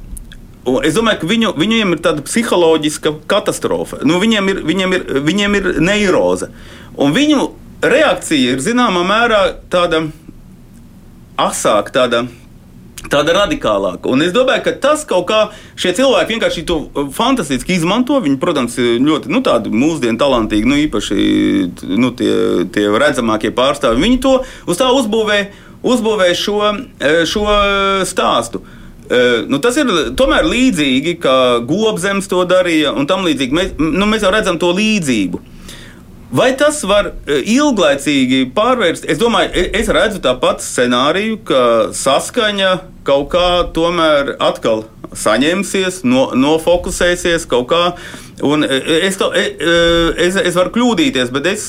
Un 0.65 0.81
es 0.89 0.97
domāju, 0.97 1.21
ka 1.21 1.29
viņu, 1.29 1.51
viņiem 1.61 1.93
ir 1.93 2.01
tāda 2.05 2.25
psiholoģiska 2.25 3.19
katastrofa. 3.29 4.01
Nu, 4.09 4.17
viņiem, 4.23 4.49
ir, 4.49 4.63
viņiem, 4.65 4.97
ir, 4.97 5.05
viņiem 5.27 5.59
ir 5.59 5.69
neiroze. 5.85 6.49
Un 7.01 7.15
viņu 7.15 7.49
reakcija 7.85 8.55
ir 8.55 8.63
zināmā 8.63 9.03
mērā 9.07 9.43
tāda 9.73 10.07
asāka, 11.41 11.95
tāda. 12.01 12.27
Tāda 13.05 13.35
radikālāka. 13.37 14.09
Un 14.09 14.25
es 14.25 14.31
domāju, 14.33 14.63
ka 14.65 14.73
tas 14.81 15.03
kaut 15.05 15.27
kā 15.29 15.39
šie 15.77 15.91
cilvēki 15.99 16.33
vienkārši 16.33 16.63
to 16.65 16.79
fantastiski 17.13 17.75
izmanto. 17.77 18.17
Viņi, 18.25 18.39
protams, 18.41 18.79
ir 18.81 18.97
ļoti 19.05 19.29
nu, 19.29 19.43
mūsdienu 19.77 20.17
talantīgi, 20.19 20.71
nu, 20.71 20.79
īpaši 20.87 21.19
nu, 22.01 22.15
tie, 22.17 22.33
tie 22.73 22.87
redzamākie 22.89 23.53
pārstāvji. 23.55 24.01
Viņi 24.07 24.23
to 24.25 24.33
uz 24.41 24.81
tā 24.81 24.89
uzbūvē, 24.97 25.39
uzbūvē 25.85 26.31
šo, 26.41 26.73
šo 27.29 27.45
stāstu. 28.09 28.65
Nu, 29.53 29.61
tas 29.61 29.77
ir 29.77 29.93
tomēr 30.17 30.49
līdzīgi, 30.49 31.19
kā 31.21 31.39
Gobzems 31.69 32.33
to 32.33 32.41
darīja 32.49 32.97
un 32.97 33.05
tam 33.11 33.29
līdzīgi. 33.29 33.59
Mēs, 33.61 33.77
nu, 33.85 34.09
mēs 34.09 34.25
jau 34.25 34.33
redzam 34.33 34.57
to 34.57 34.73
līdzību. 34.73 35.45
Vai 36.35 36.51
tas 36.59 36.81
var 36.83 37.13
e, 37.31 37.37
ilglaicīgi 37.55 38.49
pārvērst? 38.57 39.07
Es 39.07 39.21
domāju, 39.21 39.53
e, 39.55 39.69
es 39.79 39.91
redzu 39.95 40.19
tāpat 40.25 40.65
scenāriju, 40.65 41.39
ka 41.47 41.61
saskaņa 41.95 42.73
kaut 43.07 43.29
kā 43.37 43.47
tomēr 43.77 44.33
atkal 44.43 44.83
saņemsies, 45.15 46.01
no, 46.11 46.25
nofokusēsies 46.35 47.47
kaut 47.47 47.69
kā. 47.71 47.83
Un 48.43 48.67
e, 48.67 48.81
es, 49.07 49.21
to, 49.21 49.31
es, 49.31 50.35
es 50.35 50.59
varu 50.59 50.75
kļūdīties, 50.75 51.31
bet 51.37 51.47
es, 51.53 51.69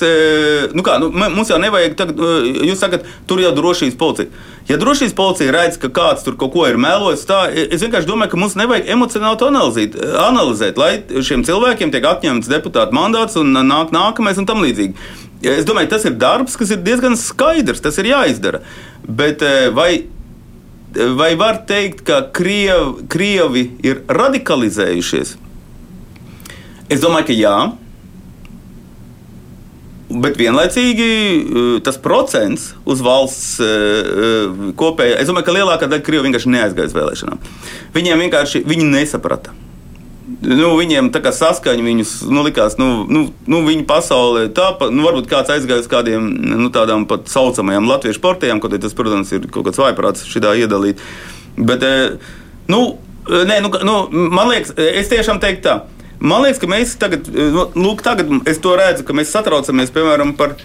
nu 0.74 0.86
kā, 0.88 0.98
nu, 1.04 1.12
mums 1.14 1.54
jau 1.54 1.62
nevajag, 1.62 1.94
tagad, 2.02 2.26
jūs 2.66 2.82
sakat, 2.82 3.06
tur 3.30 3.46
jau 3.46 3.54
drošības 3.54 4.00
policija. 4.02 4.34
Ja 4.66 4.80
drošības 4.82 5.14
policija 5.14 5.54
redz, 5.54 5.76
ka 5.78 5.92
kāds 5.94 6.24
tur 6.26 6.34
kaut 6.42 6.56
ko 6.56 6.64
ir 6.66 6.80
melojis, 6.82 7.28
tā, 7.30 7.44
es 7.54 7.84
vienkārši 7.86 8.10
domāju, 8.10 8.32
ka 8.32 8.40
mums 8.42 8.56
nevajag 8.58 8.88
emocionāli 8.96 9.38
to 9.38 9.50
analizēt, 9.52 9.98
analizēt 10.24 10.82
lai 10.82 10.90
šiem 11.06 11.44
cilvēkiem 11.46 11.94
tiek 11.94 12.08
atņemts 12.10 12.50
deputāta 12.50 12.96
mandāts 12.96 13.38
un 13.38 13.54
nāk 13.54 13.94
nākamais 13.94 14.42
un 14.42 14.50
tam 14.50 14.66
līdzīgi. 14.66 14.98
Es 15.46 15.68
domāju, 15.70 15.92
tas 15.94 16.08
ir 16.10 16.18
darbs, 16.18 16.58
kas 16.58 16.74
ir 16.74 16.82
diezgan 16.82 17.14
skaidrs, 17.20 17.84
tas 17.86 18.02
ir 18.02 18.10
jāizdara. 18.10 18.64
Bet 19.06 19.46
vai, 19.78 20.08
vai 21.14 21.32
var 21.38 21.62
teikt, 21.70 22.02
ka 22.08 22.24
Krievi, 22.34 23.06
Krievi 23.12 23.68
ir 23.86 24.02
radikalizējušies? 24.10 25.36
Es 26.90 27.06
domāju, 27.06 27.30
ka 27.30 27.38
jā. 27.38 27.58
Bet 30.06 30.38
vienlaicīgi 30.38 31.06
eh, 31.10 31.70
tas 31.86 31.98
procents 31.98 32.70
uz 32.86 33.00
valsts 33.02 33.56
eh, 33.64 33.70
eh, 34.06 34.66
kopējā, 34.78 35.18
es 35.18 35.30
domāju, 35.32 35.48
ka 35.48 35.56
lielākā 35.56 35.90
daļa 35.90 36.06
Krievu 36.06 36.28
vienkārši 36.28 36.52
neaizgāja 36.54 36.92
uz 36.92 36.94
vēlēšanām. 36.94 37.40
Viņiem 37.96 38.22
vienkārši 38.28 38.62
viņi 38.70 38.90
nesaprata. 38.92 39.56
Nu, 40.46 40.76
viņiem 40.78 41.10
tā 41.14 41.24
kā 41.26 41.32
saskaņa 41.34 41.86
viņus 41.86 42.12
nu, 42.30 42.44
likās, 42.46 42.76
nu, 42.78 42.90
nu, 43.10 43.24
nu 43.50 43.64
viņi 43.66 43.86
pasaulē 43.90 44.46
tā, 44.54 44.68
nu, 44.94 45.06
varbūt 45.08 45.30
kāds 45.32 45.54
aizgāja 45.56 45.82
uz 45.82 45.90
kādiem 45.90 46.28
nu, 46.52 46.70
tādām 46.74 47.08
pat 47.10 47.26
saucamajām 47.32 47.90
latviešu 47.90 48.22
portiem, 48.22 48.62
kaut 48.62 48.74
arī 48.74 48.84
tas, 48.86 48.94
protams, 48.98 49.34
ir 49.34 49.50
kaut 49.50 49.70
kāds 49.70 49.82
vaiprāts 49.82 50.26
šitā 50.30 50.54
iedalīt. 50.62 51.02
Bet, 51.58 51.86
nu, 52.70 52.82
nē, 53.26 53.62
nu, 53.66 53.74
nu, 53.88 54.00
man 54.34 54.52
liekas, 54.52 54.76
es 54.78 55.10
tiešām 55.14 55.42
teiktu 55.42 55.66
tā 55.66 55.78
Man 56.20 56.46
liekas, 56.46 56.62
ka 56.62 56.70
mēs 56.72 56.96
tagad, 57.00 57.28
nu, 57.32 57.68
lūk, 57.76 58.06
tagad 58.06 58.32
es 58.50 58.62
to 58.64 58.76
redzu, 58.80 59.04
ka 59.08 59.16
mēs 59.18 59.34
satraucamies 59.36 59.94
piemēram 59.96 60.36
par 60.40 60.56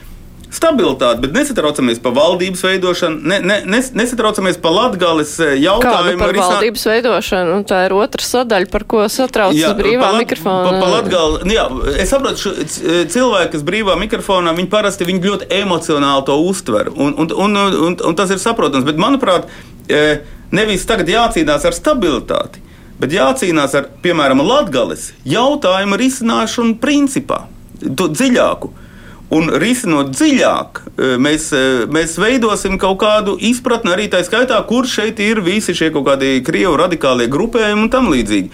stabilitāti, 0.51 1.23
bet 1.23 1.35
nesatraucamies 1.35 2.01
par 2.03 2.15
valdības 2.17 2.63
veidošanu, 2.67 3.21
ne, 3.31 3.39
ne, 3.47 3.57
nes, 3.71 3.91
nesatraucamies 3.95 4.59
par 4.63 4.75
latgales 4.75 5.37
eh, 5.39 5.55
jautājumu. 5.63 6.17
Kādu 6.17 6.23
par 6.23 6.33
risinā... 6.35 6.47
valdības 6.57 6.87
veidošanu, 6.91 7.53
un 7.61 7.67
tā 7.71 7.85
ir 7.87 7.95
otra 7.95 8.27
sadaļa, 8.27 8.71
par 8.73 8.85
ko 8.91 9.05
satraucas 9.13 9.77
brīvā 9.79 10.09
pa 10.09 10.19
mikrofona. 10.19 10.73
Pa, 10.73 10.81
pa 10.83 10.89
latgali, 10.97 11.43
nu 11.47 11.55
jā, 11.55 11.67
es 11.95 12.11
saprotu, 12.11 12.45
šo, 12.45 12.55
eh, 12.59 13.05
cilvēki, 13.15 13.53
kas 13.55 13.67
brīvā 13.67 13.95
mikrofonā, 14.01 14.55
viņi 14.59 14.73
parasti 14.73 15.07
viņi 15.09 15.23
ļoti 15.29 15.51
emocionāli 15.61 16.27
to 16.27 16.41
uztver, 16.51 16.91
un, 16.97 17.15
un, 17.15 17.31
un, 17.47 17.61
un, 17.91 18.01
un 18.11 18.19
tas 18.19 18.35
ir 18.35 18.43
saprotams, 18.43 18.87
bet 18.89 18.99
manuprāt, 19.01 19.47
eh, 19.87 20.25
nevis 20.55 20.87
tagad 20.89 21.11
jācīnās 21.15 21.69
ar 21.69 21.79
stabilitāti 21.79 22.67
bet 23.01 23.15
jācīnās 23.17 23.75
ar, 23.79 23.89
piemēram, 24.05 24.43
latgales 24.45 25.11
jautājumu 25.29 25.99
risināšanu 26.01 26.79
principā, 26.83 27.47
to 27.81 28.11
dziļāku. 28.13 28.75
Un 29.31 29.47
risinot 29.63 30.09
dziļāk, 30.11 30.81
e, 30.91 31.09
mēs, 31.23 31.45
e, 31.55 31.87
mēs 31.87 32.17
veidosim 32.19 32.75
kaut 32.83 32.99
kādu 32.99 33.37
izpratni 33.39 33.93
arī 33.93 34.09
tā 34.11 34.25
skaitā, 34.27 34.59
kur 34.67 34.89
šeit 34.91 35.23
ir 35.23 35.39
visi 35.47 35.71
šie 35.71 35.93
kaut 35.95 36.09
kādi 36.09 36.41
krievu 36.43 36.75
radikālie 36.81 37.29
grupējumi 37.31 37.87
un 37.87 37.93
tam 37.93 38.11
līdzīgi. 38.11 38.51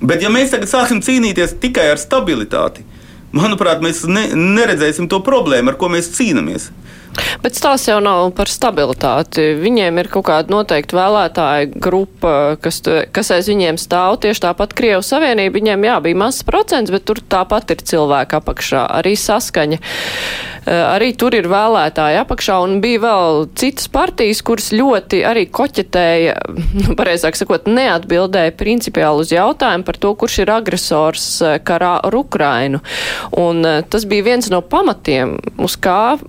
Bet, 0.00 0.20
ja 0.20 0.28
mēs 0.32 0.52
tagad 0.52 0.68
sāksim 0.68 1.00
cīnīties 1.04 1.56
tikai 1.60 1.88
ar 1.94 2.00
stabilitāti, 2.00 2.84
manuprāt, 3.32 3.80
mēs 3.84 4.04
ne, 4.08 4.26
neredzēsim 4.36 5.08
to 5.08 5.22
problēmu, 5.24 5.72
ar 5.72 5.80
ko 5.80 5.88
mēs 5.92 6.12
cīnāmies. 6.18 6.68
Bet 7.42 7.58
tās 7.62 7.86
jau 7.88 7.98
nav 8.04 8.30
par 8.36 8.50
stabilitāti. 8.52 9.50
Viņiem 9.60 10.00
ir 10.02 10.10
kaut 10.12 10.28
kāda 10.28 10.52
noteikta 10.52 10.98
vēlētāja 10.98 11.70
grupa, 11.74 12.34
kas, 12.62 12.82
kas 13.14 13.32
aiz 13.36 13.50
viņiem 13.50 13.80
stāv. 13.80 14.20
Tieši 14.22 14.44
tāpat 14.46 14.74
Krievu 14.78 15.02
Savienība, 15.06 15.56
viņiem 15.58 15.88
jā, 15.88 15.98
bija 16.04 16.20
mazs 16.24 16.46
procents, 16.46 16.92
bet 16.92 17.06
tur 17.08 17.22
tāpat 17.22 17.74
ir 17.74 17.84
cilvēki 17.92 18.40
apakšā, 18.40 18.86
arī 19.00 19.16
saskaņa. 19.18 19.80
Eh, 20.70 20.76
arī 20.76 21.14
tur 21.16 21.32
ir 21.32 21.48
vēlētāji 21.48 22.18
apakšā 22.20 22.58
un 22.60 22.80
bija 22.84 23.00
vēl 23.06 23.46
citas 23.58 23.88
partijas, 23.92 24.42
kuras 24.44 24.68
ļoti 24.76 25.22
arī 25.24 25.46
koķetēja, 25.48 26.34
nu, 26.82 26.96
pareizāk 26.98 27.38
sakot, 27.38 27.70
neatbildēja 27.70 28.52
principiāli 28.60 29.24
uz 29.24 29.32
jautājumu 29.32 29.88
par 29.88 30.00
to, 30.02 30.12
kurš 30.20 30.42
ir 30.44 30.52
agresors 30.52 31.30
eh, 31.40 31.56
karā 31.64 31.96
ar 32.04 32.18
Ukrainu. 32.18 32.82
Un 33.40 33.64
eh, 33.64 33.80
tas 33.88 34.04
bija 34.10 34.28
viens 34.30 34.52
no 34.52 34.60
pamatiem, 34.60 35.38
uz 35.64 35.78
kā 35.80 36.20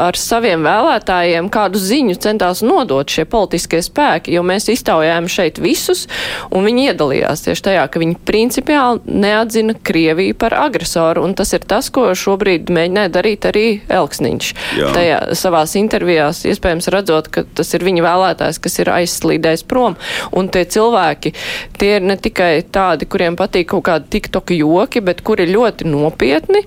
ar 0.00 0.18
saviem 0.18 0.64
vēlētājiem 0.64 1.50
kādu 1.52 1.80
ziņu 1.80 2.16
centās 2.22 2.62
nodot 2.64 3.10
šie 3.10 3.26
politiskie 3.30 3.82
spēki, 3.84 4.34
jo 4.36 4.44
mēs 4.46 4.70
iztaujājām 4.72 5.28
šeit 5.30 5.60
visus, 5.62 6.06
un 6.54 6.66
viņi 6.68 6.90
iedalījās 6.90 7.44
tieši 7.46 7.66
tajā, 7.68 7.86
ka 7.90 8.02
viņi 8.02 8.18
principiāli 8.28 9.18
neatzina 9.24 9.76
Krieviju 9.90 10.36
par 10.40 10.56
agresoru, 10.58 11.24
un 11.26 11.34
tas 11.38 11.52
ir 11.56 11.64
tas, 11.68 11.90
ko 11.92 12.08
šobrīd 12.16 12.70
mēģināja 12.72 13.14
darīt 13.16 13.48
arī 13.50 13.66
Elksniņš. 13.90 14.52
Jā. 14.80 14.92
Tajā 14.96 15.20
savās 15.38 15.76
intervijās, 15.80 16.44
iespējams, 16.50 16.90
redzot, 16.94 17.30
ka 17.32 17.44
tas 17.58 17.74
ir 17.76 17.84
viņa 17.86 18.06
vēlētājs, 18.06 18.60
kas 18.62 18.80
ir 18.82 18.92
aizslīdējis 18.94 19.66
prom, 19.70 19.98
un 20.36 20.50
tie 20.52 20.64
cilvēki, 20.70 21.34
tie 21.80 21.96
ir 21.98 22.06
ne 22.06 22.16
tikai 22.20 22.52
tādi, 22.72 23.08
kuriem 23.10 23.38
patīk 23.40 23.70
kaut 23.74 23.86
kādi 23.90 24.10
tiktoki 24.16 24.60
joki, 24.60 25.02
bet 25.04 25.24
kuri 25.26 25.48
ļoti 25.50 25.88
nopietni 25.90 26.64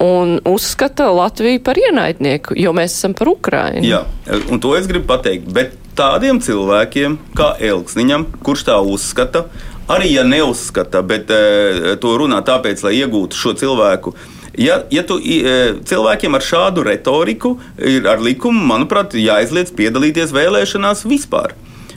un 0.00 0.38
uzskata 0.44 1.10
Latviju 1.14 1.62
par 1.64 1.78
ienaidnieku, 1.78 2.56
jo 2.58 2.74
mēs 2.76 2.96
esam 2.98 3.14
par 3.14 3.30
Ukrainu. 3.30 3.86
Jā, 3.86 4.04
un 4.50 4.62
to 4.62 4.74
es 4.78 4.88
gribu 4.90 5.06
pateikt. 5.12 5.50
Bet 5.54 5.76
tādiem 5.98 6.40
cilvēkiem, 6.42 7.18
kā 7.38 7.54
Elksniņam, 7.62 8.26
kurš 8.44 8.66
tā 8.70 8.78
uzskata, 8.82 9.46
arī 9.90 10.14
ja 10.14 10.24
neuzskata, 10.26 11.02
bet 11.06 11.30
e, 11.30 11.96
to 12.02 12.16
runā 12.18 12.40
tāpēc, 12.46 12.82
lai 12.86 12.96
iegūtu 13.02 13.38
šo 13.38 13.54
cilvēku. 13.60 14.14
Ja, 14.58 14.80
ja 14.90 15.02
tu, 15.06 15.18
e, 15.18 15.74
cilvēkiem 15.86 16.38
ar 16.38 16.46
šādu 16.46 16.84
retoriku 16.86 17.56
ir 17.78 18.06
ar 18.10 18.22
likumu, 18.22 18.62
manuprāt, 18.70 19.16
jāizliedz 19.18 19.74
piedalīties 19.74 20.34
vēlēšanās 20.34 21.06
vispār. 21.10 21.54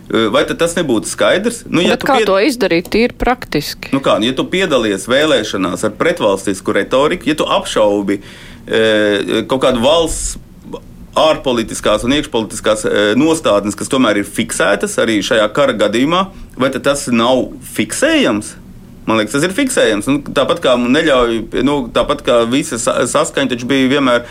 Vai 0.07 0.45
tas 0.47 0.71
nebūtu 0.77 1.09
skaidrs? 1.09 1.65
Nu, 1.67 1.81
ja 1.83 1.97
kā 1.99 2.21
pied... 2.21 2.29
to 2.29 2.37
izdarīt, 2.39 2.93
ir 2.95 3.13
praktiski. 3.19 3.91
Nu 3.91 3.99
kā, 4.03 4.15
ja 4.23 4.31
tu 4.35 4.45
piedalies 4.47 5.07
vēlēšanās 5.11 5.83
ar 5.83 5.95
pretvalstisku 5.99 6.75
retoriku, 6.77 7.27
ja 7.27 7.35
tu 7.35 7.47
apšaubi 7.57 8.21
e, 8.21 9.41
kaut 9.51 9.65
kādu 9.65 9.83
valsts 9.83 10.37
ārpolitiskās 11.17 12.05
un 12.07 12.15
iekšpolitiskās 12.17 12.85
e, 12.87 12.93
nostādnes, 13.19 13.75
kas 13.75 13.91
tomēr 13.91 14.21
ir 14.21 14.29
fiksētas 14.29 14.95
arī 15.01 15.19
šajā 15.25 15.49
kara 15.55 15.75
gadījumā, 15.75 16.23
vai 16.61 16.71
tas 16.77 17.07
nav 17.11 17.49
fiksējams? 17.75 18.53
Man 19.07 19.21
liekas, 19.21 19.37
tas 19.37 19.45
ir 19.47 19.55
fiksējams. 19.55 20.07
Nu, 20.11 20.19
tāpat 20.35 20.59
kā 20.63 20.73
neļauj, 20.79 21.37
nu, 21.63 21.77
tāpat 21.95 22.23
kā 22.27 22.41
visa 22.51 22.79
saskaņa 22.79 23.53
taču 23.53 23.69
bija 23.69 23.87
vienmēr, 23.95 24.25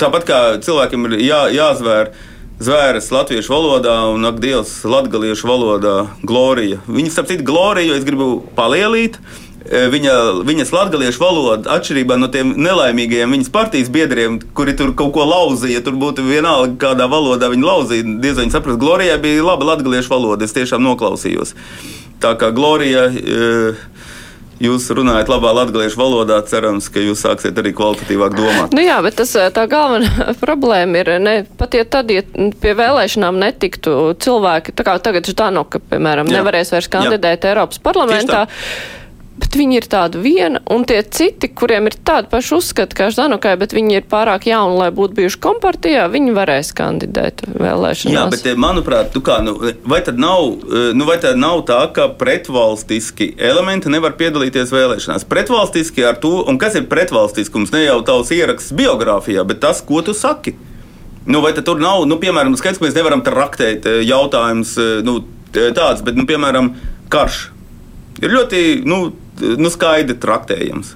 tāpat 0.00 0.24
kā 0.28 0.38
cilvēkiem 0.64 1.10
ir 1.10 1.18
jā, 1.26 1.42
jāzvēr 1.52 2.14
zvēres 2.62 3.10
latviešu 3.12 3.52
valodā 3.52 3.94
un, 4.12 4.24
ak, 4.28 4.40
Dievs, 4.42 4.74
latgaliešu 4.88 5.48
valodā 5.48 5.94
Glorija. 6.26 6.82
Viņa, 6.86 7.14
starp 7.14 7.30
citu, 7.32 7.46
Gloriju 7.48 7.96
es 7.96 8.06
gribu 8.06 8.28
palielīt. 8.56 9.18
E, 9.62 9.84
viņa, 9.92 10.14
viņas 10.46 10.72
latviešu 10.74 11.22
valoda, 11.22 11.76
atšķirībā 11.76 12.16
no 12.18 12.26
tiem 12.34 12.54
nelaimīgajiem 12.58 13.36
viņas 13.36 13.52
partijas 13.54 13.92
biedriem, 13.94 14.40
kuri 14.58 14.74
tur 14.78 14.90
kaut 14.98 15.12
ko 15.14 15.26
lauzīja, 15.28 15.84
tur 15.86 15.94
būtu 16.00 16.24
vienalga, 16.26 16.74
kādā 16.82 17.06
valodā 17.10 17.50
viņi 17.52 17.68
lauzīja. 17.68 18.16
Diez 18.22 18.38
vai 18.38 18.48
viņi 18.48 18.56
saprast, 18.56 18.80
Glorijai 18.82 19.20
bija 19.22 19.46
laba 19.46 19.72
latviešu 19.72 20.14
valoda, 20.14 20.48
es 20.48 20.56
tiešām 20.56 20.82
noklausījos. 20.86 21.54
Tā 22.22 22.34
kā 22.38 22.50
Glorija. 22.54 23.06
E, 23.10 23.74
jūs 24.62 24.86
runājat 24.94 25.30
labā 25.32 25.52
latviešu 25.58 25.98
valodā, 25.98 26.38
cerams, 26.48 26.88
ka 26.92 27.02
jūs 27.02 27.24
sāksiet 27.24 27.58
arī 27.58 27.74
kvalitatīvāk 27.76 28.36
domāt. 28.38 28.76
Nu 28.76 28.84
jā, 28.84 28.98
bet 29.04 29.18
tas, 29.20 29.34
tā 29.54 29.66
galvenā 29.70 30.32
problēma 30.44 31.02
ir, 31.02 31.12
ne, 31.22 31.36
pat 31.58 31.76
ja 31.78 31.84
tad, 31.88 32.12
ja 32.14 32.24
pie 32.32 32.74
vēlēšanām 32.78 33.40
netiktu 33.42 34.14
cilvēki, 34.22 34.76
tā 34.78 34.86
kā 34.86 34.96
tagad 35.02 35.28
Ždanoka, 35.28 35.82
piemēram, 35.92 36.30
jā. 36.30 36.40
nevarēs 36.40 36.74
vairs 36.74 36.90
kandidēt 36.92 37.46
jā. 37.46 37.54
Eiropas 37.54 37.82
parlamentā. 37.82 38.46
Bet 39.32 39.56
viņi 39.56 39.78
ir 39.80 39.86
tādi 39.88 40.20
viena, 40.20 40.60
un 40.68 40.82
tie 40.84 40.98
citi, 41.08 41.48
kuriem 41.56 41.86
ir 41.88 41.94
tāda 42.04 42.28
paša 42.28 42.58
uzskata 42.58 42.96
kā 42.98 43.06
Ždanukai, 43.14 43.54
bet 43.56 43.72
viņi 43.72 43.94
ir 43.96 44.04
pārāk 44.10 44.44
jauni, 44.50 44.76
lai 44.76 44.90
būtu 44.92 45.16
bijuši 45.16 45.38
kompartijā, 45.40 46.02
viņi 46.12 46.34
varēs 46.36 46.72
kandidēt 46.76 47.40
vēlēšanās. 47.48 48.12
Jā, 48.12 48.26
bet 48.28 48.60
manuprāt, 48.60 49.08
tu 49.14 49.22
kā, 49.24 49.38
nu, 49.44 49.54
vai, 49.88 50.02
tad 50.04 50.20
nav, 50.20 50.58
nu, 50.68 51.06
vai 51.08 51.16
tad 51.22 51.40
nav 51.40 51.62
tā, 51.68 51.78
ka 51.96 52.10
pretvalstiski 52.20 53.30
elementi 53.40 53.92
nevar 53.92 54.18
piedalīties 54.20 54.74
vēlēšanās? 54.74 55.24
Pretvalstiski 55.32 56.04
ar 56.04 56.20
to, 56.20 56.34
un 56.44 56.60
kas 56.60 56.76
ir 56.76 56.84
pretvalstiskums, 56.92 57.72
ne 57.72 57.86
jau 57.86 58.02
tavs 58.04 58.34
ieraksts 58.36 58.76
biogrāfijā, 58.76 59.46
bet 59.48 59.64
tas, 59.64 59.80
ko 59.80 60.04
tu 60.04 60.12
saki. 60.12 60.58
Nu, 61.24 61.40
vai 61.40 61.54
tur 61.56 61.80
nav, 61.80 62.04
nu, 62.10 62.20
piemēram, 62.20 62.52
skaidrs, 62.60 62.82
ka 62.82 62.88
mēs 62.88 63.00
nevaram 63.00 63.24
traktēt 63.24 63.88
jautājumus 64.04 64.76
nu, 65.08 65.22
tāds, 65.56 66.04
bet, 66.04 66.20
nu, 66.20 66.28
piemēram, 66.28 66.74
karš. 67.12 67.46
Ir 68.22 68.30
ļoti 68.36 68.62
nu, 68.86 69.06
nu, 69.58 69.70
skaidri 69.72 70.18
traktējams. 70.22 70.94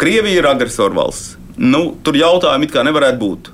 Krievija 0.00 0.42
ir 0.42 0.48
agresora 0.50 0.94
valsts. 0.96 1.36
Nu, 1.56 1.92
tur 2.02 2.16
jautājumi 2.18 2.66
it 2.66 2.74
kā 2.74 2.82
nevarētu 2.86 3.20
būt. 3.20 3.52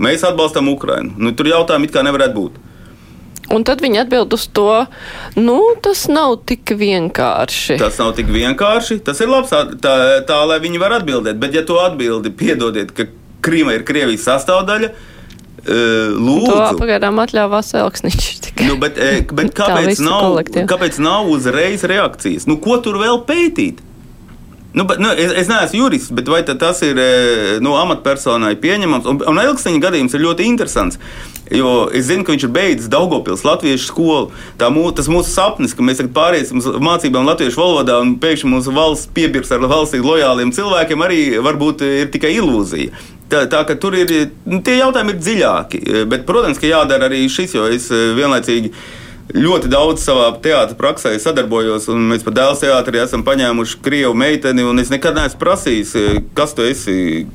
Mēs 0.00 0.24
atbalstam 0.26 0.70
Ukrainu. 0.72 1.14
Nu, 1.20 1.30
tur 1.36 1.46
jautājumi 1.50 1.86
it 1.86 1.94
kā 1.94 2.02
nevarētu 2.06 2.36
būt. 2.36 2.58
Un 3.50 3.64
tad 3.66 3.80
viņi 3.82 4.04
atbild 4.04 4.34
uz 4.34 4.44
to, 4.54 4.84
nu, 5.38 5.56
tas 5.82 6.04
nav 6.10 6.36
tik 6.46 6.70
vienkārši. 6.78 7.80
Tas 7.82 7.98
nav 7.98 8.12
tik 8.18 8.30
vienkārši. 8.30 9.00
Tas 9.06 9.22
ir 9.22 9.30
labs, 9.30 9.50
tā, 9.82 9.94
tā 10.26 10.38
lai 10.46 10.60
viņi 10.62 10.82
var 10.82 10.94
atbildēt. 11.00 11.38
Bet, 11.42 11.56
ja 11.58 11.64
tu 11.66 11.78
atbildi, 11.82 12.30
piedodiet, 12.30 12.94
ka 12.94 13.08
Krīma 13.42 13.74
ir 13.74 13.86
Krievijas 13.88 14.28
sastāvdaļa, 14.28 14.92
lūdzu. 15.66 16.54
To 16.54 16.80
pagaidām 16.80 17.20
atļāvās 17.24 17.74
Elksniņš. 17.82 18.30
Nu, 18.66 18.76
bet, 18.80 18.98
bet 19.34 19.54
kāpēc, 19.56 20.00
nav, 20.04 20.40
kāpēc 20.70 20.98
nav 21.02 21.30
uzreiz 21.32 21.84
reakcijas? 21.88 22.46
Nu, 22.50 22.58
ko 22.62 22.78
tur 22.84 23.00
vēl 23.00 23.22
pētīt? 23.28 23.80
Nu, 24.72 24.84
bet, 24.86 25.00
nu, 25.02 25.10
es, 25.18 25.32
es 25.34 25.48
neesmu 25.50 25.80
jurists, 25.80 26.12
bet 26.14 26.28
vai 26.30 26.44
tas 26.46 26.78
ir 26.86 26.98
nu, 27.62 27.74
amatpersonai 27.74 28.54
pieņemams? 28.62 29.08
Un, 29.10 29.18
un 29.32 29.40
Elksniņa 29.42 29.82
gadījums 29.82 30.14
ir 30.14 30.22
ļoti 30.22 30.46
interesants. 30.46 31.00
Jo 31.50 31.88
es 31.90 32.06
zinu, 32.06 32.22
ka 32.22 32.30
viņš 32.30 32.44
ir 32.46 32.52
beidzis 32.54 32.90
Daugopils 32.92 33.42
Latviešu 33.42 33.88
skolu. 33.88 34.28
Mū, 34.70 34.84
tas 34.94 35.10
mūsu 35.10 35.32
sapnis, 35.32 35.74
ka 35.74 35.82
mēs 35.82 36.04
pāriesim 36.14 36.62
uz 36.62 36.68
mācībām 36.78 37.26
latviešu 37.26 37.58
valodā 37.58 37.98
un 38.04 38.14
pēkšņi 38.22 38.52
mūsu 38.52 38.74
valsts 38.76 39.10
piebirs 39.16 39.50
ar 39.56 39.66
valstī 39.66 39.98
lojāliem 40.04 40.54
cilvēkiem, 40.54 41.02
arī 41.02 41.20
varbūt 41.42 41.82
ir 41.88 42.14
tikai 42.14 42.36
ilūzija. 42.38 42.94
Tā, 43.30 43.44
tā 43.50 43.64
ka 43.66 43.74
tur 43.78 43.94
ir 43.98 44.10
nu, 44.46 44.58
tie 44.66 44.78
jautājumi 44.78 45.16
ir 45.16 45.20
dziļāki. 45.22 45.82
Bet, 46.10 46.26
protams, 46.26 46.58
ka 46.62 46.70
jādara 46.70 47.10
arī 47.10 47.24
šis, 47.30 47.58
jo 47.58 47.66
es 47.70 47.90
eh, 47.94 48.10
vienlaicīgi 48.18 48.72
ļoti 49.34 49.70
daudz 49.70 50.02
savā 50.04 50.30
teātrī 50.42 50.76
praksē 50.78 51.12
sadarbojos, 51.20 51.88
un 51.92 52.08
mēs 52.10 52.24
pat 52.26 52.36
dēls 52.38 52.62
teātrī 52.64 53.02
esam 53.02 53.24
paņēmuši 53.26 53.82
krievu 53.84 54.14
meiteni, 54.18 54.64
un 54.66 54.82
es 54.82 54.90
nekad 54.92 55.18
neesmu 55.18 55.40
prasījis, 55.42 55.94
eh, 55.98 56.22
kas 56.34 56.54
tu 56.54 56.66
esi. 56.66 57.26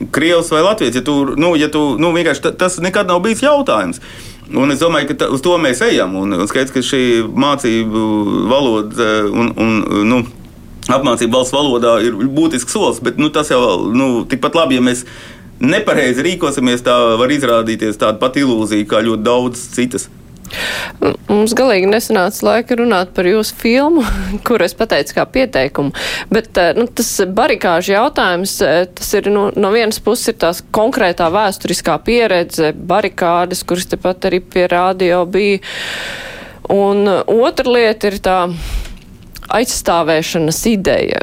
Krievs 0.00 0.48
vai 0.48 0.62
Latvijas? 0.64 0.94
Ja 0.96 1.02
tu, 1.04 1.34
nu, 1.36 1.52
ja 1.60 1.68
tu, 1.68 1.98
nu, 2.00 2.14
tas 2.56 2.78
nekad 2.80 3.06
nav 3.06 3.20
bijis 3.20 3.42
jautājums. 3.42 4.00
Un 4.56 4.72
es 4.72 4.80
domāju, 4.80 5.08
ka 5.08 5.14
ta, 5.14 5.28
uz 5.28 5.42
to 5.44 5.58
mēs 5.60 5.82
ejam. 5.84 6.14
Un, 6.16 6.32
un 6.32 6.48
skaidrs, 6.48 6.72
ka 6.72 6.80
šī 6.80 7.20
mācību 7.28 8.04
valoda 8.48 8.96
eh, 8.96 9.28
un, 9.28 9.52
un 9.60 10.06
nu, 10.08 10.22
apmācība 10.88 11.36
valsts 11.36 11.54
valodā 11.54 11.98
ir 12.02 12.16
būtisks 12.16 12.72
solis, 12.72 13.02
bet 13.04 13.20
nu, 13.20 13.28
tas 13.28 13.52
jau 13.52 13.92
nu, 13.92 14.24
tikpat 14.24 14.56
labi, 14.56 14.80
ja 14.80 14.84
mēs 14.84 15.04
nepareizi 15.60 16.24
rīkosimies, 16.24 16.80
tā 16.80 16.96
var 17.20 17.30
izrādīties 17.30 18.00
tāda 18.00 18.16
pati 18.18 18.40
ilūzija 18.40 18.88
kā 18.88 19.04
ļoti 19.04 19.26
daudz 19.26 19.68
citas. 19.76 20.08
Mums 21.30 21.54
galīgi 21.56 21.88
nesanāca 21.90 22.46
laika 22.46 22.78
runāt 22.80 23.12
par 23.16 23.28
jūsu 23.28 23.56
filmu, 23.60 24.04
kur 24.46 24.62
es 24.64 24.74
pateicu 24.78 25.16
kā 25.18 25.26
pieteikumu, 25.36 25.94
bet 26.32 26.58
eh, 26.60 26.72
nu, 26.78 26.86
tas 26.86 27.12
barikāžu 27.36 27.94
jautājums, 27.94 28.56
eh, 28.66 28.82
tas 28.98 29.12
ir 29.18 29.30
no, 29.32 29.48
no 29.56 29.72
vienas 29.74 30.00
puses 30.02 30.32
ir 30.32 30.40
tās 30.42 30.62
konkrētā 30.74 31.30
vēsturiskā 31.34 31.96
pieredze, 32.06 32.72
barikādes, 32.74 33.64
kuras 33.66 33.88
tepat 33.90 34.30
arī 34.30 34.42
pie 34.42 34.66
rādio 34.70 35.22
bija, 35.30 35.62
un 36.70 37.06
otra 37.08 37.76
lieta 37.78 38.10
ir 38.10 38.20
tā 38.22 38.38
aizstāvēšanas 39.54 40.60
ideja. 40.70 41.22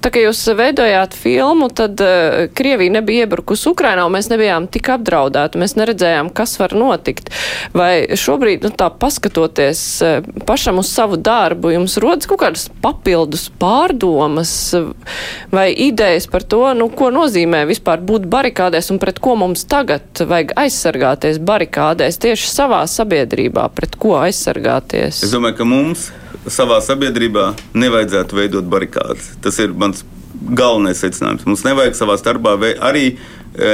Tā 0.00 0.12
kā 0.12 0.22
jūs 0.22 0.40
veidojāt 0.56 1.14
filmu, 1.18 1.70
tad 1.74 2.00
uh, 2.04 2.46
Krievija 2.56 2.94
nebija 3.00 3.26
iebrukusi 3.26 3.70
Ukrainā, 3.72 4.04
un 4.06 4.14
mēs 4.14 4.30
nebijām 4.30 4.68
tik 4.70 4.92
apdraudēti, 4.94 5.60
mēs 5.60 5.76
neredzējām, 5.78 6.30
kas 6.34 6.56
var 6.60 6.74
notikt. 6.78 7.32
Vai 7.76 8.06
šobrīd, 8.18 8.64
nu 8.66 8.72
tā 8.74 8.90
paskatoties 8.94 9.82
uh, 10.06 10.30
pašam 10.46 10.80
uz 10.82 10.92
savu 10.92 11.18
darbu, 11.20 11.74
jums 11.74 11.98
rodas 12.02 12.30
kaut 12.30 12.42
kādas 12.44 12.68
papildus 12.82 13.48
pārdomas 13.60 14.54
vai 15.50 15.70
idejas 15.74 16.28
par 16.30 16.46
to, 16.46 16.62
nu, 16.78 16.90
ko 16.94 17.10
nozīmē 17.14 17.64
vispār 17.70 18.02
būt 18.06 18.28
barikādēs 18.30 18.92
un 18.94 19.02
pret 19.02 19.18
ko 19.22 19.36
mums 19.40 19.66
tagad 19.70 20.22
vajag 20.30 20.54
aizsargāties 20.60 21.42
barikādēs 21.42 22.20
tieši 22.22 22.50
savā 22.50 22.84
sabiedrībā, 22.90 23.66
pret 23.74 23.98
ko 24.00 24.16
aizsargāties? 24.22 25.24
Es 25.26 25.34
domāju, 25.34 25.60
ka 25.60 25.68
mums 25.68 26.10
savā 26.48 26.80
sabiedrībā 26.84 27.50
nevajadzētu 27.76 28.38
veidot 28.38 28.70
barikādas. 28.70 29.34
Tas 29.44 29.58
ir 29.60 29.74
mans 29.76 30.04
galvenais 30.40 31.00
secinājums. 31.02 31.44
Mums 31.48 31.64
nevajag 31.66 31.96
savā 31.98 32.16
starpā 32.20 32.54
arī 32.80 33.04
e, 33.10 33.16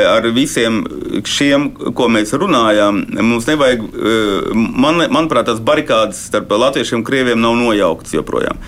ar 0.09 0.27
visiem 0.35 0.83
šiem, 1.27 1.71
ko 1.97 2.09
mēs 2.13 2.35
runājām. 2.35 3.05
Mums 3.23 3.47
nevajag, 3.51 3.85
e, 3.85 4.17
man, 4.55 5.05
manuprāt, 5.13 5.47
tās 5.51 5.63
barikādas 5.63 6.27
starp 6.31 6.51
latviešiem 6.51 7.03
un 7.03 7.07
krieviem 7.07 7.43
nav 7.43 7.59
nojauktas 7.61 8.17
joprojām. 8.17 8.59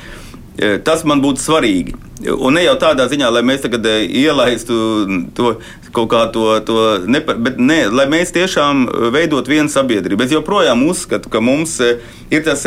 E, 0.58 0.76
tas 0.84 1.04
man 1.06 1.22
būtu 1.22 1.42
svarīgi. 1.42 1.96
Un 2.34 2.56
ne 2.58 2.64
jau 2.64 2.74
tādā 2.82 3.06
ziņā, 3.10 3.28
lai 3.30 3.44
mēs 3.46 3.62
tagad 3.62 3.84
ielaistu 3.86 4.76
to 5.38 5.52
kaut 5.94 6.08
kā 6.10 6.24
to, 6.34 6.48
to 6.66 6.78
nepar, 7.06 7.38
bet 7.38 7.60
ne, 7.62 7.84
lai 7.94 8.08
mēs 8.10 8.34
tiešām 8.34 8.88
veidot 9.14 9.46
vienu 9.48 9.70
sabiedrību. 9.70 10.26
Es 10.26 10.34
joprojām 10.34 10.82
uzskatu, 10.90 11.30
ka 11.30 11.42
mums 11.42 11.78
ir 11.78 12.42
tas 12.46 12.66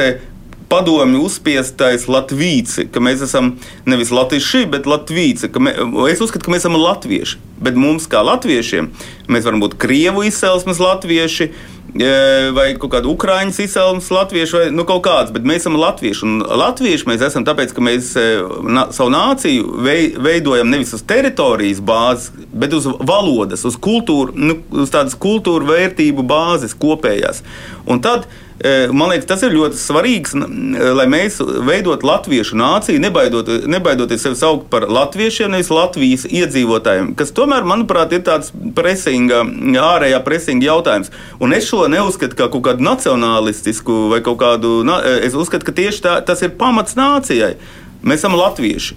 padomju 0.71 1.25
uzspiestais 1.27 2.07
latvīci, 2.11 2.87
ka 2.91 3.03
mēs 3.03 3.25
esam 3.25 3.55
nevis 3.89 4.13
latvieši, 4.15 4.65
bet 4.71 4.87
latvīci. 4.89 5.51
Mē, 5.59 5.75
es 6.11 6.23
uzskatu, 6.23 6.47
ka 6.47 6.53
mēs 6.53 6.63
esam 6.63 6.79
latvieši, 6.79 7.41
bet 7.61 7.77
mums 7.79 8.07
kā 8.11 8.23
latviešiem 8.25 8.89
mēs 9.31 9.45
varam 9.47 9.61
būt 9.63 9.77
krievu 9.81 10.25
izcelsmes 10.27 10.81
latvieši. 10.81 11.51
E, 11.91 12.11
vai 12.55 12.69
kaut 12.79 12.93
kāda 12.93 13.09
ukrāņu 13.11 13.51
izcelsmes 13.51 14.05
latvieši, 14.15 14.55
vai 14.55 14.67
nu, 14.71 14.85
kaut 14.87 15.01
kāds, 15.03 15.33
bet 15.35 15.43
mēs 15.43 15.65
esam 15.65 15.75
latvieši. 15.75 16.21
Un 16.23 16.45
latvieši 16.61 17.09
mēs 17.09 17.25
esam 17.27 17.43
tāpēc, 17.43 17.73
ka 17.75 17.83
mēs 17.83 18.13
e, 18.15 18.27
na, 18.63 18.85
savu 18.95 19.11
nāciju 19.11 19.81
veidojam 20.23 20.71
nevis 20.71 20.95
uz 20.95 21.03
teritorijas 21.03 21.81
bāzes, 21.83 22.29
bet 22.55 22.71
uz 22.77 22.87
valodas, 22.87 23.65
uz 23.67 23.75
kultūru, 23.75 24.31
nu, 24.39 24.55
uz 24.71 24.93
tādas 24.93 25.19
kultūra 25.19 25.67
vērtību 25.73 26.23
bāzes 26.31 26.77
kopējās. 26.79 27.43
Un 27.91 27.99
tad 28.05 28.29
Eh, 28.31 28.50
man 28.93 29.09
liekas, 29.11 29.27
tas 29.29 29.43
ir 29.45 29.55
ļoti 29.55 29.79
svarīgs, 29.79 30.35
eh, 30.35 30.91
lai 30.97 31.07
mēs 31.09 31.39
veidot 31.65 32.03
latviešu 32.05 32.57
nāciju, 32.59 33.01
nebaidot, 33.01 33.49
nebaidoties 33.65 34.21
sevi 34.21 34.37
saukt 34.39 34.69
par 34.69 34.87
latviešiem, 34.89 35.51
nevis 35.51 35.71
Latvijas 35.71 36.25
iedzīvotājiem, 36.29 37.13
kas 37.17 37.31
tomēr, 37.31 37.65
manuprāt, 37.67 38.13
ir 38.13 38.21
tāds 38.27 38.51
presinga, 38.75 39.43
ārējā 39.81 40.23
presinga 40.25 40.67
jautājums. 40.67 41.11
Un 41.39 41.53
es 41.53 41.69
šo 41.69 41.87
neuzskatu 41.91 42.37
kā 42.37 42.49
kaut 42.51 42.63
kādu 42.67 42.85
nacionālistisku 42.85 44.09
vai 44.11 44.21
kaut 44.21 44.37
kādu, 44.37 44.81
eh, 44.85 45.25
es 45.25 45.33
uzskatu, 45.33 45.65
ka 45.65 45.71
tieši 45.71 46.01
tā, 46.01 46.25
tas 46.25 46.41
ir 46.41 46.49
pamats 46.49 46.95
nācijai. 46.95 47.55
Mēs 48.01 48.23
esam 48.23 48.33
latvieši. 48.33 48.95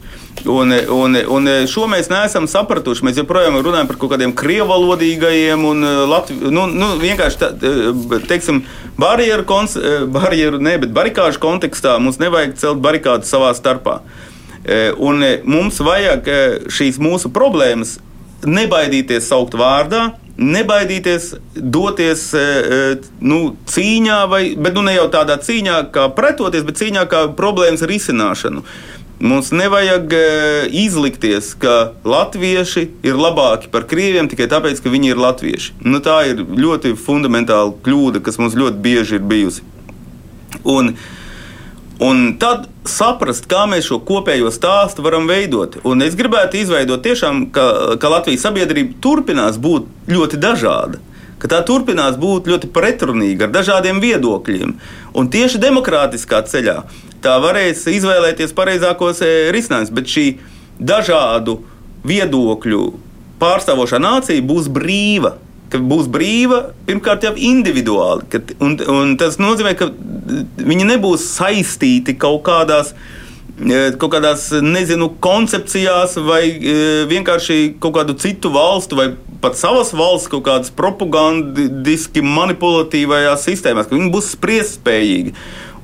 Un, 0.48 0.72
un, 0.72 1.16
un 1.36 1.48
šo 1.68 1.84
mēs 1.90 2.08
neesam 2.08 2.46
sapratuši. 2.48 3.04
Mēs 3.04 3.18
joprojām 3.20 3.58
runājam 3.60 3.88
par 3.90 3.98
kaut 4.00 4.14
kādiem 4.14 4.32
krievalodīgajiem 4.36 5.64
un 5.68 5.84
eh, 5.84 5.98
Latvi, 6.08 6.38
nu, 6.52 6.64
nu, 6.72 6.94
vienkārši 7.00 7.40
tā, 7.40 7.50
eh, 7.52 8.14
teiksim, 8.30 8.62
barjeru, 9.00 9.44
kons, 9.48 9.76
eh, 9.76 10.06
barjeru, 10.08 10.60
ne, 10.62 10.76
bet 10.80 10.94
barikāžu 10.96 11.42
kontekstā 11.42 11.98
mums 12.00 12.20
nevajag 12.22 12.56
celt 12.60 12.80
barikādu 12.84 13.28
savā 13.28 13.52
starpā. 13.56 14.00
Un 15.04 15.20
mums 15.44 15.76
vajag 15.84 16.28
šīs 16.72 16.96
mūsu 16.96 17.28
problēmas 17.28 17.98
nebaidīties 18.48 19.26
saukt 19.28 19.52
vārdā, 19.60 20.06
nebaidīties 20.40 21.30
doties 21.54 22.26
nu, 23.22 23.38
cīņā, 23.70 24.18
vai, 24.30 24.42
bet 24.58 24.74
nu, 24.74 24.82
ne 24.86 24.96
jau 24.96 25.06
tādā 25.12 25.38
cīņā, 25.42 25.78
kā 25.94 26.08
pretoties, 26.16 26.66
bet 26.66 26.80
cīņā 26.80 27.06
kā 27.10 27.24
problēmas 27.38 27.86
risināšanu. 27.86 28.64
Mums 29.24 29.52
nevajag 29.54 30.12
e, 30.12 30.22
izlikties, 30.84 31.52
ka 31.56 31.94
latvieši 32.04 32.88
ir 33.06 33.14
labāki 33.16 33.70
par 33.72 33.86
krieviem 33.88 34.26
tikai 34.28 34.48
tāpēc, 34.50 34.82
ka 34.82 34.90
viņi 34.90 35.12
ir 35.12 35.20
latvieši. 35.22 35.76
Nu, 35.86 36.02
tā 36.02 36.18
ir 36.32 36.42
ļoti 36.42 36.96
fundamentāla 36.98 37.76
kļūda, 37.86 38.24
kas 38.26 38.40
mums 38.42 38.58
ļoti 38.58 38.82
bieži 38.84 39.20
ir 39.20 39.28
bijusi. 39.30 39.62
Un, 40.66 40.96
un 42.04 42.34
tad 42.40 42.68
saprast, 42.88 43.48
kā 43.50 43.64
mēs 43.70 43.88
šo 43.88 44.00
kopējo 44.04 44.52
stāstu 44.52 45.04
varam 45.06 45.26
veidot. 45.30 45.80
Un 45.88 46.04
es 46.04 46.16
gribētu 46.18 46.60
izveidot 46.60 47.02
tiešām, 47.04 47.48
ka, 47.54 47.96
ka 48.00 48.12
Latvijas 48.12 48.44
sabiedrība 48.46 49.00
turpinās 49.04 49.60
būt 49.60 49.88
ļoti 50.12 50.40
dažāda 50.42 51.02
tā 51.50 51.60
turpinās 51.66 52.16
būt 52.20 52.48
ļoti 52.48 52.70
pretrunīga 52.72 53.44
ar 53.44 53.54
dažādiem 53.54 54.00
viedokļiem. 54.00 54.74
Un 55.18 55.30
tieši 55.32 55.60
demokrātiskā 55.60 56.40
ceļā 56.48 56.78
tā 57.24 57.34
varēs 57.42 57.84
izvēlēties 57.92 58.54
pareizākos 58.56 59.22
e, 59.24 59.32
risinājumus. 59.54 59.92
Bet 59.94 60.10
šī 60.10 60.26
dažādu 60.80 61.58
viedokļu 62.08 62.84
pārstāvošā 63.40 64.00
nācija 64.02 64.44
būs 64.44 64.70
brīva. 64.72 65.36
Būs 65.82 66.06
brīva 66.12 66.60
pirmkārt 66.86 67.26
jau 67.26 67.34
individuāli. 67.34 68.28
Kad, 68.30 68.54
un, 68.62 68.78
un 68.90 69.16
tas 69.20 69.40
nozīmē, 69.42 69.74
ka 69.78 69.90
viņi 69.90 70.88
nebūs 70.92 71.26
saistīti 71.34 72.16
kaut 72.20 72.44
kādās 72.46 72.92
e, 72.94 73.92
kaut 73.98 74.12
kādās, 74.14 74.48
nezinu, 74.62 75.10
koncepcijās, 75.24 76.16
vai 76.26 76.42
e, 76.48 76.78
vienkārši 77.10 77.76
kaut 77.82 77.96
kādu 77.98 78.16
citu 78.20 78.52
valstu, 78.54 78.98
vai 79.00 79.10
pat 79.44 79.58
savas 79.60 79.92
valsts 79.96 80.30
kaut 80.32 80.46
kādas 80.46 80.72
propagandistiski 80.74 82.22
manipulatīvajās 82.24 83.44
sistēmās, 83.50 83.90
ka 83.90 83.98
viņi 83.98 84.12
būs 84.14 84.32
spriestspējīgi. 84.38 85.34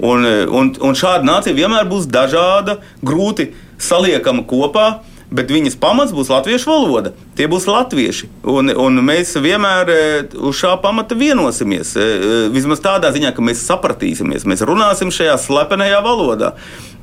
Un, 0.01 0.25
un, 0.25 0.71
un 0.81 0.97
šāda 0.97 1.27
nācija 1.29 1.57
vienmēr 1.57 1.89
būs 1.91 2.07
dažāda, 2.09 2.79
grūti 3.05 3.51
saliekama 3.81 4.47
kopā. 4.49 4.87
Bet 5.31 5.51
viņas 5.55 5.77
pamats 5.79 6.11
būs 6.15 6.31
latviešu 6.33 6.67
valoda. 6.67 7.13
Tie 7.39 7.47
būs 7.51 7.69
latvieši. 7.71 8.29
Un, 8.51 8.73
un 8.75 8.99
mēs 9.07 9.37
vienmēr 9.39 9.93
e, 9.95 9.99
uz 10.43 10.59
šā 10.59 10.73
pamata 10.83 11.15
vienosimies. 11.19 11.93
E, 11.95 12.07
e, 12.07 12.39
vismaz 12.51 12.83
tādā 12.83 13.13
ziņā, 13.15 13.31
ka 13.37 13.45
mēs 13.47 13.63
sapratīsimies, 13.69 14.47
mēs 14.51 14.65
runāsim 14.67 15.13
šajā 15.15 15.37
slepenajā 15.39 16.03
valodā. 16.03 16.57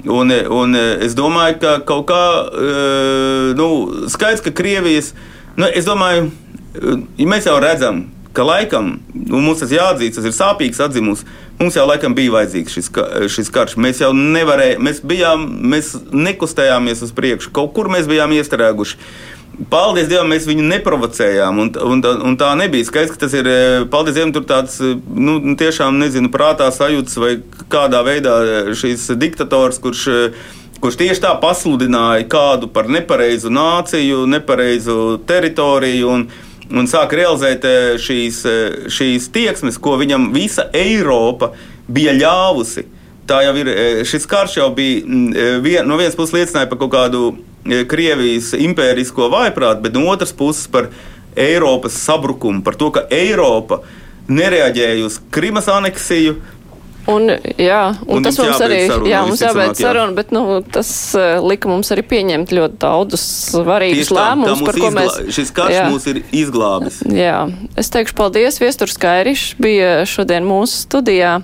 Un, 0.04 0.36
un 0.54 0.76
es 0.78 1.16
domāju, 1.18 1.58
ka 1.64 1.72
kaut 1.88 2.06
kā 2.12 2.22
nu, 3.58 3.70
skaidrs, 4.12 4.44
ka 4.46 4.54
Krievijas, 4.56 5.14
nu, 5.58 5.66
es 5.68 5.88
domāju, 5.88 6.30
ja 7.18 7.28
mēs 7.32 7.48
jau 7.50 7.58
redzam, 7.64 8.06
ka 8.38 8.46
laikam 8.46 8.98
nu, 9.14 9.40
mums 9.42 9.64
tas 9.64 9.74
jāatzīst, 9.74 10.20
tas 10.20 10.28
ir 10.30 10.36
sāpīgs 10.36 10.82
atzīmus. 10.86 11.24
Mums 11.58 11.78
jau 11.78 11.88
laikam 11.90 12.14
bija 12.18 12.36
vajadzīgs 12.36 12.76
šis, 12.78 12.92
šis 13.34 13.50
karš. 13.54 13.80
Mēs 13.82 14.04
jau 14.04 14.12
nevarējām, 14.14 14.84
mēs, 14.86 15.02
bijām, 15.02 15.48
mēs 15.74 15.96
nekustējāmies 16.14 17.02
uz 17.08 17.16
priekšu, 17.18 17.54
kaut 17.56 17.74
kur 17.78 17.90
mēs 17.94 18.10
bijām 18.10 18.36
iestrēguši. 18.38 19.02
Paldies 19.72 20.06
Dievam, 20.06 20.28
mēs 20.30 20.46
viņu 20.46 20.68
neprovocējām. 20.70 21.64
Un, 21.64 21.72
un, 21.82 22.04
un 22.30 22.36
tā 22.38 22.52
nebija 22.60 22.86
skaidrs, 22.86 23.16
ka 23.16 23.24
tas 23.24 23.34
ir. 23.34 23.50
Paldies 23.90 24.20
Dievam, 24.20 24.36
tur 24.36 24.46
tāds 24.46 24.78
nu, 24.84 25.40
tiešām 25.58 25.98
nezinu, 25.98 26.30
prātā 26.34 26.70
sajūts 26.74 27.18
vai 27.18 27.32
kādā 27.72 28.04
veidā 28.06 28.38
šīs 28.78 29.10
diktators, 29.18 29.82
kurš 29.82 30.06
kurš 30.78 30.98
tieši 31.00 31.24
tā 31.24 31.32
pasludināja 31.42 32.28
kādu 32.30 32.68
par 32.70 32.86
nepareizu 32.92 33.50
nāciju, 33.50 34.28
nepareizu 34.30 35.18
teritoriju. 35.26 36.12
Un, 36.14 36.28
un 36.72 36.88
sāk 36.90 37.16
realizēt 37.18 37.66
eh, 37.68 37.96
šīs, 38.02 38.44
eh, 38.48 38.78
šīs 38.92 39.30
tieksmes, 39.34 39.80
ko 39.80 39.98
viņam 40.00 40.30
visa 40.36 40.68
Eiropa 40.76 41.54
bija 41.88 42.16
ļāvusi. 42.16 42.86
Tā 43.28 43.42
jau 43.44 43.54
ir, 43.60 43.70
eh, 43.72 44.02
šis 44.08 44.28
karš 44.30 44.58
jau 44.60 44.70
bija 44.76 45.04
vien, 45.64 45.88
no 45.88 46.00
vienas 46.00 46.16
puses 46.16 46.36
liecināja 46.36 46.70
par 46.70 46.80
kaut 46.84 46.94
kādu 46.96 47.28
Krievijas 47.68 48.54
impērisko 48.56 49.28
vājprātu, 49.28 49.82
bet 49.84 49.96
no 49.98 50.06
otras 50.08 50.32
puses 50.32 50.70
par 50.72 50.88
Eiropas 51.36 51.98
sabrukumu, 52.00 52.64
par 52.64 52.78
to, 52.80 52.88
ka 52.96 53.04
Eiropa 53.12 53.82
nereaģēja 54.32 55.04
uz 55.04 55.20
Krimas 55.32 55.68
aneksiju, 55.72 56.38
Un, 57.08 57.30
jā, 57.56 57.82
un, 58.04 58.18
un 58.18 58.26
tas 58.26 58.36
mums 58.42 58.62
arī, 58.66 58.82
saruna, 58.90 59.08
jā, 59.08 59.22
mums 59.24 59.44
jābeidz 59.46 59.80
saruna, 59.80 60.16
bet, 60.18 60.34
nu, 60.36 60.42
tas 60.76 60.90
uh, 61.16 61.38
lika 61.40 61.70
mums 61.72 61.92
arī 61.96 62.04
pieņemt 62.04 62.52
ļoti 62.52 62.80
daudzus 62.82 63.24
svarīgus 63.54 64.12
lēmumus, 64.12 64.64
par 64.68 64.80
ko 64.82 64.92
mēs. 64.98 65.16
Šis 65.38 65.54
karš 65.56 65.78
jā. 65.78 65.88
mūs 65.94 66.10
ir 66.12 66.22
izglābis. 66.36 67.00
Jā, 67.08 67.40
es 67.80 67.94
teikšu 67.96 68.18
paldies, 68.20 68.60
Viesturs 68.60 69.00
Kairišs 69.00 69.56
bija 69.64 69.92
šodien 70.10 70.44
mūsu 70.48 70.84
studijā. 70.84 71.38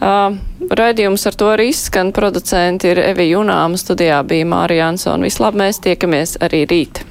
Uh, 0.00 0.40
raidījums 0.74 1.26
ar 1.30 1.38
to 1.38 1.52
arī 1.54 1.70
izskan, 1.70 2.10
producenti 2.16 2.90
ir 2.90 3.02
Evi 3.06 3.30
Junāma, 3.30 3.78
studijā 3.78 4.24
bija 4.26 4.48
Mārija 4.48 4.90
Ansona. 4.90 5.28
Vislab, 5.30 5.54
mēs 5.58 5.82
tiekamies 5.86 6.40
arī 6.42 6.66
rīt. 6.66 7.06